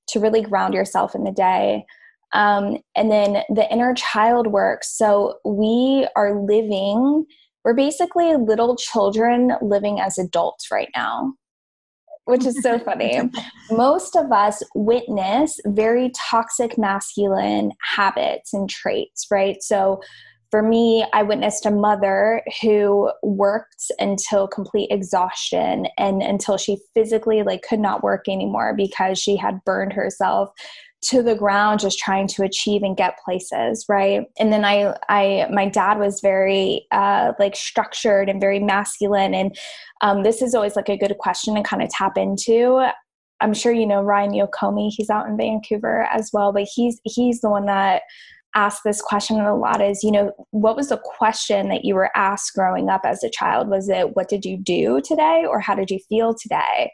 to 0.08 0.20
really 0.20 0.42
ground 0.42 0.74
yourself 0.74 1.14
in 1.14 1.24
the 1.24 1.32
day. 1.32 1.84
Um, 2.32 2.78
and 2.94 3.10
then 3.10 3.42
the 3.48 3.70
inner 3.70 3.94
child 3.94 4.48
work. 4.48 4.84
So, 4.84 5.38
we 5.44 6.06
are 6.16 6.40
living, 6.40 7.26
we're 7.64 7.74
basically 7.74 8.34
little 8.36 8.76
children 8.76 9.52
living 9.60 10.00
as 10.00 10.18
adults 10.18 10.70
right 10.70 10.88
now 10.94 11.34
which 12.26 12.44
is 12.44 12.60
so 12.62 12.78
funny. 12.78 13.20
Most 13.70 14.14
of 14.16 14.30
us 14.30 14.62
witness 14.74 15.58
very 15.66 16.12
toxic 16.14 16.76
masculine 16.76 17.72
habits 17.82 18.52
and 18.52 18.68
traits, 18.68 19.26
right? 19.30 19.62
So 19.62 20.00
for 20.50 20.62
me, 20.62 21.04
I 21.12 21.22
witnessed 21.22 21.66
a 21.66 21.70
mother 21.70 22.42
who 22.62 23.10
worked 23.22 23.90
until 23.98 24.46
complete 24.46 24.90
exhaustion 24.90 25.86
and 25.98 26.22
until 26.22 26.56
she 26.56 26.78
physically 26.94 27.42
like 27.42 27.62
could 27.62 27.80
not 27.80 28.02
work 28.02 28.28
anymore 28.28 28.74
because 28.76 29.18
she 29.18 29.36
had 29.36 29.64
burned 29.64 29.92
herself 29.92 30.50
to 31.08 31.22
the 31.22 31.34
ground 31.34 31.80
just 31.80 31.98
trying 31.98 32.26
to 32.26 32.42
achieve 32.42 32.82
and 32.82 32.96
get 32.96 33.18
places 33.24 33.84
right? 33.88 34.22
And 34.38 34.52
then 34.52 34.64
i 34.64 34.94
i 35.08 35.46
my 35.50 35.68
dad 35.68 35.98
was 35.98 36.20
very 36.20 36.86
uh 36.92 37.32
like 37.38 37.56
structured 37.56 38.28
and 38.28 38.40
very 38.40 38.58
masculine. 38.58 39.34
And 39.34 39.56
um 40.00 40.22
this 40.22 40.42
is 40.42 40.54
always 40.54 40.76
like 40.76 40.88
a 40.88 40.96
good 40.96 41.16
question 41.18 41.54
to 41.54 41.62
kind 41.62 41.82
of 41.82 41.90
tap 41.90 42.16
into. 42.16 42.86
I'm 43.40 43.54
sure 43.54 43.72
you 43.72 43.86
know 43.86 44.02
ryan 44.02 44.32
yokome. 44.32 44.90
He's 44.90 45.10
out 45.10 45.28
in 45.28 45.36
vancouver 45.36 46.08
as 46.12 46.30
well 46.32 46.52
but 46.52 46.68
he's 46.74 47.00
he's 47.04 47.40
the 47.40 47.50
one 47.50 47.66
that 47.66 48.02
asked 48.54 48.82
this 48.84 49.02
question 49.02 49.38
a 49.38 49.54
lot 49.54 49.82
is 49.82 50.02
you 50.02 50.10
know 50.10 50.32
what 50.50 50.76
was 50.76 50.88
the 50.88 50.96
question 50.96 51.68
that 51.68 51.84
you 51.84 51.94
were 51.94 52.10
asked 52.16 52.54
growing 52.54 52.88
up 52.88 53.02
as 53.04 53.22
a 53.22 53.30
child? 53.30 53.68
Was 53.68 53.88
it 53.88 54.16
what 54.16 54.28
did 54.28 54.44
you 54.44 54.56
do 54.56 55.00
today 55.04 55.44
or 55.48 55.60
how 55.60 55.74
did 55.74 55.90
you 55.90 56.00
feel 56.08 56.34
today 56.34 56.90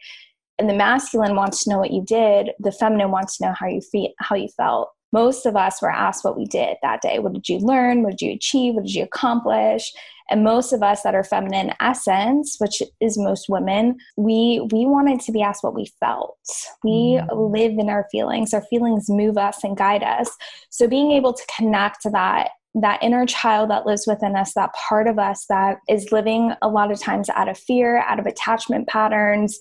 and 0.62 0.70
the 0.70 0.74
masculine 0.74 1.34
wants 1.34 1.64
to 1.64 1.70
know 1.70 1.78
what 1.78 1.90
you 1.90 2.04
did. 2.04 2.52
The 2.60 2.70
feminine 2.70 3.10
wants 3.10 3.36
to 3.36 3.46
know 3.46 3.52
how 3.52 3.66
you 3.66 3.80
feel 3.80 4.10
how 4.20 4.36
you 4.36 4.46
felt. 4.56 4.90
Most 5.12 5.44
of 5.44 5.56
us 5.56 5.82
were 5.82 5.90
asked 5.90 6.24
what 6.24 6.38
we 6.38 6.44
did 6.44 6.76
that 6.82 7.02
day. 7.02 7.18
What 7.18 7.32
did 7.32 7.48
you 7.48 7.58
learn? 7.58 8.04
What 8.04 8.12
did 8.12 8.24
you 8.24 8.32
achieve? 8.32 8.74
What 8.74 8.84
did 8.84 8.94
you 8.94 9.02
accomplish? 9.02 9.92
And 10.30 10.44
most 10.44 10.72
of 10.72 10.80
us 10.80 11.02
that 11.02 11.16
are 11.16 11.24
feminine 11.24 11.72
essence 11.80 12.58
which 12.60 12.80
is 13.00 13.18
most 13.18 13.46
women 13.48 13.96
we 14.16 14.64
we 14.70 14.86
wanted 14.86 15.20
to 15.22 15.32
be 15.32 15.42
asked 15.42 15.64
what 15.64 15.74
we 15.74 15.90
felt. 15.98 16.38
We 16.84 17.18
mm. 17.20 17.52
live 17.52 17.72
in 17.72 17.90
our 17.90 18.06
feelings. 18.12 18.54
Our 18.54 18.62
feelings 18.62 19.10
move 19.10 19.36
us 19.36 19.64
and 19.64 19.76
guide 19.76 20.04
us. 20.04 20.30
So 20.70 20.86
being 20.86 21.10
able 21.10 21.32
to 21.32 21.42
connect 21.58 22.02
to 22.02 22.10
that 22.10 22.50
that 22.74 23.02
inner 23.02 23.26
child 23.26 23.68
that 23.70 23.84
lives 23.84 24.06
within 24.06 24.34
us, 24.34 24.54
that 24.54 24.72
part 24.72 25.06
of 25.06 25.18
us 25.18 25.44
that 25.48 25.78
is 25.88 26.10
living 26.10 26.54
a 26.62 26.68
lot 26.68 26.90
of 26.90 26.98
times 26.98 27.28
out 27.30 27.48
of 27.48 27.58
fear, 27.58 27.98
out 28.08 28.18
of 28.18 28.26
attachment 28.26 28.88
patterns, 28.88 29.58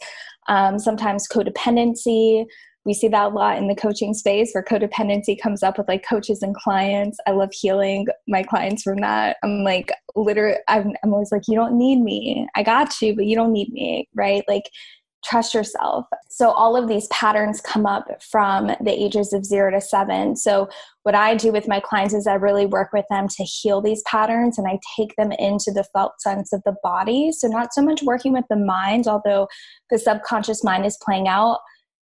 um, 0.51 0.77
sometimes 0.77 1.27
codependency. 1.27 2.45
We 2.83 2.93
see 2.93 3.07
that 3.07 3.27
a 3.27 3.29
lot 3.29 3.57
in 3.57 3.67
the 3.67 3.75
coaching 3.75 4.13
space 4.13 4.51
where 4.53 4.63
codependency 4.63 5.39
comes 5.39 5.63
up 5.63 5.77
with 5.77 5.87
like 5.87 6.03
coaches 6.07 6.41
and 6.41 6.53
clients. 6.55 7.17
I 7.25 7.31
love 7.31 7.51
healing 7.53 8.07
my 8.27 8.43
clients 8.43 8.83
from 8.83 8.99
that. 9.01 9.37
I'm 9.43 9.63
like, 9.63 9.91
literally, 10.15 10.57
I'm, 10.67 10.93
I'm 11.03 11.13
always 11.13 11.31
like, 11.31 11.43
you 11.47 11.55
don't 11.55 11.77
need 11.77 12.01
me. 12.01 12.47
I 12.55 12.63
got 12.63 13.01
you, 13.01 13.15
but 13.15 13.25
you 13.25 13.35
don't 13.35 13.53
need 13.53 13.71
me, 13.71 14.09
right? 14.13 14.43
Like, 14.47 14.63
trust 15.23 15.53
yourself. 15.53 16.05
So, 16.29 16.51
all 16.51 16.75
of 16.75 16.87
these 16.87 17.07
patterns 17.07 17.61
come 17.61 17.85
up 17.85 18.05
from 18.23 18.67
the 18.81 18.91
ages 18.91 19.33
of 19.33 19.45
zero 19.45 19.71
to 19.71 19.81
seven. 19.81 20.35
So, 20.35 20.69
what 21.03 21.15
I 21.15 21.35
do 21.35 21.51
with 21.51 21.67
my 21.67 21.79
clients 21.79 22.13
is 22.13 22.27
I 22.27 22.35
really 22.35 22.65
work 22.65 22.91
with 22.93 23.05
them 23.09 23.27
to 23.27 23.43
heal 23.43 23.81
these 23.81 24.03
patterns 24.03 24.57
and 24.57 24.67
I 24.67 24.79
take 24.97 25.15
them 25.15 25.31
into 25.33 25.71
the 25.71 25.85
felt 25.93 26.19
sense 26.19 26.53
of 26.53 26.61
the 26.65 26.75
body. 26.83 27.31
So, 27.31 27.47
not 27.47 27.73
so 27.73 27.81
much 27.81 28.03
working 28.03 28.33
with 28.33 28.45
the 28.49 28.57
mind, 28.57 29.07
although 29.07 29.47
the 29.89 29.99
subconscious 29.99 30.63
mind 30.63 30.85
is 30.85 30.97
playing 31.01 31.27
out. 31.27 31.59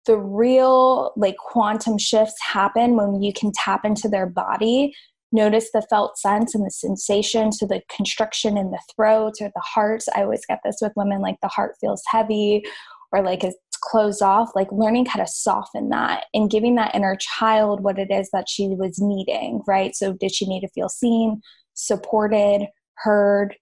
The 0.08 0.18
real 0.18 1.14
like 1.16 1.38
quantum 1.38 2.00
shifts 2.00 2.42
happen 2.42 2.96
when 2.96 3.22
you 3.22 3.34
can 3.34 3.52
tap 3.54 3.86
into 3.86 4.10
their 4.10 4.26
body 4.26 4.96
notice 5.32 5.70
the 5.72 5.86
felt 5.90 6.18
sense 6.18 6.56
and 6.56 6.66
the 6.66 6.72
sensation 6.72 7.50
to 7.52 7.66
the 7.66 7.82
constriction 7.96 8.58
in 8.58 8.72
the 8.72 8.82
throat 8.96 9.36
or 9.42 9.52
the 9.54 9.62
heart. 9.62 10.04
I 10.16 10.24
always 10.24 10.46
get 10.46 10.60
this 10.64 10.78
with 10.82 10.94
women 10.96 11.22
like 11.22 11.38
the 11.42 11.48
heart 11.48 11.76
feels 11.80 12.04
heavy 12.08 12.64
or 13.12 13.22
like 13.22 13.44
it's 13.44 13.58
closed 13.82 14.22
off, 14.22 14.52
like 14.56 14.72
learning 14.72 15.06
how 15.06 15.20
to 15.20 15.28
soften 15.28 15.90
that 15.90 16.26
and 16.34 16.50
giving 16.50 16.76
that 16.76 16.96
inner 16.96 17.18
child 17.20 17.82
what 17.82 18.00
it 18.00 18.12
is 18.12 18.30
that 18.32 18.48
she 18.48 18.68
was 18.68 19.00
needing, 19.00 19.62
right? 19.68 19.96
So, 19.96 20.14
did 20.14 20.34
she 20.34 20.48
need 20.48 20.62
to 20.62 20.70
feel 20.70 20.90
seen, 20.90 21.42
supported, 21.74 22.68
heard, 22.96 23.56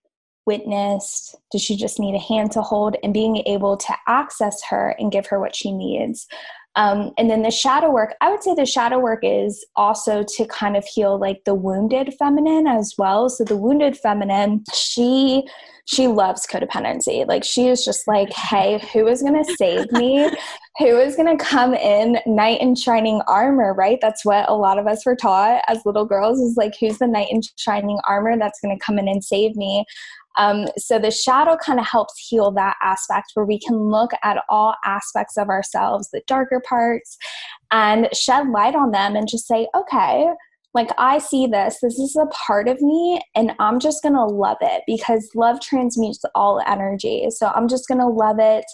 witnessed? 0.46 1.36
Does 1.52 1.62
she 1.62 1.76
just 1.76 2.00
need 2.00 2.16
a 2.16 2.20
hand 2.20 2.52
to 2.52 2.62
hold? 2.62 2.98
And 3.04 3.14
being 3.14 3.38
able 3.46 3.78
to 3.78 3.94
access 4.08 4.62
her 4.70 4.96
and 5.00 5.12
give 5.12 5.28
her 5.28 5.40
what 5.40 5.56
she 5.56 5.72
needs. 5.72 6.28
Um, 6.76 7.12
and 7.18 7.30
then 7.30 7.42
the 7.42 7.52
shadow 7.52 7.92
work, 7.92 8.16
I 8.22 8.30
would 8.30 8.44
say 8.44 8.54
the 8.54 8.66
shadow 8.66 9.00
work 9.00 9.20
is 9.24 9.66
also 9.76 10.24
to 10.24 10.46
kind 10.46 10.78
of 10.78 10.86
heal 10.86 11.20
like 11.20 11.42
the 11.46 11.56
wounded 11.56 12.14
feminine 12.18 12.68
as 12.68 12.94
well. 12.98 13.30
So 13.30 13.44
the 13.44 13.58
wounded 13.58 13.98
feminine, 13.98 14.64
she 14.74 15.44
she 15.86 16.08
loves 16.08 16.46
codependency. 16.46 17.28
Like 17.28 17.44
she 17.44 17.68
is 17.68 17.84
just 17.84 18.08
like, 18.08 18.32
hey, 18.32 18.80
who 18.94 19.08
is 19.08 19.24
gonna 19.24 19.44
save 19.58 19.92
me? 19.92 20.30
who 20.80 20.98
is 20.98 21.16
gonna 21.18 21.36
come 21.36 21.74
in 21.74 22.20
knight 22.26 22.62
in 22.62 22.74
shining 22.74 23.22
armor, 23.28 23.74
right? 23.74 24.00
That's 24.02 24.24
what 24.24 24.48
a 24.48 24.54
lot 24.54 24.80
of 24.80 24.88
us 24.88 25.06
were 25.06 25.16
taught 25.16 25.62
as 25.68 25.86
little 25.86 26.06
girls 26.06 26.40
is 26.40 26.56
like, 26.56 26.74
who's 26.80 27.00
the 27.00 27.08
knight 27.08 27.28
in 27.30 27.42
shining 27.58 28.00
armor 28.08 28.38
that's 28.38 28.62
gonna 28.62 28.80
come 28.80 28.98
in 28.98 29.10
and 29.10 29.24
save 29.24 29.56
me? 29.58 29.84
Um, 30.38 30.68
so 30.78 31.00
the 31.00 31.12
shadow 31.12 31.58
kind 31.58 31.80
of 31.80 31.88
helps 31.88 32.14
heal 32.28 32.52
that 32.52 32.76
aspect 32.82 33.32
where 33.34 33.46
we 33.46 33.60
can 33.60 33.78
look 33.78 34.12
at 34.24 34.44
all 34.50 34.76
aspects 34.86 35.38
of 35.38 35.50
ourselves, 35.50 36.10
the 36.12 36.22
darker 36.28 36.62
parts, 36.68 37.18
and 37.72 38.08
shed 38.14 38.48
light 38.50 38.76
on 38.76 38.92
them 38.92 39.16
and 39.16 39.28
just 39.28 39.48
say, 39.48 39.68
okay, 39.76 40.28
like 40.74 40.90
I 40.98 41.18
see 41.18 41.48
this, 41.48 41.80
this 41.82 41.98
is 41.98 42.16
a 42.16 42.28
part 42.28 42.68
of 42.68 42.80
me, 42.80 43.20
and 43.36 43.54
I'm 43.60 43.80
just 43.80 44.04
gonna 44.04 44.26
love 44.26 44.58
it 44.62 44.84
because 44.86 45.28
love 45.36 45.60
transmutes 45.62 46.24
all 46.36 46.62
energy. 46.68 47.28
So 47.32 47.48
I'm 47.48 47.68
just 47.68 47.88
gonna 47.88 48.08
love 48.08 48.38
it. 48.40 48.66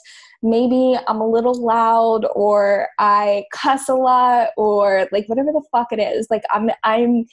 Maybe 0.43 0.95
I'm 1.07 1.21
a 1.21 1.27
little 1.27 1.55
loud 1.55 2.25
or 2.35 2.89
I 2.99 3.45
cuss 3.53 3.87
a 3.87 3.95
lot 3.95 4.49
or 4.57 5.07
like 5.11 5.27
whatever 5.27 5.51
the 5.53 5.63
fuck 5.71 5.87
it 5.91 5.99
is. 5.99 6.27
Like 6.29 6.43
I'm 6.51 6.69
I'm 6.83 7.25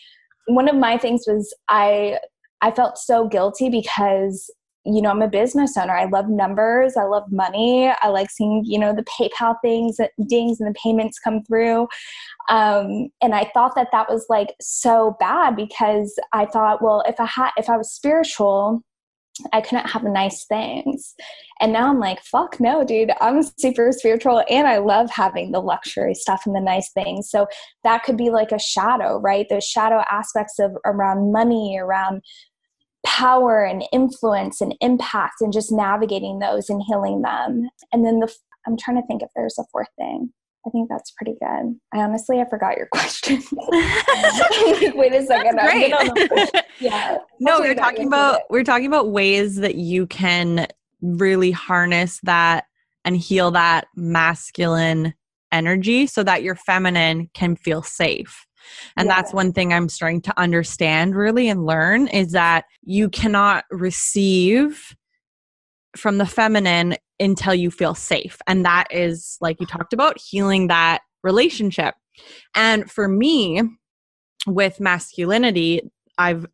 one 0.47 0.69
of 0.69 0.77
my 0.77 0.97
things 0.97 1.25
was 1.27 1.55
I 1.69 2.19
I 2.63 2.71
felt 2.71 2.97
so 2.97 3.29
guilty 3.29 3.69
because 3.69 4.51
you 4.85 5.01
know, 5.01 5.11
I'm 5.11 5.23
a 5.23 5.29
business 5.29 5.77
owner. 5.77 5.97
I 5.97 6.07
love 6.07 6.29
numbers. 6.29 6.97
I 6.97 7.05
love 7.05 7.31
money. 7.31 7.93
I 8.03 8.09
like 8.09 8.31
seeing, 8.31 8.65
you 8.65 8.79
know, 8.79 8.93
the 8.93 9.05
PayPal 9.05 9.55
things, 9.63 9.99
dings, 10.27 10.61
and 10.61 10.69
the 10.69 10.79
payments 10.79 11.21
come 11.21 11.45
through. 11.45 11.87
Um, 12.49 13.09
and 13.23 13.33
I 13.35 13.51
thought 13.55 13.77
that 13.77 13.89
that 13.93 14.11
was 14.11 14.27
like 14.29 14.55
so 14.61 15.17
bad 15.21 15.55
because 15.55 16.19
I 16.33 16.47
thought, 16.47 16.83
well, 16.83 17.05
if 17.07 17.21
I 17.21 17.27
had, 17.27 17.51
if 17.57 17.69
I 17.69 17.77
was 17.77 17.93
spiritual, 17.93 18.83
I 19.53 19.61
couldn't 19.61 19.89
have 19.89 20.03
nice 20.03 20.45
things. 20.45 21.15
And 21.61 21.73
now 21.73 21.89
I'm 21.89 21.99
like, 21.99 22.21
fuck 22.23 22.61
no, 22.61 22.85
dude. 22.85 23.13
I'm 23.21 23.43
super 23.59 23.91
spiritual 23.93 24.43
and 24.51 24.67
I 24.67 24.79
love 24.79 25.11
having 25.11 25.53
the 25.53 25.61
luxury 25.61 26.15
stuff 26.15 26.43
and 26.45 26.55
the 26.55 26.61
nice 26.61 26.91
things. 26.93 27.31
So 27.31 27.47
that 27.83 28.03
could 28.03 28.17
be 28.17 28.31
like 28.31 28.53
a 28.53 28.59
shadow, 28.59 29.19
right? 29.19 29.47
Those 29.49 29.65
shadow 29.65 30.03
aspects 30.11 30.59
of 30.59 30.73
around 30.85 31.33
money, 31.33 31.79
around 31.79 32.23
power 33.05 33.65
and 33.65 33.85
influence 33.93 34.61
and 34.61 34.75
impact 34.81 35.41
and 35.41 35.53
just 35.53 35.73
navigating 35.73 36.39
those 36.39 36.71
and 36.71 36.83
healing 36.87 37.23
them. 37.23 37.69
And 37.93 38.05
then 38.05 38.21
the 38.21 38.33
I'm 38.67 38.77
trying 38.77 39.01
to 39.01 39.07
think 39.07 39.23
if 39.23 39.29
there's 39.35 39.59
a 39.59 39.65
fourth 39.73 39.89
thing. 39.99 40.33
I 40.65 40.71
think 40.71 40.89
that's 40.89 41.11
pretty 41.11 41.35
good. 41.41 41.75
I 41.93 41.99
honestly 41.99 42.41
I 42.41 42.49
forgot 42.49 42.77
your 42.77 42.87
question. 42.93 43.43
Wait 44.95 45.13
a 45.13 45.25
second. 45.27 45.59
great. 45.59 45.93
yeah. 46.81 47.19
No, 47.41 47.61
we're 47.61 47.75
talking 47.75 48.07
about 48.07 48.43
we're 48.51 48.65
talking 48.65 48.87
about 48.87 49.11
ways 49.11 49.57
that 49.57 49.75
you 49.75 50.07
can 50.07 50.69
really 51.01 51.51
harness 51.51 52.21
that 52.23 52.65
and 53.05 53.17
heal 53.17 53.51
that 53.51 53.89
masculine 53.97 55.15
energy 55.51 56.07
so 56.07 56.23
that 56.23 56.43
your 56.43 56.55
feminine 56.55 57.29
can 57.35 57.57
feel 57.57 57.83
safe. 57.83 58.47
And 58.97 59.09
yeah. 59.09 59.17
that's 59.17 59.33
one 59.33 59.53
thing 59.53 59.73
I'm 59.73 59.89
starting 59.89 60.21
to 60.23 60.41
understand 60.41 61.17
really 61.17 61.49
and 61.49 61.67
learn 61.67 62.09
is 62.09 62.33
that 62.33 62.65
you 62.83 63.09
cannot 63.09 63.65
receive 63.71 64.95
from 65.97 66.19
the 66.19 66.27
feminine 66.27 66.97
until 67.21 67.55
you 67.55 67.71
feel 67.71 67.95
safe. 67.95 68.39
And 68.47 68.65
that 68.65 68.87
is, 68.91 69.37
like 69.41 69.61
you 69.61 69.67
talked 69.67 69.93
about, 69.93 70.19
healing 70.19 70.69
that 70.69 71.01
relationship. 71.23 71.95
And 72.55 72.91
for 72.91 73.09
me, 73.09 73.63
with 74.47 74.81
masculinity, 74.81 75.83
I've 76.19 76.47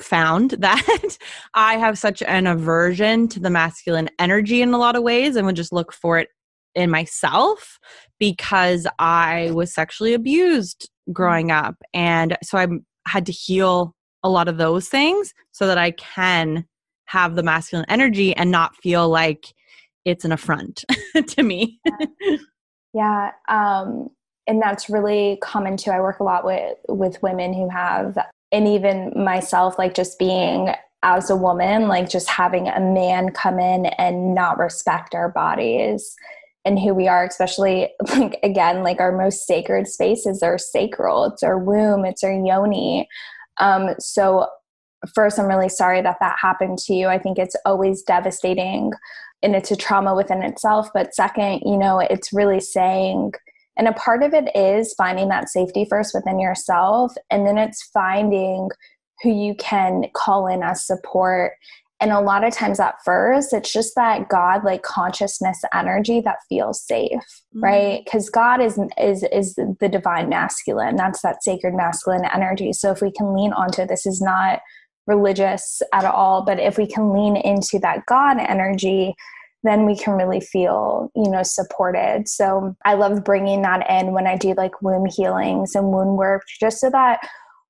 found 0.00 0.50
that 0.58 1.18
I 1.54 1.76
have 1.76 1.98
such 1.98 2.22
an 2.22 2.46
aversion 2.46 3.28
to 3.28 3.40
the 3.40 3.50
masculine 3.50 4.08
energy 4.18 4.62
in 4.62 4.72
a 4.72 4.78
lot 4.78 4.96
of 4.96 5.02
ways 5.02 5.36
and 5.36 5.46
would 5.46 5.56
just 5.56 5.72
look 5.72 5.92
for 5.92 6.18
it 6.18 6.28
in 6.74 6.90
myself 6.90 7.78
because 8.18 8.86
I 8.98 9.50
was 9.52 9.72
sexually 9.72 10.14
abused 10.14 10.88
growing 11.12 11.50
up. 11.50 11.76
And 11.94 12.36
so 12.42 12.58
I 12.58 12.66
had 13.06 13.26
to 13.26 13.32
heal 13.32 13.94
a 14.22 14.28
lot 14.28 14.48
of 14.48 14.58
those 14.58 14.88
things 14.88 15.32
so 15.52 15.66
that 15.66 15.78
I 15.78 15.92
can 15.92 16.66
have 17.06 17.36
the 17.36 17.42
masculine 17.42 17.86
energy 17.88 18.36
and 18.36 18.50
not 18.50 18.76
feel 18.76 19.08
like 19.08 19.46
it's 20.04 20.24
an 20.24 20.32
affront 20.32 20.84
to 21.28 21.42
me. 21.42 21.80
yeah. 22.94 23.32
Um, 23.48 24.08
and 24.46 24.60
that's 24.60 24.88
really 24.88 25.38
common 25.42 25.76
too. 25.76 25.90
I 25.90 26.00
work 26.00 26.20
a 26.20 26.24
lot 26.24 26.44
with 26.44 26.78
with 26.88 27.22
women 27.22 27.52
who 27.52 27.68
have 27.68 28.18
and 28.50 28.66
even 28.66 29.12
myself 29.14 29.78
like 29.78 29.94
just 29.94 30.18
being 30.18 30.70
as 31.02 31.30
a 31.30 31.36
woman 31.36 31.86
like 31.86 32.08
just 32.08 32.28
having 32.28 32.66
a 32.66 32.80
man 32.80 33.30
come 33.30 33.60
in 33.60 33.86
and 33.86 34.34
not 34.34 34.58
respect 34.58 35.14
our 35.14 35.28
bodies 35.28 36.16
and 36.68 36.78
who 36.78 36.92
we 36.92 37.08
are 37.08 37.24
especially 37.24 37.88
like 38.16 38.38
again 38.42 38.82
like 38.82 39.00
our 39.00 39.16
most 39.16 39.46
sacred 39.46 39.88
space 39.88 40.26
is 40.26 40.42
our 40.42 40.58
sacral. 40.58 41.24
It's 41.24 41.42
our 41.42 41.58
womb. 41.58 42.04
It's 42.04 42.22
our 42.22 42.32
yoni. 42.32 43.08
Um, 43.58 43.94
so 43.98 44.46
first 45.14 45.38
i'm 45.38 45.46
really 45.46 45.68
sorry 45.68 46.02
that 46.02 46.18
that 46.20 46.36
happened 46.40 46.76
to 46.78 46.92
you. 46.92 47.08
I 47.08 47.18
think 47.18 47.38
it's 47.38 47.56
always 47.64 48.02
devastating 48.02 48.92
and 49.42 49.54
it's 49.54 49.70
a 49.70 49.76
trauma 49.76 50.14
within 50.14 50.42
itself. 50.42 50.90
But 50.92 51.14
second 51.14 51.62
you 51.64 51.78
know 51.78 51.98
it's 51.98 52.32
really 52.32 52.60
saying 52.60 53.32
and 53.78 53.88
a 53.88 53.92
part 53.92 54.22
of 54.22 54.34
it 54.34 54.54
is 54.54 54.92
finding 54.94 55.28
that 55.28 55.48
safety 55.48 55.86
first 55.88 56.12
within 56.14 56.38
yourself 56.38 57.14
and 57.30 57.46
then 57.46 57.56
it's 57.56 57.88
finding 57.94 58.68
who 59.22 59.30
you 59.30 59.54
can 59.54 60.04
call 60.14 60.46
in 60.46 60.62
as 60.62 60.86
support 60.86 61.52
and 62.00 62.12
a 62.12 62.20
lot 62.20 62.44
of 62.44 62.54
times 62.54 62.78
at 62.78 62.94
first 63.04 63.52
it's 63.52 63.72
just 63.72 63.94
that 63.96 64.28
god 64.28 64.64
like 64.64 64.82
consciousness 64.82 65.60
energy 65.74 66.20
that 66.20 66.38
feels 66.48 66.82
safe 66.82 67.10
mm-hmm. 67.12 67.64
right? 67.64 68.04
Because 68.04 68.30
god 68.30 68.60
is 68.60 68.78
is 68.98 69.24
is 69.32 69.54
the 69.54 69.88
divine 69.88 70.28
masculine. 70.28 70.96
That's 70.96 71.22
that 71.22 71.42
sacred 71.42 71.74
masculine 71.74 72.24
energy. 72.32 72.72
So 72.72 72.90
if 72.92 73.02
we 73.02 73.10
can 73.10 73.34
lean 73.34 73.52
onto 73.52 73.86
this 73.86 74.06
is 74.06 74.20
not 74.20 74.60
religious 75.06 75.80
at 75.94 76.04
all 76.04 76.42
but 76.44 76.60
if 76.60 76.76
we 76.76 76.86
can 76.86 77.14
lean 77.14 77.34
into 77.36 77.78
that 77.78 78.04
god 78.06 78.38
energy 78.38 79.14
then 79.64 79.86
we 79.86 79.96
can 79.96 80.12
really 80.12 80.40
feel 80.40 81.10
you 81.16 81.30
know 81.30 81.42
supported. 81.42 82.28
So 82.28 82.76
i 82.84 82.94
love 82.94 83.24
bringing 83.24 83.62
that 83.62 83.88
in 83.90 84.12
when 84.12 84.26
i 84.26 84.36
do 84.36 84.54
like 84.54 84.82
womb 84.82 85.06
healings 85.06 85.74
and 85.74 85.88
wound 85.88 86.16
work 86.18 86.42
just 86.60 86.80
so 86.80 86.90
that 86.90 87.20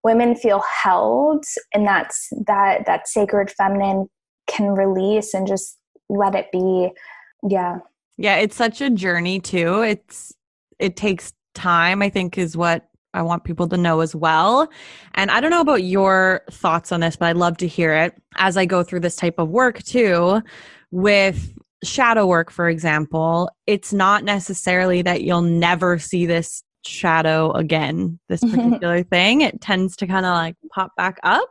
women 0.05 0.35
feel 0.35 0.63
held 0.83 1.45
and 1.75 1.87
that's 1.87 2.29
that 2.47 2.87
that 2.87 3.09
sacred 3.09 3.51
feminine 3.51 4.09
can 4.49 4.75
release 4.75 5.35
and 5.35 5.47
just 5.47 5.79
let 6.09 6.35
it 6.35 6.51
be. 6.53 6.91
Yeah. 7.49 7.79
Yeah, 8.17 8.37
it's 8.37 8.57
such 8.57 8.81
a 8.81 8.91
journey 8.91 9.41
too. 9.41 9.83
It's 9.83 10.35
it 10.79 10.97
takes 10.97 11.33
time, 11.55 12.03
I 12.03 12.09
think 12.09 12.39
is 12.39 12.57
what 12.57 12.89
I 13.15 13.23
want 13.23 13.45
people 13.45 13.69
to 13.69 13.77
know 13.77 14.01
as 14.01 14.15
well. 14.15 14.69
And 15.15 15.31
I 15.31 15.41
don't 15.41 15.51
know 15.51 15.61
about 15.61 15.83
your 15.83 16.43
thoughts 16.51 16.93
on 16.93 17.01
this, 17.01 17.17
but 17.17 17.27
I'd 17.27 17.37
love 17.37 17.57
to 17.59 17.67
hear 17.67 17.95
it 17.95 18.15
as 18.37 18.57
I 18.57 18.65
go 18.65 18.83
through 18.83 19.01
this 19.01 19.17
type 19.17 19.39
of 19.39 19.49
work 19.49 19.83
too 19.83 20.43
with 20.91 21.55
shadow 21.85 22.27
work 22.27 22.51
for 22.51 22.69
example. 22.69 23.51
It's 23.67 23.93
not 23.93 24.25
necessarily 24.25 25.03
that 25.03 25.23
you'll 25.23 25.43
never 25.43 25.99
see 25.99 26.27
this 26.27 26.63
shadow 26.89 27.53
again 27.53 28.19
this 28.29 28.41
particular 28.51 29.03
thing. 29.03 29.43
It 29.43 29.61
tends 29.61 29.97
to 29.97 30.07
kind 30.07 30.27
of 30.27 30.35
like 30.35 30.57
pop 30.73 30.97
back 30.97 31.19
up. 31.23 31.49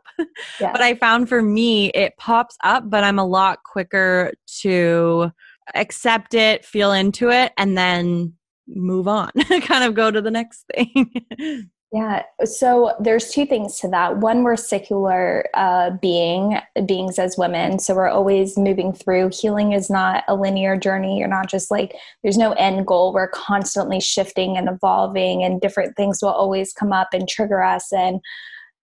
Yeah. 0.59 0.71
but 0.71 0.81
i 0.81 0.95
found 0.95 1.29
for 1.29 1.43
me 1.43 1.89
it 1.89 2.17
pops 2.17 2.57
up 2.63 2.89
but 2.89 3.03
i'm 3.03 3.19
a 3.19 3.25
lot 3.25 3.59
quicker 3.63 4.33
to 4.61 5.31
accept 5.75 6.33
it 6.33 6.65
feel 6.65 6.91
into 6.91 7.29
it 7.29 7.51
and 7.57 7.77
then 7.77 8.33
move 8.67 9.07
on 9.07 9.29
kind 9.61 9.83
of 9.83 9.93
go 9.93 10.09
to 10.09 10.21
the 10.21 10.31
next 10.31 10.65
thing 10.75 11.13
Yeah. 11.93 12.23
So 12.43 12.95
there's 12.99 13.31
two 13.31 13.45
things 13.45 13.79
to 13.79 13.87
that. 13.89 14.17
One, 14.17 14.43
we're 14.43 14.57
secular 14.57 15.45
uh, 15.53 15.91
being 16.01 16.59
beings 16.85 17.17
as 17.17 17.37
women, 17.37 17.79
so 17.79 17.95
we're 17.95 18.09
always 18.09 18.57
moving 18.57 18.91
through. 18.91 19.29
Healing 19.31 19.71
is 19.71 19.89
not 19.89 20.25
a 20.27 20.35
linear 20.35 20.75
journey. 20.75 21.17
You're 21.17 21.29
not 21.29 21.47
just 21.47 21.71
like 21.71 21.95
there's 22.23 22.37
no 22.37 22.51
end 22.53 22.85
goal. 22.87 23.13
We're 23.13 23.29
constantly 23.29 24.01
shifting 24.01 24.57
and 24.57 24.67
evolving, 24.67 25.43
and 25.43 25.61
different 25.61 25.95
things 25.95 26.19
will 26.21 26.29
always 26.29 26.73
come 26.73 26.91
up 26.91 27.13
and 27.13 27.27
trigger 27.27 27.63
us. 27.63 27.93
And 27.93 28.19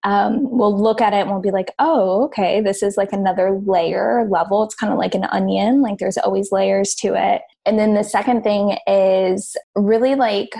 um, 0.04 0.50
we'll 0.50 0.78
look 0.78 1.02
at 1.02 1.12
it 1.12 1.22
and 1.22 1.30
we'll 1.30 1.40
be 1.40 1.50
like, 1.50 1.72
oh, 1.78 2.24
okay, 2.24 2.60
this 2.60 2.82
is 2.82 2.96
like 2.96 3.12
another 3.12 3.58
layer 3.66 4.26
level. 4.30 4.62
It's 4.62 4.74
kind 4.74 4.92
of 4.92 4.98
like 4.98 5.14
an 5.14 5.24
onion. 5.24 5.82
Like 5.82 5.98
there's 5.98 6.18
always 6.18 6.52
layers 6.52 6.94
to 6.96 7.14
it. 7.14 7.42
And 7.66 7.78
then 7.78 7.94
the 7.94 8.04
second 8.04 8.42
thing 8.42 8.76
is 8.86 9.56
really 9.74 10.14
like 10.14 10.54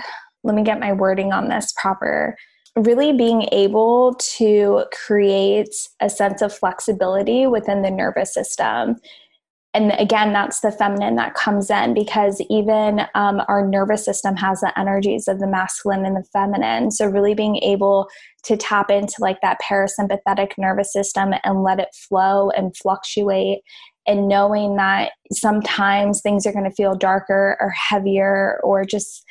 let 0.45 0.55
me 0.55 0.63
get 0.63 0.79
my 0.79 0.93
wording 0.93 1.33
on 1.33 1.49
this 1.49 1.73
proper. 1.75 2.37
Really 2.75 3.11
being 3.11 3.47
able 3.51 4.15
to 4.37 4.85
create 5.05 5.73
a 5.99 6.09
sense 6.09 6.41
of 6.41 6.53
flexibility 6.53 7.47
within 7.47 7.81
the 7.81 7.89
nervous 7.89 8.33
system. 8.33 8.97
And 9.73 9.91
again 9.99 10.31
that's 10.31 10.61
the 10.61 10.71
feminine 10.71 11.15
that 11.15 11.33
comes 11.33 11.69
in 11.69 11.93
because 11.93 12.41
even 12.49 13.01
um, 13.13 13.41
our 13.49 13.67
nervous 13.67 14.05
system 14.05 14.35
has 14.37 14.61
the 14.61 14.77
energies 14.79 15.27
of 15.27 15.39
the 15.39 15.47
masculine 15.47 16.05
and 16.05 16.15
the 16.15 16.23
feminine. 16.31 16.91
So 16.91 17.07
really 17.07 17.33
being 17.33 17.57
able 17.57 18.07
to 18.43 18.55
tap 18.55 18.89
into 18.89 19.15
like 19.19 19.41
that 19.41 19.59
parasympathetic 19.61 20.51
nervous 20.57 20.93
system 20.93 21.33
and 21.43 21.63
let 21.63 21.79
it 21.79 21.89
flow 21.93 22.51
and 22.51 22.75
fluctuate 22.77 23.59
and 24.07 24.27
knowing 24.27 24.75
that 24.75 25.13
sometimes 25.31 26.21
things 26.21 26.45
are 26.45 26.53
going 26.53 26.69
to 26.69 26.75
feel 26.75 26.95
darker 26.95 27.57
or 27.59 27.69
heavier 27.71 28.59
or 28.63 28.85
just 28.85 29.25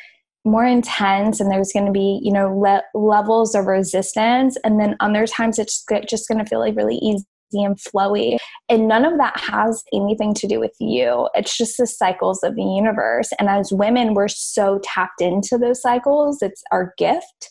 more 0.45 0.65
intense 0.65 1.41
and 1.41 1.51
there's 1.51 1.73
going 1.73 1.87
to 1.87 1.93
be 1.93 2.21
you 2.23 2.33
know 2.33 2.57
le- 2.57 2.83
levels 2.95 3.55
of 3.55 3.67
resistance 3.67 4.57
and 4.65 4.79
then 4.79 4.97
other 5.01 5.27
times 5.27 5.59
it's 5.59 5.85
just 6.09 6.29
going 6.29 6.39
to 6.39 6.45
feel 6.45 6.61
like 6.61 6.77
really 6.77 6.97
easy 6.97 7.25
and 7.63 7.79
flowy. 7.79 8.39
And 8.69 8.89
none 8.89 9.05
of 9.05 9.19
that 9.19 9.39
has 9.39 9.85
anything 9.93 10.35
to 10.35 10.49
do 10.49 10.59
with 10.59 10.75
you. 10.81 11.29
It's 11.35 11.57
just 11.57 11.77
the 11.77 11.87
cycles 11.87 12.43
of 12.43 12.57
the 12.57 12.63
universe. 12.63 13.31
And 13.39 13.49
as 13.49 13.73
women, 13.73 14.15
we're 14.15 14.29
so 14.29 14.81
tapped 14.83 15.21
into 15.21 15.59
those 15.59 15.81
cycles. 15.81 16.43
It's 16.43 16.63
our 16.73 16.95
gift 16.99 17.51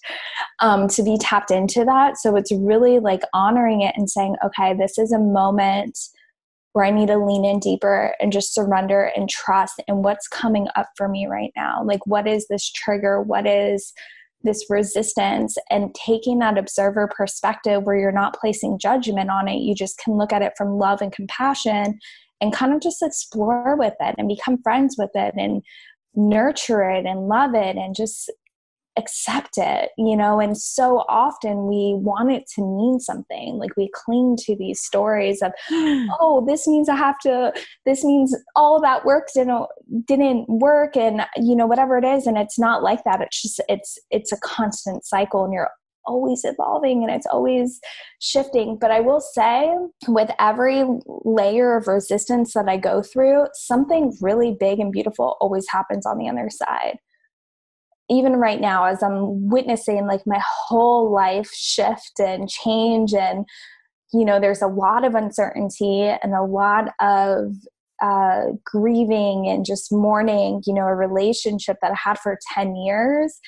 um, 0.60 0.88
to 0.90 1.04
be 1.04 1.18
tapped 1.18 1.52
into 1.52 1.86
that. 1.86 2.18
So 2.18 2.36
it's 2.36 2.52
really 2.52 3.00
like 3.00 3.22
honoring 3.34 3.82
it 3.82 3.94
and 3.96 4.10
saying, 4.10 4.36
okay, 4.46 4.74
this 4.74 4.98
is 4.98 5.12
a 5.12 5.20
moment 5.20 5.98
where 6.74 6.86
I 6.86 6.92
need 6.92 7.08
to 7.08 7.18
lean 7.18 7.46
in 7.46 7.60
deeper 7.60 8.14
and 8.20 8.32
just 8.32 8.54
surrender 8.54 9.12
and 9.16 9.30
trust 9.30 9.82
and 9.88 10.04
what's 10.04 10.28
coming 10.28 10.68
up 10.76 10.90
for 10.98 11.08
me 11.08 11.28
right 11.28 11.52
now. 11.56 11.84
Like, 11.84 12.06
what 12.06 12.28
is 12.28 12.48
this 12.48 12.72
trigger? 12.72 13.22
What 13.22 13.48
is 13.48 13.94
this 14.44 14.66
resistance 14.70 15.56
and 15.70 15.96
taking 15.96 16.40
that 16.40 16.58
observer 16.58 17.10
perspective 17.16 17.84
where 17.84 17.96
you're 17.96 18.12
not 18.12 18.38
placing 18.40 18.78
judgment 18.78 19.30
on 19.30 19.48
it 19.48 19.62
you 19.62 19.74
just 19.74 19.98
can 19.98 20.18
look 20.18 20.34
at 20.34 20.42
it 20.42 20.52
from 20.58 20.78
love 20.78 21.02
and 21.02 21.14
compassion 21.14 21.98
and 22.42 22.54
kind 22.54 22.74
of 22.74 22.82
just 22.82 23.02
explore 23.02 23.78
with 23.78 23.94
it 24.02 24.16
and 24.18 24.28
become 24.28 24.62
friends 24.62 24.96
with 24.98 25.12
it 25.16 25.34
and 25.38 25.62
nurture 26.16 26.84
it 26.84 27.06
and 27.06 27.28
love 27.28 27.56
it 27.56 27.78
and 27.78 27.96
just 27.96 28.30
accept 28.98 29.58
it, 29.58 29.90
you 29.98 30.16
know, 30.16 30.40
and 30.40 30.58
so 30.58 31.04
often 31.10 31.68
we 31.68 31.96
want 31.98 32.32
it 32.32 32.44
to 32.56 32.62
mean 32.62 33.00
something. 33.00 33.58
Like 33.58 33.76
we 33.76 33.90
cling 33.94 34.38
to 34.42 34.56
these 34.56 34.82
stories 34.82 35.42
of, 35.42 35.52
oh, 35.72 36.44
this 36.48 36.68
means 36.68 36.90
I 36.90 36.96
have 36.96 37.20
to, 37.20 37.54
this 37.86 38.04
means 38.04 38.36
all 38.56 38.82
that 38.82 39.06
work 39.06 39.28
didn't 39.34 39.68
didn't 40.08 40.48
work 40.48 40.96
and 40.96 41.26
you 41.38 41.56
know, 41.56 41.66
whatever 41.66 41.98
it 41.98 42.06
is. 42.06 42.28
And 42.28 42.38
it's 42.38 42.60
not 42.60 42.84
like 42.84 43.04
that. 43.04 43.22
It's 43.22 43.42
just 43.42 43.62
it's 43.68 43.98
it's 44.12 44.32
a 44.32 44.40
constant 44.40 45.06
cycle 45.06 45.44
and 45.44 45.54
you're 45.54 45.70
always 46.06 46.42
evolving 46.44 47.02
and 47.04 47.12
it's 47.12 47.28
always 47.28 47.80
shifting. 48.20 48.78
But 48.80 48.92
I 48.92 49.00
will 49.00 49.22
say, 49.22 49.74
with 50.08 50.30
every 50.40 50.84
layer 51.06 51.78
of 51.78 51.88
resistance 51.88 52.54
that 52.54 52.68
I 52.68 52.78
go 52.78 53.02
through, 53.02 53.48
something 53.54 54.14
really 54.22 54.56
big 54.60 54.80
and 54.80 54.92
beautiful 54.92 55.38
always 55.40 55.66
happens 55.70 56.06
on 56.06 56.18
the 56.18 56.30
other 56.30 56.50
side 56.50 56.98
even 58.10 58.34
right 58.34 58.62
now 58.62 58.86
as 58.86 59.02
i'm 59.02 59.50
witnessing 59.50 60.06
like 60.08 60.22
my 60.26 60.42
whole 60.46 61.12
life 61.12 61.52
shift 61.54 62.20
and 62.20 62.50
change 62.50 63.14
and 63.14 63.46
you 64.14 64.24
know 64.24 64.40
there's 64.40 64.62
a 64.62 64.68
lot 64.68 65.04
of 65.04 65.16
uncertainty 65.16 66.02
and 66.02 66.34
a 66.34 66.44
lot 66.44 66.94
of 67.00 67.54
uh, 68.02 68.48
grieving 68.66 69.48
and 69.48 69.66
just 69.66 69.92
mourning 69.92 70.62
you 70.66 70.74
know 70.74 70.86
a 70.86 70.96
relationship 70.96 71.78
that 71.82 71.92
i 71.92 71.96
had 71.98 72.20
for 72.20 72.38
10 72.54 72.76
years. 72.76 73.40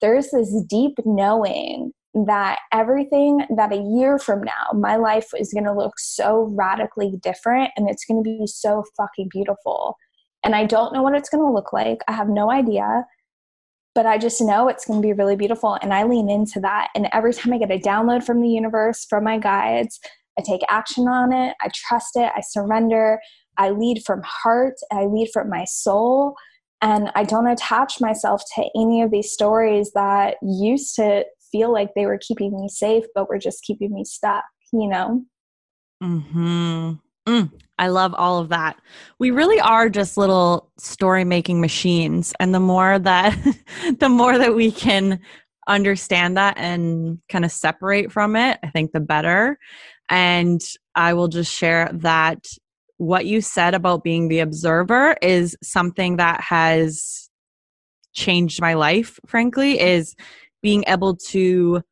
There's 0.00 0.30
this 0.30 0.54
deep 0.68 0.98
knowing 1.04 1.92
that 2.26 2.58
everything 2.72 3.44
that 3.56 3.72
a 3.72 3.82
year 3.96 4.18
from 4.18 4.42
now 4.42 4.70
my 4.72 4.96
life 4.96 5.28
is 5.36 5.52
going 5.52 5.64
to 5.64 5.72
look 5.72 5.98
so 5.98 6.52
radically 6.54 7.18
different 7.22 7.72
and 7.76 7.90
it's 7.90 8.04
going 8.04 8.22
to 8.22 8.38
be 8.38 8.46
so 8.46 8.84
fucking 8.96 9.28
beautiful. 9.30 9.96
And 10.44 10.54
i 10.54 10.64
don't 10.64 10.92
know 10.92 11.02
what 11.02 11.14
it's 11.16 11.28
going 11.28 11.44
to 11.44 11.52
look 11.52 11.72
like. 11.72 11.98
I 12.06 12.12
have 12.12 12.28
no 12.28 12.52
idea 12.52 13.04
but 13.94 14.06
I 14.06 14.18
just 14.18 14.40
know 14.40 14.68
it's 14.68 14.84
going 14.84 15.00
to 15.00 15.06
be 15.06 15.12
really 15.12 15.36
beautiful. 15.36 15.78
And 15.80 15.94
I 15.94 16.04
lean 16.04 16.28
into 16.28 16.60
that. 16.60 16.88
And 16.94 17.08
every 17.12 17.32
time 17.32 17.52
I 17.52 17.58
get 17.58 17.70
a 17.70 17.78
download 17.78 18.24
from 18.24 18.40
the 18.40 18.48
universe, 18.48 19.06
from 19.08 19.24
my 19.24 19.38
guides, 19.38 20.00
I 20.38 20.42
take 20.42 20.62
action 20.68 21.06
on 21.06 21.32
it. 21.32 21.54
I 21.60 21.70
trust 21.72 22.16
it. 22.16 22.32
I 22.34 22.40
surrender. 22.40 23.20
I 23.56 23.70
lead 23.70 24.02
from 24.04 24.20
heart. 24.24 24.74
I 24.92 25.04
lead 25.06 25.30
from 25.32 25.48
my 25.48 25.64
soul. 25.64 26.34
And 26.82 27.10
I 27.14 27.22
don't 27.22 27.46
attach 27.46 28.00
myself 28.00 28.42
to 28.56 28.64
any 28.76 29.00
of 29.00 29.10
these 29.10 29.32
stories 29.32 29.92
that 29.94 30.36
used 30.42 30.96
to 30.96 31.24
feel 31.52 31.72
like 31.72 31.90
they 31.94 32.04
were 32.04 32.18
keeping 32.18 32.50
me 32.60 32.68
safe, 32.68 33.04
but 33.14 33.28
were 33.28 33.38
just 33.38 33.62
keeping 33.62 33.94
me 33.94 34.04
stuck, 34.04 34.44
you 34.72 34.88
know? 34.88 35.22
Hmm. 36.02 36.94
Mm, 37.26 37.50
I 37.78 37.88
love 37.88 38.14
all 38.16 38.38
of 38.38 38.50
that. 38.50 38.76
We 39.18 39.30
really 39.30 39.60
are 39.60 39.88
just 39.88 40.16
little 40.16 40.70
story 40.78 41.24
making 41.24 41.60
machines. 41.60 42.32
And 42.38 42.54
the 42.54 42.60
more 42.60 42.98
that 42.98 43.36
the 43.98 44.08
more 44.08 44.38
that 44.38 44.54
we 44.54 44.70
can 44.70 45.20
understand 45.66 46.36
that 46.36 46.58
and 46.58 47.18
kind 47.28 47.44
of 47.44 47.52
separate 47.52 48.12
from 48.12 48.36
it, 48.36 48.58
I 48.62 48.68
think 48.68 48.92
the 48.92 49.00
better. 49.00 49.58
And 50.10 50.60
I 50.94 51.14
will 51.14 51.28
just 51.28 51.52
share 51.52 51.90
that 51.94 52.44
what 52.98 53.26
you 53.26 53.40
said 53.40 53.74
about 53.74 54.04
being 54.04 54.28
the 54.28 54.40
observer 54.40 55.16
is 55.22 55.56
something 55.62 56.16
that 56.16 56.40
has 56.42 57.30
changed 58.12 58.60
my 58.60 58.74
life, 58.74 59.18
frankly, 59.26 59.80
is 59.80 60.14
being 60.62 60.84
able 60.86 61.16
to 61.16 61.82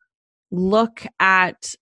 look 0.51 1.05
at 1.19 1.75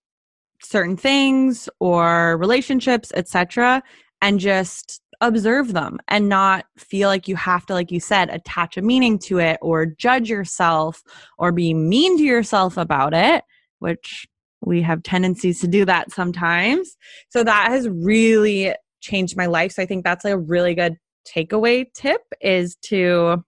certain 0.63 0.97
things 0.97 1.69
or 1.79 2.37
relationships, 2.37 3.11
etc., 3.15 3.83
and 4.21 4.39
just 4.39 5.01
observe 5.21 5.73
them 5.73 5.99
and 6.07 6.27
not 6.27 6.65
feel 6.77 7.07
like 7.07 7.27
you 7.27 7.35
have 7.35 7.65
to 7.67 7.73
like 7.73 7.91
you 7.91 7.99
said 7.99 8.29
attach 8.29 8.75
a 8.75 8.81
meaning 8.81 9.19
to 9.19 9.37
it 9.37 9.57
or 9.61 9.85
judge 9.85 10.29
yourself 10.29 11.03
or 11.37 11.51
be 11.51 11.73
mean 11.73 12.17
to 12.17 12.23
yourself 12.23 12.75
about 12.75 13.13
it, 13.13 13.43
which 13.79 14.27
we 14.61 14.81
have 14.81 15.03
tendencies 15.03 15.59
to 15.61 15.67
do 15.67 15.85
that 15.85 16.11
sometimes. 16.11 16.95
So 17.29 17.43
that 17.43 17.69
has 17.69 17.87
really 17.89 18.73
changed 19.01 19.37
my 19.37 19.47
life. 19.47 19.73
So 19.73 19.83
I 19.83 19.85
think 19.85 20.03
that's 20.03 20.25
a 20.25 20.37
really 20.37 20.75
good 20.75 20.97
takeaway 21.27 21.85
tip 21.93 22.21
is 22.41 22.75
to 22.83 23.43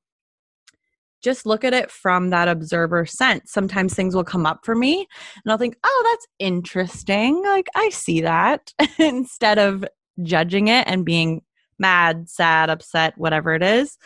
just 1.23 1.45
look 1.45 1.63
at 1.63 1.73
it 1.73 1.89
from 1.89 2.29
that 2.29 2.47
observer 2.47 3.05
sense. 3.05 3.51
Sometimes 3.51 3.93
things 3.93 4.15
will 4.15 4.23
come 4.23 4.45
up 4.45 4.65
for 4.65 4.75
me 4.75 5.07
and 5.43 5.51
I'll 5.51 5.57
think, 5.57 5.77
oh, 5.83 6.09
that's 6.11 6.27
interesting. 6.39 7.41
Like, 7.43 7.67
I 7.75 7.89
see 7.89 8.21
that 8.21 8.73
instead 8.99 9.57
of 9.57 9.85
judging 10.21 10.67
it 10.67 10.85
and 10.87 11.05
being 11.05 11.41
mad, 11.79 12.29
sad, 12.29 12.69
upset, 12.69 13.17
whatever 13.17 13.53
it 13.53 13.63
is, 13.63 13.97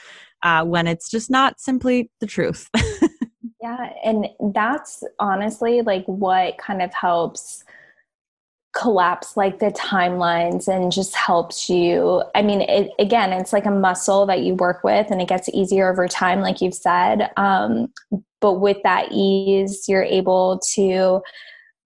uh, 0.44 0.64
when 0.64 0.88
it's 0.88 1.10
just 1.10 1.30
not 1.30 1.60
simply 1.60 2.10
the 2.20 2.28
truth. 2.28 2.70
yeah. 3.62 3.90
And 4.04 4.28
that's 4.54 5.04
honestly 5.20 5.82
like 5.82 6.06
what 6.06 6.58
kind 6.58 6.82
of 6.82 6.94
helps 6.94 7.64
collapse 8.78 9.36
like 9.36 9.58
the 9.58 9.72
timelines 9.72 10.68
and 10.68 10.92
just 10.92 11.16
helps 11.16 11.68
you 11.68 12.24
i 12.36 12.42
mean 12.44 12.62
it, 12.62 12.92
again 13.00 13.34
it's 13.34 13.52
like 13.52 13.66
a 13.66 13.72
muscle 13.72 14.26
that 14.26 14.42
you 14.42 14.54
work 14.56 14.84
with 14.84 15.10
and 15.10 15.20
it 15.22 15.28
gets 15.28 15.50
easier 15.50 15.92
over 15.92 16.08
time 16.08 16.42
like 16.42 16.62
you've 16.62 16.76
said 16.76 17.32
um, 17.38 17.92
but 18.40 18.56
with 18.56 18.78
that 18.84 19.08
ease 19.12 19.86
you're 19.88 20.04
able 20.04 20.60
to 20.74 21.22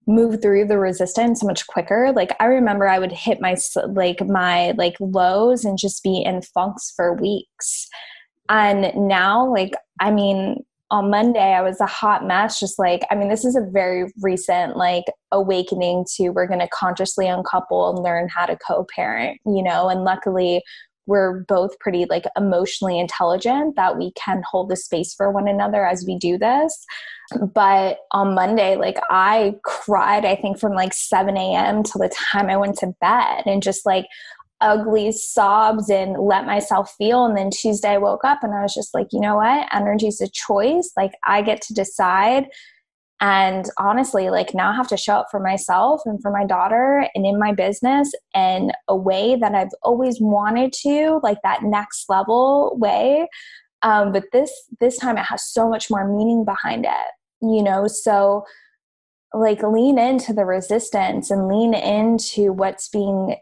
move 0.06 0.42
through 0.42 0.66
the 0.66 0.78
resistance 0.78 1.44
much 1.44 1.66
quicker. 1.66 2.12
Like 2.14 2.30
i 2.40 2.46
remember 2.46 2.88
i 2.88 2.98
would 2.98 3.12
hit 3.12 3.40
my 3.40 3.56
like 3.88 4.26
my 4.26 4.72
like 4.72 4.96
lows 5.00 5.64
and 5.64 5.78
just 5.78 6.02
be 6.02 6.22
in 6.22 6.42
funks 6.42 6.92
for 6.94 7.14
weeks. 7.14 7.88
And 8.48 8.92
now 9.08 9.50
like 9.50 9.72
i 10.00 10.10
mean 10.10 10.64
on 10.92 11.08
Monday, 11.08 11.54
I 11.54 11.62
was 11.62 11.80
a 11.80 11.86
hot 11.86 12.26
mess. 12.26 12.60
Just 12.60 12.78
like, 12.78 13.00
I 13.10 13.14
mean, 13.14 13.30
this 13.30 13.46
is 13.46 13.56
a 13.56 13.66
very 13.72 14.12
recent 14.20 14.76
like 14.76 15.04
awakening 15.32 16.04
to 16.16 16.28
we're 16.28 16.46
going 16.46 16.60
to 16.60 16.68
consciously 16.68 17.26
uncouple 17.26 17.88
and 17.88 18.04
learn 18.04 18.28
how 18.28 18.44
to 18.44 18.56
co 18.56 18.86
parent, 18.94 19.40
you 19.46 19.62
know, 19.62 19.88
and 19.88 20.04
luckily 20.04 20.62
we're 21.06 21.44
both 21.48 21.76
pretty 21.80 22.04
like 22.04 22.24
emotionally 22.36 23.00
intelligent 23.00 23.74
that 23.74 23.98
we 23.98 24.12
can 24.12 24.42
hold 24.48 24.68
the 24.68 24.76
space 24.76 25.14
for 25.14 25.32
one 25.32 25.48
another 25.48 25.84
as 25.84 26.04
we 26.06 26.16
do 26.16 26.38
this. 26.38 26.84
But 27.54 28.00
on 28.12 28.34
Monday, 28.34 28.76
like 28.76 28.98
I 29.08 29.56
cried, 29.64 30.26
I 30.26 30.36
think 30.36 30.60
from 30.60 30.74
like 30.74 30.92
7 30.92 31.36
a.m. 31.36 31.82
till 31.82 32.00
the 32.00 32.10
time 32.10 32.50
I 32.50 32.56
went 32.58 32.76
to 32.78 32.94
bed 33.00 33.44
and 33.46 33.62
just 33.62 33.86
like 33.86 34.06
ugly 34.62 35.12
sobs 35.12 35.90
and 35.90 36.16
let 36.18 36.46
myself 36.46 36.94
feel. 36.96 37.24
And 37.26 37.36
then 37.36 37.50
Tuesday 37.50 37.90
I 37.90 37.98
woke 37.98 38.24
up 38.24 38.38
and 38.42 38.54
I 38.54 38.62
was 38.62 38.72
just 38.72 38.94
like, 38.94 39.08
you 39.12 39.20
know 39.20 39.36
what? 39.36 39.68
Energy 39.74 40.06
is 40.06 40.20
a 40.20 40.28
choice. 40.28 40.90
Like 40.96 41.12
I 41.26 41.42
get 41.42 41.60
to 41.62 41.74
decide. 41.74 42.46
And 43.20 43.66
honestly, 43.78 44.30
like 44.30 44.52
now 44.52 44.70
I 44.70 44.74
have 44.74 44.88
to 44.88 44.96
show 44.96 45.14
up 45.14 45.28
for 45.30 45.38
myself 45.38 46.02
and 46.06 46.20
for 46.20 46.32
my 46.32 46.44
daughter 46.44 47.06
and 47.14 47.24
in 47.24 47.38
my 47.38 47.52
business 47.52 48.10
in 48.34 48.72
a 48.88 48.96
way 48.96 49.36
that 49.36 49.54
I've 49.54 49.68
always 49.82 50.20
wanted 50.20 50.72
to, 50.82 51.20
like 51.22 51.38
that 51.44 51.62
next 51.62 52.06
level 52.08 52.76
way. 52.80 53.28
Um, 53.82 54.12
but 54.12 54.24
this 54.32 54.52
this 54.80 54.98
time 54.98 55.18
it 55.18 55.24
has 55.24 55.44
so 55.44 55.68
much 55.68 55.90
more 55.90 56.08
meaning 56.08 56.44
behind 56.44 56.84
it, 56.84 57.10
you 57.40 57.62
know. 57.62 57.86
So 57.86 58.44
like 59.34 59.62
lean 59.62 59.98
into 59.98 60.32
the 60.32 60.44
resistance 60.44 61.30
and 61.30 61.48
lean 61.48 61.74
into 61.74 62.52
what's 62.52 62.88
being 62.88 63.36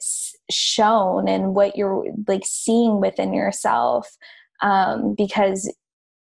shown 0.51 1.28
and 1.28 1.55
what 1.55 1.76
you're 1.76 2.05
like 2.28 2.45
seeing 2.45 3.01
within 3.01 3.34
yourself 3.34 4.16
um, 4.62 5.14
because 5.16 5.72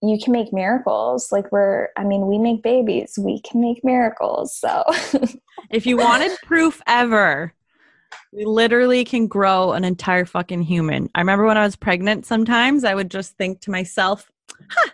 you 0.02 0.18
can 0.24 0.32
make 0.32 0.52
miracles. 0.52 1.32
Like 1.32 1.52
we're 1.52 1.90
i 1.98 2.04
mean 2.04 2.28
we 2.28 2.38
make 2.38 2.64
babies. 2.64 3.20
We 3.20 3.42
can 3.42 3.62
make 3.62 3.84
miracles 3.84 4.56
so. 4.56 4.84
If 5.70 5.86
you 5.86 5.96
wanted 5.98 6.38
proof 6.44 6.82
ever 6.88 7.54
we 8.34 8.46
literally 8.46 9.06
can 9.06 9.28
grow 9.28 9.72
an 9.74 9.84
entire 9.84 10.26
fucking 10.26 10.64
human. 10.64 11.10
I 11.16 11.20
remember 11.20 11.46
when 11.46 11.58
i 11.58 11.64
was 11.64 11.76
pregnant 11.76 12.26
sometimes 12.26 12.84
i 12.84 12.94
would 12.94 13.10
just 13.10 13.38
think 13.38 13.62
to 13.62 13.72
myself 13.72 14.30
huh, 14.70 14.90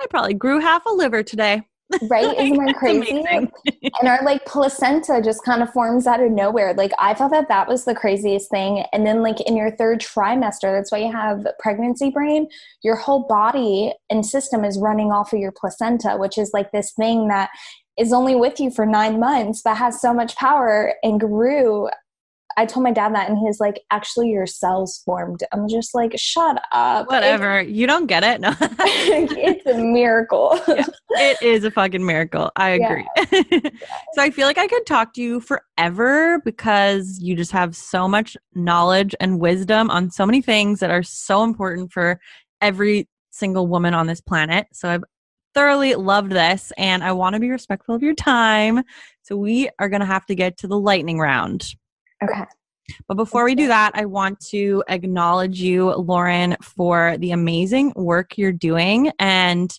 i 0.00 0.06
probably 0.06 0.34
grew 0.34 0.58
half 0.58 0.86
a 0.86 0.90
liver 0.90 1.22
today 1.22 1.62
right? 2.08 2.36
Isn't 2.38 2.64
that 2.64 2.76
crazy? 2.76 3.24
and 3.30 4.08
our 4.08 4.22
like 4.24 4.44
placenta 4.46 5.20
just 5.22 5.44
kind 5.44 5.62
of 5.62 5.72
forms 5.72 6.06
out 6.06 6.22
of 6.22 6.30
nowhere. 6.30 6.74
Like 6.74 6.92
i 6.98 7.14
thought 7.14 7.30
that 7.30 7.48
that 7.48 7.68
was 7.68 7.84
the 7.84 7.94
craziest 7.94 8.50
thing. 8.50 8.84
And 8.92 9.06
then 9.06 9.22
like 9.22 9.40
in 9.42 9.56
your 9.56 9.70
third 9.70 10.00
trimester 10.00 10.76
that's 10.76 10.92
why 10.92 10.98
you 10.98 11.12
have 11.12 11.46
pregnancy 11.58 12.10
brain 12.10 12.48
your 12.82 12.96
whole 12.96 13.26
body 13.26 13.92
and 14.10 14.24
system 14.24 14.64
is 14.64 14.78
running 14.78 15.12
off 15.12 15.32
of 15.32 15.38
your 15.38 15.52
placenta 15.52 16.16
which 16.16 16.38
is 16.38 16.50
like 16.52 16.70
this 16.72 16.92
thing 16.92 17.28
that 17.28 17.50
is 17.98 18.12
only 18.12 18.34
with 18.34 18.58
you 18.58 18.70
for 18.70 18.86
nine 18.86 19.20
months 19.20 19.62
but 19.62 19.76
has 19.76 20.00
so 20.00 20.14
much 20.14 20.34
power 20.36 20.94
and 21.02 21.20
grew 21.20 21.88
I 22.56 22.66
told 22.66 22.84
my 22.84 22.92
dad 22.92 23.14
that, 23.14 23.28
and 23.28 23.38
he's 23.38 23.60
like, 23.60 23.80
"Actually, 23.90 24.30
your 24.30 24.46
cells 24.46 25.02
formed." 25.04 25.42
I'm 25.52 25.68
just 25.68 25.94
like, 25.94 26.12
"Shut 26.16 26.62
up." 26.72 27.08
Whatever. 27.08 27.60
It's, 27.60 27.70
you 27.70 27.86
don't 27.86 28.06
get 28.06 28.24
it. 28.24 28.40
No, 28.42 28.52
it's 28.58 29.66
a 29.66 29.74
miracle. 29.78 30.58
Yeah, 30.66 30.84
it 31.10 31.42
is 31.42 31.64
a 31.64 31.70
fucking 31.70 32.04
miracle. 32.04 32.50
I 32.56 32.70
agree. 32.70 33.06
Yeah. 33.16 33.70
so 34.14 34.22
I 34.22 34.30
feel 34.30 34.46
like 34.46 34.58
I 34.58 34.66
could 34.66 34.84
talk 34.86 35.14
to 35.14 35.22
you 35.22 35.40
forever 35.40 36.40
because 36.44 37.18
you 37.20 37.36
just 37.36 37.52
have 37.52 37.76
so 37.76 38.08
much 38.08 38.36
knowledge 38.54 39.14
and 39.20 39.38
wisdom 39.38 39.90
on 39.90 40.10
so 40.10 40.26
many 40.26 40.42
things 40.42 40.80
that 40.80 40.90
are 40.90 41.02
so 41.02 41.44
important 41.44 41.92
for 41.92 42.20
every 42.60 43.08
single 43.30 43.66
woman 43.66 43.94
on 43.94 44.06
this 44.06 44.20
planet. 44.20 44.66
So 44.72 44.88
I've 44.88 45.04
thoroughly 45.54 45.94
loved 45.94 46.32
this, 46.32 46.72
and 46.76 47.04
I 47.04 47.12
want 47.12 47.34
to 47.34 47.40
be 47.40 47.50
respectful 47.50 47.94
of 47.94 48.02
your 48.02 48.14
time. 48.14 48.82
So 49.22 49.36
we 49.36 49.68
are 49.78 49.88
going 49.88 50.00
to 50.00 50.06
have 50.06 50.26
to 50.26 50.34
get 50.34 50.58
to 50.58 50.66
the 50.66 50.78
lightning 50.78 51.18
round. 51.18 51.74
Okay. 52.22 52.44
But 53.08 53.16
before 53.16 53.44
we 53.44 53.54
do 53.54 53.68
that, 53.68 53.92
I 53.94 54.04
want 54.04 54.40
to 54.50 54.82
acknowledge 54.88 55.60
you, 55.60 55.92
Lauren, 55.94 56.56
for 56.62 57.16
the 57.18 57.30
amazing 57.30 57.92
work 57.96 58.36
you're 58.36 58.52
doing 58.52 59.12
and 59.18 59.72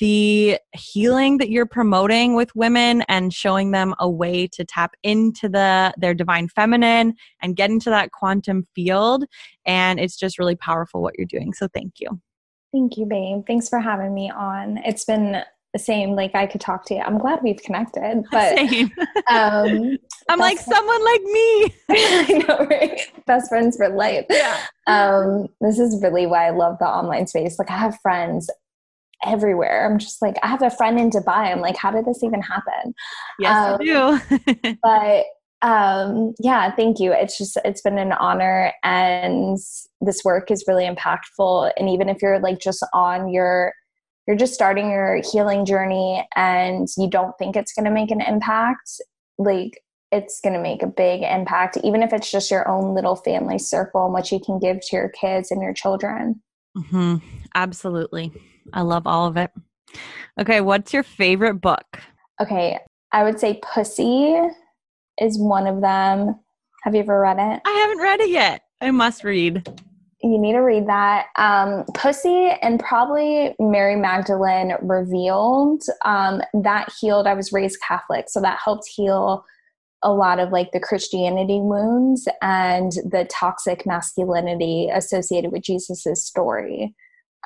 the 0.00 0.58
healing 0.72 1.36
that 1.38 1.50
you're 1.50 1.66
promoting 1.66 2.34
with 2.34 2.54
women 2.56 3.02
and 3.02 3.34
showing 3.34 3.70
them 3.70 3.94
a 4.00 4.08
way 4.08 4.46
to 4.46 4.64
tap 4.64 4.94
into 5.02 5.48
the 5.48 5.92
their 5.98 6.14
divine 6.14 6.48
feminine 6.48 7.14
and 7.42 7.54
get 7.54 7.70
into 7.70 7.90
that 7.90 8.10
quantum 8.10 8.66
field. 8.74 9.24
And 9.66 10.00
it's 10.00 10.16
just 10.16 10.38
really 10.38 10.56
powerful 10.56 11.02
what 11.02 11.14
you're 11.18 11.26
doing. 11.26 11.52
So 11.52 11.68
thank 11.72 11.94
you. 12.00 12.08
Thank 12.72 12.96
you 12.96 13.04
babe. 13.04 13.42
Thanks 13.46 13.68
for 13.68 13.78
having 13.78 14.14
me 14.14 14.30
on. 14.30 14.78
It's 14.78 15.04
been 15.04 15.42
same 15.78 16.10
like 16.10 16.34
i 16.34 16.46
could 16.46 16.60
talk 16.60 16.84
to 16.86 16.94
you. 16.94 17.00
I'm 17.00 17.18
glad 17.18 17.40
we've 17.42 17.62
connected 17.62 18.24
but 18.32 18.58
um 19.28 19.96
i'm 20.28 20.38
like 20.38 20.58
someone 20.58 21.04
like 21.04 21.22
me. 21.22 21.74
I 21.90 22.44
know 22.46 22.66
right? 22.66 23.00
Best 23.26 23.48
friends 23.48 23.76
for 23.76 23.88
life. 23.88 24.26
Yeah. 24.30 24.66
Um 24.86 25.48
this 25.60 25.78
is 25.78 26.02
really 26.02 26.26
why 26.26 26.46
i 26.46 26.50
love 26.50 26.78
the 26.78 26.86
online 26.86 27.26
space. 27.26 27.58
Like 27.58 27.70
i 27.70 27.76
have 27.76 27.98
friends 28.02 28.50
everywhere. 29.24 29.86
I'm 29.86 29.98
just 29.98 30.22
like 30.22 30.36
i 30.42 30.48
have 30.48 30.62
a 30.62 30.70
friend 30.70 30.98
in 30.98 31.10
dubai. 31.10 31.52
I'm 31.52 31.60
like 31.60 31.76
how 31.76 31.90
did 31.90 32.04
this 32.04 32.22
even 32.22 32.42
happen? 32.42 32.94
Yes 33.38 33.56
um, 33.56 33.80
I 33.80 33.84
do. 33.84 34.76
but 34.82 35.24
um 35.62 36.34
yeah 36.40 36.74
thank 36.74 36.98
you. 36.98 37.12
It's 37.12 37.38
just 37.38 37.56
it's 37.64 37.82
been 37.82 37.98
an 37.98 38.12
honor 38.12 38.72
and 38.82 39.58
this 40.00 40.22
work 40.24 40.50
is 40.50 40.64
really 40.66 40.88
impactful. 40.88 41.70
And 41.76 41.88
even 41.88 42.08
if 42.08 42.22
you're 42.22 42.40
like 42.40 42.58
just 42.58 42.84
on 42.92 43.28
your 43.28 43.74
you're 44.30 44.38
just 44.38 44.54
starting 44.54 44.88
your 44.88 45.20
healing 45.32 45.64
journey 45.64 46.24
and 46.36 46.86
you 46.96 47.10
don't 47.10 47.36
think 47.36 47.56
it's 47.56 47.72
going 47.72 47.84
to 47.84 47.90
make 47.90 48.12
an 48.12 48.20
impact, 48.20 49.00
like 49.38 49.82
it's 50.12 50.40
going 50.40 50.52
to 50.52 50.62
make 50.62 50.84
a 50.84 50.86
big 50.86 51.22
impact, 51.22 51.76
even 51.82 52.00
if 52.00 52.12
it's 52.12 52.30
just 52.30 52.48
your 52.48 52.68
own 52.68 52.94
little 52.94 53.16
family 53.16 53.58
circle 53.58 54.04
and 54.04 54.12
what 54.12 54.30
you 54.30 54.38
can 54.38 54.60
give 54.60 54.78
to 54.82 54.94
your 54.94 55.08
kids 55.08 55.50
and 55.50 55.60
your 55.60 55.72
children. 55.74 56.40
Mm-hmm. 56.78 57.16
Absolutely. 57.56 58.30
I 58.72 58.82
love 58.82 59.04
all 59.04 59.26
of 59.26 59.36
it. 59.36 59.50
Okay, 60.40 60.60
what's 60.60 60.92
your 60.92 61.02
favorite 61.02 61.54
book? 61.54 61.98
Okay, 62.40 62.78
I 63.10 63.24
would 63.24 63.40
say 63.40 63.58
Pussy 63.64 64.40
is 65.20 65.40
one 65.40 65.66
of 65.66 65.80
them. 65.80 66.38
Have 66.84 66.94
you 66.94 67.00
ever 67.00 67.20
read 67.20 67.40
it? 67.40 67.62
I 67.64 67.70
haven't 67.70 68.00
read 68.00 68.20
it 68.20 68.30
yet. 68.30 68.62
I 68.80 68.92
must 68.92 69.24
read 69.24 69.68
you 70.22 70.38
need 70.38 70.52
to 70.52 70.60
read 70.60 70.86
that. 70.86 71.26
Um, 71.36 71.84
Pussy 71.94 72.50
and 72.62 72.78
probably 72.78 73.54
Mary 73.58 73.96
Magdalene 73.96 74.74
revealed 74.82 75.82
um, 76.04 76.42
that 76.52 76.92
healed. 77.00 77.26
I 77.26 77.34
was 77.34 77.52
raised 77.52 77.78
Catholic, 77.86 78.26
so 78.28 78.40
that 78.40 78.58
helped 78.62 78.86
heal 78.86 79.44
a 80.02 80.12
lot 80.12 80.38
of 80.38 80.50
like 80.50 80.72
the 80.72 80.80
Christianity 80.80 81.60
wounds 81.60 82.26
and 82.40 82.92
the 82.92 83.26
toxic 83.30 83.84
masculinity 83.84 84.88
associated 84.92 85.52
with 85.52 85.62
Jesus's 85.62 86.24
story. 86.24 86.94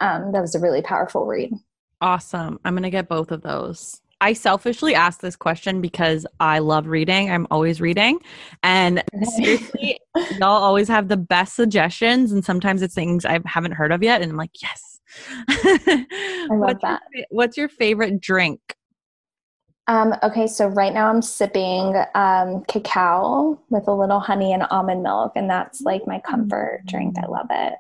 Um, 0.01 0.33
that 0.33 0.41
was 0.41 0.55
a 0.55 0.61
really 0.61 0.83
powerful 0.83 1.27
read. 1.27 1.53
Awesome. 2.01 2.61
I'm 2.65 2.75
going 2.75 2.83
to 2.83 2.91
get 2.91 3.09
both 3.09 3.31
of 3.31 3.43
those. 3.43 4.01
I 4.25 4.33
selfishly 4.33 4.95
ask 4.95 5.21
this 5.21 5.37
question 5.37 5.83
because 5.83 6.27
I 6.41 6.59
love 6.59 6.87
reading. 6.87 7.31
I'm 7.31 7.47
always 7.51 7.79
reading. 7.79 8.21
And 8.63 9.05
seriously, 9.37 10.01
y'all 10.39 10.63
always 10.63 10.89
have 10.89 11.09
the 11.09 11.19
best 11.19 11.55
suggestions. 11.55 12.33
And 12.33 12.43
sometimes 12.43 12.81
it's 12.81 12.95
things 12.95 13.27
I 13.27 13.39
haven't 13.45 13.73
heard 13.73 13.93
of 13.93 14.03
yet. 14.03 14.23
And 14.23 14.31
I'm 14.31 14.39
like, 14.39 14.63
yes. 14.63 15.01
I 15.49 16.47
love 16.49 16.59
what's 16.59 16.83
that. 16.83 17.03
Your, 17.13 17.27
what's 17.33 17.57
your 17.59 17.69
favorite 17.69 18.19
drink? 18.19 18.61
Um, 19.89 20.15
okay, 20.23 20.47
so 20.47 20.69
right 20.69 20.95
now 20.95 21.11
I'm 21.11 21.21
sipping 21.21 21.95
um, 22.15 22.65
cacao 22.67 23.61
with 23.69 23.87
a 23.89 23.93
little 23.93 24.21
honey 24.21 24.55
and 24.55 24.63
almond 24.71 25.03
milk, 25.03 25.33
and 25.37 25.51
that's 25.51 25.83
like 25.83 26.07
my 26.07 26.19
comfort 26.21 26.81
drink. 26.87 27.17
I 27.23 27.27
love 27.27 27.49
it. 27.51 27.75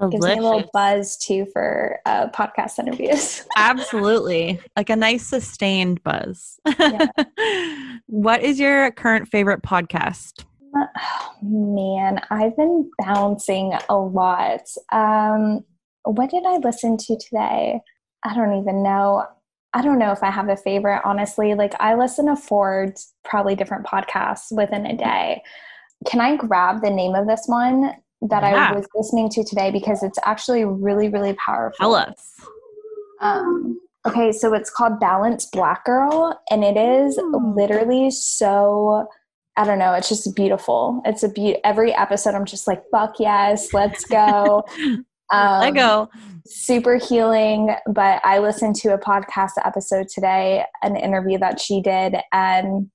Delicious. 0.00 0.26
Gives 0.26 0.36
me 0.36 0.38
a 0.38 0.48
little 0.48 0.70
buzz 0.72 1.16
too 1.16 1.46
for 1.52 1.98
uh, 2.06 2.28
podcast 2.28 2.78
interviews. 2.78 3.44
Absolutely. 3.56 4.60
Like 4.76 4.90
a 4.90 4.96
nice 4.96 5.26
sustained 5.26 6.02
buzz. 6.04 6.60
Yeah. 6.78 7.08
what 8.06 8.42
is 8.42 8.60
your 8.60 8.92
current 8.92 9.26
favorite 9.26 9.62
podcast? 9.62 10.44
Oh, 10.76 10.86
man, 11.42 12.20
I've 12.30 12.56
been 12.56 12.88
bouncing 12.98 13.72
a 13.88 13.96
lot. 13.96 14.68
Um, 14.92 15.64
what 16.04 16.30
did 16.30 16.44
I 16.46 16.58
listen 16.58 16.96
to 16.96 17.16
today? 17.18 17.80
I 18.24 18.34
don't 18.34 18.60
even 18.60 18.84
know. 18.84 19.24
I 19.74 19.82
don't 19.82 19.98
know 19.98 20.12
if 20.12 20.22
I 20.22 20.30
have 20.30 20.48
a 20.48 20.56
favorite, 20.56 21.02
honestly. 21.04 21.54
Like, 21.54 21.74
I 21.80 21.94
listen 21.94 22.26
to 22.26 22.36
four 22.36 22.94
probably 23.24 23.54
different 23.54 23.86
podcasts 23.86 24.50
within 24.50 24.86
a 24.86 24.96
day. 24.96 25.42
Can 26.06 26.20
I 26.20 26.36
grab 26.36 26.82
the 26.82 26.90
name 26.90 27.14
of 27.14 27.26
this 27.26 27.42
one? 27.46 27.94
That 28.22 28.42
yeah. 28.42 28.70
I 28.70 28.72
was 28.72 28.86
listening 28.94 29.28
to 29.30 29.44
today 29.44 29.70
because 29.70 30.02
it's 30.02 30.18
actually 30.24 30.64
really, 30.64 31.08
really 31.08 31.34
powerful. 31.34 31.76
Tell 31.78 31.94
us. 31.94 32.34
Um, 33.20 33.80
okay, 34.06 34.32
so 34.32 34.54
it's 34.54 34.70
called 34.70 34.98
Balanced 34.98 35.52
Black 35.52 35.84
Girl, 35.84 36.40
and 36.50 36.64
it 36.64 36.76
is 36.76 37.18
mm. 37.18 37.56
literally 37.56 38.10
so. 38.10 39.06
I 39.56 39.64
don't 39.64 39.80
know. 39.80 39.92
It's 39.94 40.08
just 40.08 40.36
beautiful. 40.36 41.02
It's 41.04 41.24
a 41.24 41.28
be- 41.28 41.58
every 41.64 41.92
episode. 41.92 42.36
I'm 42.36 42.44
just 42.44 42.68
like, 42.68 42.80
fuck 42.92 43.14
yes, 43.18 43.72
let's 43.72 44.04
go. 44.04 44.64
Um, 45.30 45.60
Let 45.60 45.74
go. 45.74 46.08
Super 46.46 46.96
healing. 46.96 47.74
But 47.86 48.22
I 48.24 48.38
listened 48.38 48.76
to 48.76 48.94
a 48.94 48.98
podcast 48.98 49.52
episode 49.64 50.08
today, 50.08 50.64
an 50.82 50.96
interview 50.96 51.38
that 51.38 51.60
she 51.60 51.82
did, 51.82 52.16
and 52.32 52.90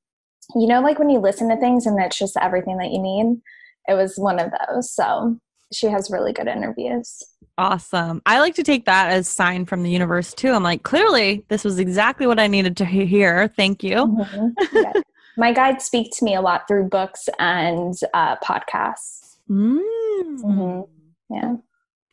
you 0.55 0.67
know, 0.67 0.81
like 0.81 0.99
when 0.99 1.09
you 1.09 1.19
listen 1.19 1.49
to 1.49 1.57
things 1.57 1.85
and 1.85 1.99
it's 2.01 2.17
just 2.17 2.35
everything 2.41 2.77
that 2.77 2.91
you 2.91 3.01
need 3.01 3.41
it 3.87 3.93
was 3.95 4.17
one 4.17 4.39
of 4.39 4.51
those. 4.67 4.91
So 4.91 5.37
she 5.71 5.87
has 5.87 6.11
really 6.11 6.33
good 6.33 6.47
interviews. 6.47 7.21
Awesome. 7.57 8.21
I 8.25 8.39
like 8.39 8.55
to 8.55 8.63
take 8.63 8.85
that 8.85 9.11
as 9.11 9.27
sign 9.27 9.65
from 9.65 9.83
the 9.83 9.91
universe 9.91 10.33
too. 10.33 10.51
I'm 10.51 10.63
like, 10.63 10.83
clearly 10.83 11.45
this 11.49 11.63
was 11.63 11.79
exactly 11.79 12.25
what 12.25 12.39
I 12.39 12.47
needed 12.47 12.77
to 12.77 12.85
hear. 12.85 13.47
Thank 13.55 13.83
you. 13.83 13.95
Mm-hmm. 13.95 14.77
Yeah. 14.77 14.93
My 15.37 15.51
guides 15.51 15.83
speak 15.83 16.11
to 16.17 16.25
me 16.25 16.35
a 16.35 16.41
lot 16.41 16.67
through 16.67 16.89
books 16.89 17.27
and 17.39 17.95
uh, 18.13 18.35
podcasts. 18.37 19.37
Mm. 19.49 19.81
Mm-hmm. 20.21 21.33
Yeah. 21.33 21.55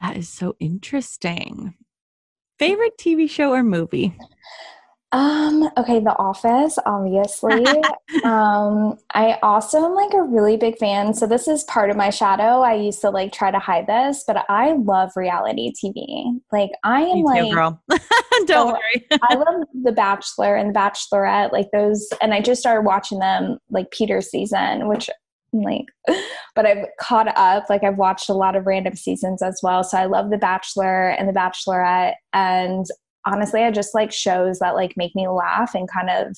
That 0.01 0.17
is 0.17 0.29
so 0.29 0.57
interesting. 0.59 1.75
Favorite 2.59 2.97
TV 2.99 3.29
show 3.29 3.53
or 3.53 3.63
movie? 3.63 4.17
Um, 5.13 5.69
okay, 5.77 5.99
The 5.99 6.17
Office, 6.19 6.79
obviously. 6.87 7.67
um, 8.25 8.97
I 9.13 9.39
also 9.43 9.85
am 9.85 9.95
like 9.95 10.15
a 10.15 10.23
really 10.23 10.57
big 10.57 10.79
fan. 10.79 11.15
So 11.15 11.27
this 11.27 11.49
is 11.49 11.65
part 11.65 11.91
of 11.91 11.97
my 11.97 12.11
shadow. 12.11 12.61
I 12.61 12.75
used 12.75 13.01
to 13.01 13.11
like 13.11 13.33
try 13.33 13.51
to 13.51 13.59
hide 13.59 13.89
this, 13.89 14.23
but 14.25 14.45
I 14.49 14.73
love 14.75 15.11
reality 15.17 15.73
TV. 15.73 16.41
Like 16.53 16.71
I 16.85 17.01
am 17.03 17.17
Me 17.17 17.25
like 17.25 17.43
too, 17.43 17.51
girl. 17.53 17.83
Don't 18.47 18.49
So, 18.49 18.67
worry. 18.67 19.07
I 19.23 19.35
love 19.35 19.65
The 19.83 19.93
Bachelor 19.93 20.55
and 20.55 20.73
The 20.73 20.79
Bachelorette, 20.79 21.51
like 21.53 21.69
those 21.73 22.09
and 22.23 22.33
I 22.33 22.41
just 22.41 22.61
started 22.61 22.83
watching 22.83 23.19
them 23.19 23.59
like 23.69 23.91
Peter's 23.91 24.31
season, 24.31 24.87
which 24.87 25.11
like 25.53 25.87
but 26.55 26.65
I've 26.67 26.87
caught 27.01 27.37
up. 27.37 27.69
Like 27.69 27.83
I've 27.83 27.99
watched 27.99 28.29
a 28.29 28.35
lot 28.35 28.55
of 28.55 28.67
random 28.67 28.95
seasons 28.95 29.43
as 29.43 29.59
well. 29.63 29.83
So 29.83 29.99
I 29.99 30.07
love 30.07 30.31
The 30.31 30.39
Bachelor 30.39 31.09
and 31.11 31.29
The 31.29 31.33
Bachelorette 31.33 32.15
and 32.33 32.87
honestly 33.27 33.63
i 33.63 33.71
just 33.71 33.95
like 33.95 34.13
shows 34.13 34.59
that 34.59 34.75
like 34.75 34.95
make 34.97 35.15
me 35.15 35.29
laugh 35.29 35.75
and 35.75 35.91
kind 35.91 36.11
of 36.11 36.37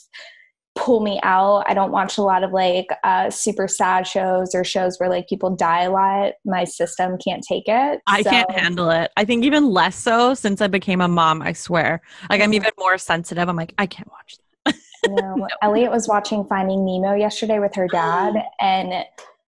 pull 0.74 1.01
me 1.01 1.20
out 1.22 1.62
i 1.66 1.74
don't 1.74 1.93
watch 1.93 2.16
a 2.16 2.22
lot 2.22 2.43
of 2.43 2.51
like 2.53 2.87
uh, 3.05 3.28
super 3.28 3.68
sad 3.68 4.07
shows 4.07 4.55
or 4.55 4.64
shows 4.64 4.99
where 4.99 5.11
like 5.11 5.28
people 5.28 5.55
die 5.55 5.83
a 5.83 5.91
lot 5.91 6.33
my 6.47 6.64
system 6.64 7.18
can't 7.22 7.45
take 7.47 7.64
it 7.66 8.01
I 8.07 8.22
So- 8.22 8.30
can't 8.30 8.51
handle 8.51 8.89
it. 8.91 9.11
I 9.18 9.26
think 9.26 9.45
even 9.45 9.68
less 9.68 9.95
so 9.97 10.33
since 10.33 10.62
I 10.62 10.68
became 10.68 11.03
a 11.03 11.09
mom, 11.09 11.43
I 11.43 11.53
swear. 11.53 12.01
Like 12.30 12.41
I'm 12.41 12.53
Mhm. 12.53 12.57
even 12.57 12.70
more 12.78 12.97
sensitive. 12.97 13.49
I'm 13.51 13.57
like, 13.57 13.74
I 13.76 13.85
can't 13.87 14.09
watch 14.11 14.39
that. 14.64 14.74
you 15.05 15.14
know, 15.14 15.47
elliot 15.62 15.91
was 15.91 16.09
watching 16.09 16.43
finding 16.47 16.87
nemo 16.87 17.14
yesterday 17.14 17.59
with 17.59 17.74
her 17.74 17.87
dad 17.89 18.35
and 18.61 19.05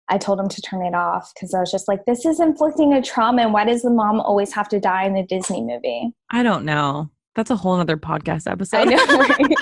i 0.10 0.18
told 0.18 0.38
him 0.42 0.50
to 0.50 0.62
turn 0.62 0.86
it 0.86 0.94
off 0.94 1.32
because 1.34 1.54
i 1.54 1.60
was 1.62 1.72
just 1.72 1.88
like 1.88 2.04
this 2.06 2.26
is 2.26 2.40
inflicting 2.42 2.92
a 2.94 3.02
trauma 3.02 3.44
and 3.44 3.54
why 3.54 3.64
does 3.64 3.82
the 3.84 3.90
mom 3.90 4.20
always 4.20 4.52
have 4.52 4.68
to 4.68 4.78
die 4.80 5.06
in 5.06 5.16
a 5.16 5.26
disney 5.26 5.62
movie 5.64 6.12
I 6.32 6.44
don't 6.44 6.66
know. 6.66 7.10
That's 7.36 7.50
a 7.50 7.56
whole 7.56 7.74
other 7.74 7.98
podcast 7.98 8.50
episode. 8.50 8.78
i 8.78 8.84
know 8.84 9.18
right? 9.20 9.56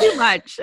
Too 0.00 0.16
much. 0.16 0.60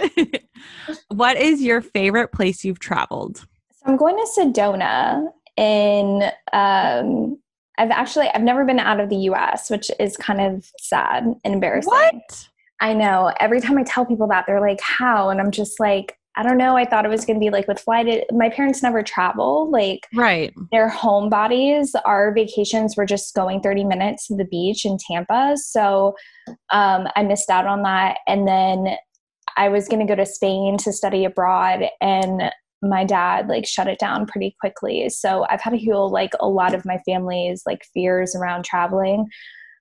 what 1.09 1.37
is 1.37 1.61
your 1.61 1.81
favorite 1.81 2.31
place 2.31 2.63
you've 2.63 2.79
traveled? 2.79 3.37
So 3.37 3.85
I'm 3.85 3.97
going 3.97 4.15
to 4.15 4.41
Sedona 4.41 5.27
in 5.57 6.23
um 6.53 7.37
I've 7.79 7.91
actually 7.91 8.27
I've 8.29 8.41
never 8.41 8.65
been 8.65 8.79
out 8.79 8.99
of 8.99 9.09
the 9.09 9.17
US, 9.31 9.69
which 9.69 9.91
is 9.99 10.17
kind 10.17 10.41
of 10.41 10.71
sad 10.79 11.23
and 11.43 11.53
embarrassing. 11.53 11.91
What? 11.91 12.47
I 12.79 12.93
know. 12.93 13.31
Every 13.39 13.61
time 13.61 13.77
I 13.77 13.83
tell 13.83 14.05
people 14.05 14.27
that 14.27 14.45
they're 14.47 14.61
like, 14.61 14.81
"How?" 14.81 15.29
and 15.29 15.39
I'm 15.39 15.51
just 15.51 15.79
like, 15.79 16.17
I 16.37 16.43
don't 16.43 16.57
know. 16.57 16.77
I 16.77 16.85
thought 16.85 17.03
it 17.03 17.09
was 17.09 17.25
going 17.25 17.39
to 17.39 17.43
be 17.43 17.49
like 17.49 17.67
with 17.67 17.79
flight. 17.79 18.23
My 18.31 18.49
parents 18.49 18.83
never 18.83 19.01
travel. 19.01 19.69
Like 19.71 20.07
Right. 20.13 20.53
they're 20.71 20.89
homebodies. 20.89 21.89
Our 22.05 22.31
vacations 22.33 22.95
were 22.95 23.07
just 23.07 23.33
going 23.33 23.59
30 23.61 23.83
minutes 23.85 24.27
to 24.27 24.35
the 24.35 24.45
beach 24.45 24.85
in 24.85 24.97
Tampa. 25.09 25.57
So 25.57 26.15
um, 26.69 27.07
I 27.15 27.23
missed 27.23 27.49
out 27.49 27.65
on 27.65 27.81
that. 27.83 28.19
And 28.27 28.47
then 28.47 28.95
I 29.57 29.69
was 29.69 29.87
going 29.87 30.05
to 30.05 30.05
go 30.05 30.15
to 30.15 30.25
Spain 30.27 30.77
to 30.77 30.93
study 30.93 31.25
abroad, 31.25 31.85
and 31.99 32.51
my 32.83 33.03
dad 33.03 33.47
like 33.47 33.65
shut 33.65 33.87
it 33.87 33.97
down 33.97 34.27
pretty 34.27 34.55
quickly. 34.59 35.09
So 35.09 35.47
I've 35.49 35.61
had 35.61 35.71
to 35.71 35.77
heal 35.77 36.11
like 36.11 36.29
a 36.39 36.47
lot 36.47 36.75
of 36.75 36.85
my 36.85 36.99
family's 37.07 37.63
like 37.65 37.81
fears 37.91 38.35
around 38.35 38.65
traveling. 38.65 39.25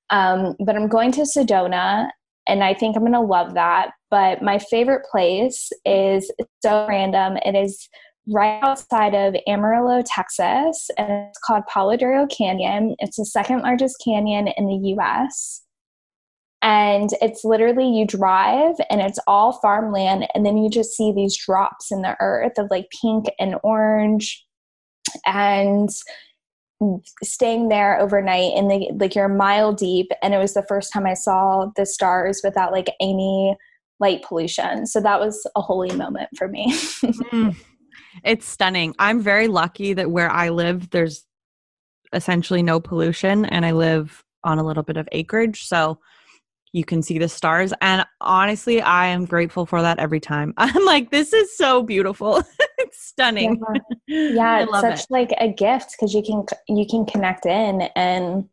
Um, 0.09 0.55
but 0.65 0.77
I'm 0.77 0.89
going 0.89 1.13
to 1.13 1.23
Sedona, 1.23 2.09
and 2.47 2.63
I 2.63 2.75
think 2.75 2.97
I'm 2.97 3.03
going 3.03 3.13
to 3.13 3.21
love 3.21 3.55
that. 3.55 3.91
But 4.11 4.43
my 4.43 4.59
favorite 4.59 5.05
place 5.11 5.71
is 5.85 6.31
so 6.63 6.87
random. 6.89 7.39
It 7.45 7.55
is 7.55 7.89
right 8.29 8.61
outside 8.63 9.15
of 9.15 9.37
Amarillo, 9.47 10.03
Texas, 10.05 10.91
and 10.99 11.11
it's 11.11 11.39
called 11.45 11.65
Palo 11.67 11.97
Duro 11.97 12.27
Canyon. 12.27 12.97
It's 12.99 13.17
the 13.17 13.25
second 13.25 13.63
largest 13.63 13.97
canyon 14.05 14.49
in 14.57 14.67
the 14.67 14.95
US. 14.97 15.63
And 16.63 17.11
it's 17.21 17.45
literally 17.45 17.89
you 17.89 18.07
drive 18.07 18.75
and 18.91 19.01
it's 19.01 19.21
all 19.27 19.53
farmland, 19.61 20.27
and 20.35 20.45
then 20.45 20.57
you 20.57 20.69
just 20.69 20.97
see 20.97 21.13
these 21.13 21.37
drops 21.37 21.93
in 21.93 22.03
the 22.03 22.17
earth 22.21 22.59
of 22.59 22.69
like 22.71 22.87
pink 23.01 23.27
and 23.39 23.57
orange. 23.63 24.45
And 25.25 25.89
staying 27.23 27.69
there 27.69 27.99
overnight 27.99 28.53
and 28.55 28.71
the, 28.71 28.91
like 29.01 29.15
you're 29.15 29.25
a 29.25 29.35
mile 29.35 29.73
deep 29.73 30.09
and 30.23 30.35
it 30.35 30.39
was 30.39 30.53
the 30.53 30.65
first 30.69 30.93
time 30.93 31.07
i 31.07 31.15
saw 31.15 31.71
the 31.77 31.87
stars 31.87 32.43
without 32.45 32.71
like 32.71 32.89
any 33.01 33.57
light 33.99 34.23
pollution 34.23 34.87
so 34.87 35.01
that 35.01 35.19
was 35.19 35.47
a 35.57 35.61
holy 35.63 35.95
moment 35.97 36.29
for 36.37 36.49
me 36.49 36.75
Mm. 37.03 37.57
It's 38.25 38.47
stunning. 38.47 38.95
I'm 38.99 39.21
very 39.21 39.49
lucky 39.49 39.93
that 39.95 40.11
where 40.11 40.31
I 40.31 40.49
live, 40.51 40.91
there's 40.91 41.25
essentially 42.13 42.63
no 42.63 42.81
pollution, 42.81 43.45
and 43.45 43.67
I 43.67 43.73
live 43.73 44.25
on 44.45 44.59
a 44.59 44.65
little 44.65 44.83
bit 44.83 44.97
of 44.97 45.09
acreage. 45.13 45.65
So 45.65 45.99
you 46.73 46.85
can 46.85 47.03
see 47.03 47.19
the 47.19 47.29
stars. 47.29 47.73
And 47.81 48.05
honestly, 48.21 48.81
I 48.81 49.07
am 49.07 49.25
grateful 49.25 49.67
for 49.67 49.83
that 49.83 49.99
every 49.99 50.21
time. 50.21 50.55
I'm 50.57 50.85
like, 50.85 51.11
this 51.11 51.33
is 51.33 51.57
so 51.57 51.83
beautiful. 51.83 52.43
stunning. 52.99 53.63
yeah 54.09 54.53
I 54.57 54.63
it's 54.63 54.81
such 54.81 55.01
it. 55.01 55.07
like 55.11 55.33
a 55.39 55.49
gift 55.49 55.93
because 55.99 56.15
you 56.15 56.23
can 56.23 56.45
you 56.69 56.87
can 56.89 57.05
connect 57.07 57.47
in 57.47 57.83
and 57.97 58.49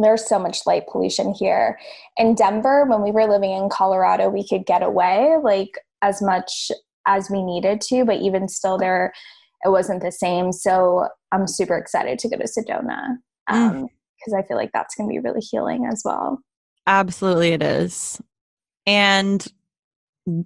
there's 0.00 0.28
so 0.28 0.38
much 0.38 0.58
light 0.66 0.84
pollution 0.90 1.34
here 1.34 1.78
in 2.16 2.34
denver 2.34 2.84
when 2.86 3.02
we 3.02 3.10
were 3.10 3.26
living 3.28 3.50
in 3.50 3.68
colorado 3.68 4.28
we 4.28 4.46
could 4.46 4.64
get 4.64 4.82
away 4.82 5.36
like 5.42 5.70
as 6.02 6.22
much 6.22 6.70
as 7.06 7.28
we 7.30 7.42
needed 7.42 7.80
to 7.80 8.04
but 8.04 8.20
even 8.20 8.48
still 8.48 8.78
there 8.78 9.12
it 9.64 9.70
wasn't 9.70 10.00
the 10.02 10.12
same 10.12 10.52
so 10.52 11.08
i'm 11.32 11.46
super 11.48 11.76
excited 11.76 12.18
to 12.18 12.28
go 12.28 12.36
to 12.36 12.44
sedona 12.44 13.16
Mm. 13.50 13.86
because 14.18 14.34
i 14.38 14.42
feel 14.46 14.56
like 14.56 14.70
that's 14.72 14.94
going 14.94 15.08
to 15.08 15.12
be 15.12 15.18
really 15.18 15.40
healing 15.40 15.86
as 15.90 16.02
well 16.04 16.38
Absolutely, 16.86 17.50
it 17.52 17.62
is. 17.62 18.18
And 18.86 19.46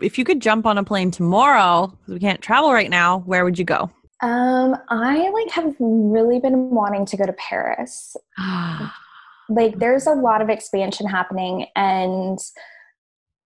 if 0.01 0.19
you 0.19 0.25
could 0.25 0.41
jump 0.41 0.67
on 0.67 0.79
a 0.79 0.85
plane 0.85 1.11
tomorrow, 1.11 1.89
'cause 1.89 2.15
we 2.15 2.21
can't 2.21 2.41
travel 2.41 2.73
right 2.73 2.91
now, 2.91 3.21
where 3.21 3.45
would 3.45 3.59
you 3.59 3.65
go? 3.65 3.91
um 4.23 4.77
i 4.89 5.29
like 5.31 5.51
have 5.51 5.75
really 5.81 6.39
been 6.39 6.71
wanting 6.71 7.05
to 7.05 7.17
go 7.17 7.27
to 7.27 7.33
paris 7.35 8.17
like 9.49 9.79
there's 9.79 10.07
a 10.07 10.13
lot 10.13 10.41
of 10.41 10.49
expansion 10.49 11.07
happening 11.07 11.67
and 11.75 12.39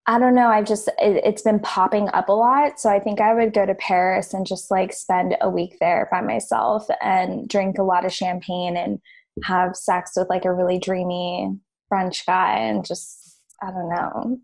i 0.06 0.20
don't 0.20 0.36
know 0.36 0.48
I've 0.48 0.66
just 0.66 0.90
it, 1.00 1.24
it's 1.24 1.42
been 1.42 1.60
popping 1.60 2.10
up 2.10 2.30
a 2.30 2.34
lot 2.34 2.80
so 2.80 2.90
i 2.90 3.00
think 3.00 3.22
i 3.22 3.34
would 3.34 3.54
go 3.54 3.66
to 3.66 3.74
paris 3.76 4.34
and 4.34 4.46
just 4.46 4.70
like 4.70 4.92
spend 4.92 5.38
a 5.42 5.50
week 5.50 5.78
there 5.80 6.10
by 6.12 6.22
myself 6.22 6.86
and 7.02 7.48
drink 7.48 7.78
a 7.78 7.84
lot 7.84 8.06
of 8.06 8.14
champagne 8.14 8.76
and 8.76 9.00
have 9.44 9.76
sex 9.76 10.12
with 10.16 10.30
like 10.30 10.46
a 10.46 10.54
really 10.54 10.78
dreamy 10.78 11.58
french 11.88 12.26
guy 12.26 12.58
and 12.58 12.86
just 12.86 13.40
i 13.64 13.72
don't 13.72 13.90
know 13.90 14.38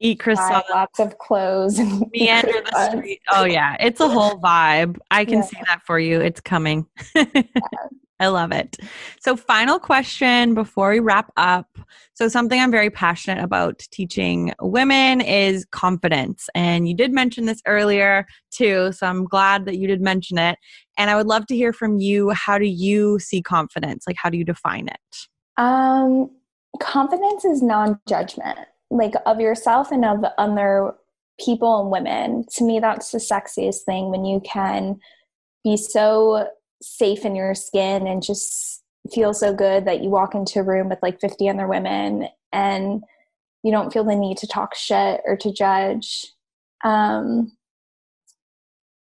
Eat 0.00 0.22
buy 0.24 0.62
lots 0.70 1.00
of 1.00 1.18
clothes 1.18 1.78
and 1.78 2.04
meander 2.12 2.62
the 2.70 2.90
street. 2.92 3.20
Oh 3.32 3.44
yeah, 3.44 3.76
it's 3.80 4.00
a 4.00 4.08
whole 4.08 4.38
vibe. 4.38 4.98
I 5.10 5.24
can 5.24 5.38
Yeah. 5.38 5.42
see 5.42 5.56
that 5.66 5.80
for 5.84 5.98
you. 5.98 6.20
It's 6.20 6.40
coming. 6.40 6.86
I 8.20 8.26
love 8.26 8.50
it. 8.50 8.76
So, 9.20 9.36
final 9.36 9.78
question 9.78 10.54
before 10.54 10.90
we 10.90 10.98
wrap 10.98 11.30
up. 11.36 11.78
So, 12.14 12.26
something 12.26 12.60
I'm 12.60 12.70
very 12.70 12.90
passionate 12.90 13.42
about 13.42 13.78
teaching 13.92 14.52
women 14.60 15.20
is 15.20 15.64
confidence. 15.66 16.48
And 16.54 16.88
you 16.88 16.94
did 16.94 17.12
mention 17.12 17.46
this 17.46 17.62
earlier 17.66 18.26
too. 18.50 18.90
So, 18.92 19.06
I'm 19.06 19.24
glad 19.24 19.66
that 19.66 19.78
you 19.78 19.86
did 19.86 20.00
mention 20.00 20.36
it. 20.36 20.58
And 20.96 21.10
I 21.10 21.16
would 21.16 21.28
love 21.28 21.46
to 21.46 21.56
hear 21.56 21.72
from 21.72 21.98
you. 21.98 22.30
How 22.30 22.58
do 22.58 22.66
you 22.66 23.20
see 23.20 23.40
confidence? 23.40 24.04
Like, 24.06 24.16
how 24.16 24.30
do 24.30 24.38
you 24.38 24.44
define 24.44 24.88
it? 24.88 25.26
Um, 25.56 26.30
confidence 26.80 27.44
is 27.44 27.62
non-judgment, 27.62 28.58
like 28.90 29.14
of 29.26 29.40
yourself 29.40 29.90
and 29.90 30.04
of 30.04 30.24
other 30.38 30.94
people 31.38 31.80
and 31.80 31.90
women. 31.90 32.44
To 32.56 32.64
me, 32.64 32.80
that's 32.80 33.12
the 33.12 33.18
sexiest 33.18 33.82
thing 33.84 34.10
when 34.10 34.24
you 34.24 34.40
can 34.40 34.98
be 35.64 35.76
so 35.76 36.48
safe 36.82 37.24
in 37.24 37.34
your 37.34 37.54
skin 37.54 38.06
and 38.06 38.22
just 38.22 38.82
feel 39.12 39.34
so 39.34 39.54
good 39.54 39.84
that 39.84 40.02
you 40.02 40.10
walk 40.10 40.34
into 40.34 40.60
a 40.60 40.62
room 40.62 40.88
with 40.88 40.98
like 41.02 41.20
50 41.20 41.48
other 41.48 41.66
women 41.66 42.28
and 42.52 43.02
you 43.62 43.72
don't 43.72 43.92
feel 43.92 44.04
the 44.04 44.14
need 44.14 44.38
to 44.38 44.46
talk 44.46 44.74
shit 44.74 45.20
or 45.24 45.36
to 45.36 45.52
judge. 45.52 46.26
Um, 46.84 47.52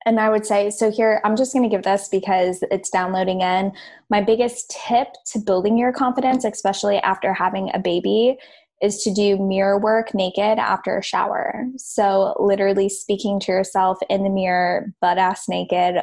and 0.05 0.19
I 0.19 0.29
would 0.29 0.45
say, 0.45 0.69
so 0.69 0.91
here, 0.91 1.19
I'm 1.23 1.36
just 1.36 1.51
going 1.51 1.67
to 1.67 1.75
give 1.75 1.83
this 1.83 2.07
because 2.09 2.63
it's 2.69 2.91
downloading 2.91 3.41
in. 3.41 3.71
My 4.09 4.21
biggest 4.21 4.69
tip 4.69 5.07
to 5.31 5.39
building 5.39 5.77
your 5.77 5.91
confidence, 5.91 6.45
especially 6.45 6.97
after 6.97 7.33
having 7.33 7.71
a 7.73 7.79
baby, 7.79 8.38
is 8.82 9.01
to 9.03 9.13
do 9.13 9.38
mirror 9.38 9.80
work 9.80 10.13
naked 10.13 10.59
after 10.59 10.97
a 10.97 11.03
shower. 11.03 11.65
So, 11.78 12.36
literally 12.39 12.89
speaking 12.89 13.39
to 13.41 13.51
yourself 13.51 13.97
in 14.09 14.23
the 14.23 14.30
mirror, 14.30 14.93
butt 15.01 15.17
ass 15.17 15.47
naked, 15.47 16.01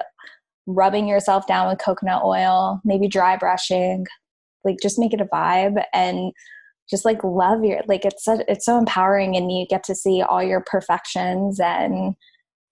rubbing 0.66 1.06
yourself 1.08 1.46
down 1.46 1.68
with 1.68 1.78
coconut 1.78 2.22
oil, 2.24 2.80
maybe 2.84 3.08
dry 3.08 3.36
brushing, 3.36 4.06
like 4.64 4.76
just 4.82 4.98
make 4.98 5.12
it 5.12 5.20
a 5.20 5.26
vibe 5.26 5.84
and 5.92 6.32
just 6.90 7.04
like 7.04 7.22
love 7.24 7.64
your 7.64 7.80
like 7.86 8.04
it's 8.04 8.24
so, 8.24 8.42
it's 8.48 8.66
so 8.66 8.78
empowering 8.78 9.36
and 9.36 9.50
you 9.50 9.66
get 9.66 9.84
to 9.84 9.94
see 9.94 10.22
all 10.22 10.42
your 10.42 10.62
perfections 10.66 11.60
and 11.60 12.14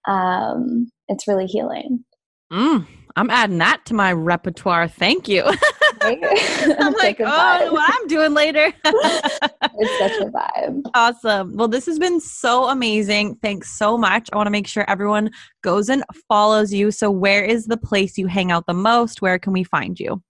um 0.07 0.91
it's 1.09 1.29
really 1.29 1.47
healing 1.47 2.05
Mm, 2.53 2.85
I'm 3.17 3.31
adding 3.31 3.59
that 3.59 3.85
to 3.87 3.95
my 3.95 4.13
repertoire. 4.13 4.89
Thank 4.89 5.29
you. 5.29 5.45
I'm 6.03 6.93
like, 6.95 7.21
oh, 7.21 7.73
what 7.73 7.95
I'm 7.95 8.07
doing 8.07 8.33
later. 8.35 8.73
it's 8.85 9.99
such 9.99 10.21
a 10.21 10.31
vibe. 10.31 10.83
Awesome. 10.95 11.57
Well, 11.57 11.69
this 11.69 11.87
has 11.87 11.99
been 11.99 12.21
so 12.21 12.69
amazing. 12.69 13.37
Thanks 13.37 13.77
so 13.77 13.99
much. 13.99 14.29
I 14.33 14.37
want 14.37 14.47
to 14.47 14.53
make 14.53 14.67
sure 14.67 14.85
everyone 14.89 15.31
goes 15.63 15.89
and 15.89 16.05
follows 16.29 16.73
you. 16.73 16.91
So, 16.91 17.11
where 17.11 17.45
is 17.45 17.67
the 17.67 17.77
place 17.77 18.17
you 18.17 18.27
hang 18.27 18.51
out 18.51 18.67
the 18.67 18.75
most? 18.75 19.23
Where 19.23 19.39
can 19.39 19.53
we 19.53 19.65
find 19.65 19.99
you? 19.99 20.23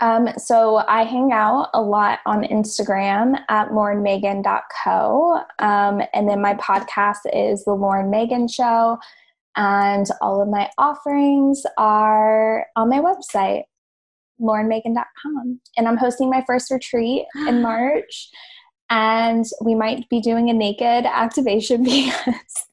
Um, 0.00 0.28
so 0.36 0.76
I 0.88 1.04
hang 1.04 1.32
out 1.32 1.70
a 1.72 1.80
lot 1.80 2.18
on 2.26 2.42
Instagram 2.42 3.38
at 3.48 3.68
laurenmegan.co. 3.68 5.40
Um, 5.60 6.02
and 6.12 6.28
then 6.28 6.42
my 6.42 6.54
podcast 6.54 7.20
is 7.32 7.64
The 7.64 7.74
Lauren 7.74 8.10
Megan 8.10 8.48
Show. 8.48 8.98
And 9.56 10.06
all 10.20 10.42
of 10.42 10.48
my 10.48 10.70
offerings 10.78 11.62
are 11.78 12.66
on 12.76 12.88
my 12.88 12.98
website, 12.98 13.62
laurenmegan.com. 14.40 15.60
And 15.76 15.88
I'm 15.88 15.96
hosting 15.96 16.30
my 16.30 16.42
first 16.46 16.70
retreat 16.70 17.24
in 17.46 17.62
March 17.62 18.30
and 18.90 19.44
we 19.62 19.74
might 19.74 20.08
be 20.08 20.20
doing 20.20 20.50
a 20.50 20.52
naked 20.52 21.06
activation 21.06 21.82
because 21.84 22.66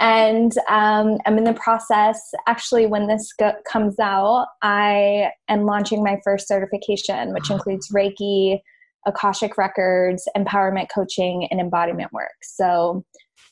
and 0.00 0.52
um, 0.68 1.18
i'm 1.26 1.38
in 1.38 1.44
the 1.44 1.54
process 1.54 2.20
actually 2.46 2.86
when 2.86 3.06
this 3.06 3.32
go- 3.38 3.54
comes 3.66 3.98
out 3.98 4.46
i 4.62 5.30
am 5.48 5.64
launching 5.64 6.02
my 6.02 6.18
first 6.22 6.46
certification 6.46 7.32
which 7.32 7.50
includes 7.50 7.90
reiki 7.90 8.60
akashic 9.06 9.56
records 9.56 10.28
empowerment 10.36 10.88
coaching 10.94 11.46
and 11.50 11.60
embodiment 11.60 12.12
work 12.12 12.36
so 12.42 13.04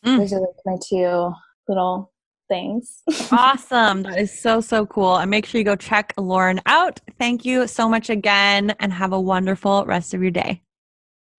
mm. 0.04 0.18
those 0.18 0.32
are 0.32 0.40
like 0.40 0.50
my 0.66 0.76
two 0.86 1.32
little 1.68 2.12
things 2.48 3.02
awesome 3.30 4.02
that 4.02 4.18
is 4.18 4.40
so 4.40 4.60
so 4.60 4.86
cool 4.86 5.16
and 5.16 5.30
make 5.30 5.44
sure 5.44 5.58
you 5.58 5.64
go 5.64 5.76
check 5.76 6.14
lauren 6.16 6.60
out 6.64 6.98
thank 7.18 7.44
you 7.44 7.66
so 7.66 7.88
much 7.88 8.08
again 8.08 8.74
and 8.80 8.92
have 8.92 9.12
a 9.12 9.20
wonderful 9.20 9.84
rest 9.84 10.14
of 10.14 10.22
your 10.22 10.30
day 10.30 10.62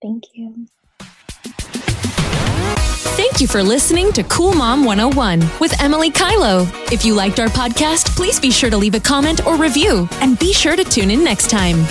Thank 0.02 0.24
you. 0.34 0.68
Thank 3.18 3.42
you 3.42 3.48
for 3.48 3.62
listening 3.62 4.14
to 4.14 4.24
Cool 4.24 4.54
Mom 4.54 4.86
101 4.86 5.42
with 5.60 5.80
Emily 5.82 6.10
Kylo. 6.10 6.66
If 6.92 7.04
you 7.04 7.14
liked 7.14 7.40
our 7.40 7.48
podcast, 7.48 8.16
please 8.16 8.40
be 8.40 8.50
sure 8.50 8.70
to 8.70 8.78
leave 8.78 8.96
a 8.96 9.00
comment 9.00 9.46
or 9.46 9.58
review 9.58 10.08
and 10.22 10.40
be 10.40 10.54
sure 10.54 10.78
to 10.78 10.86
tune 10.86 11.12
in 11.12 11.24
next 11.24 11.50
time. 11.50 11.86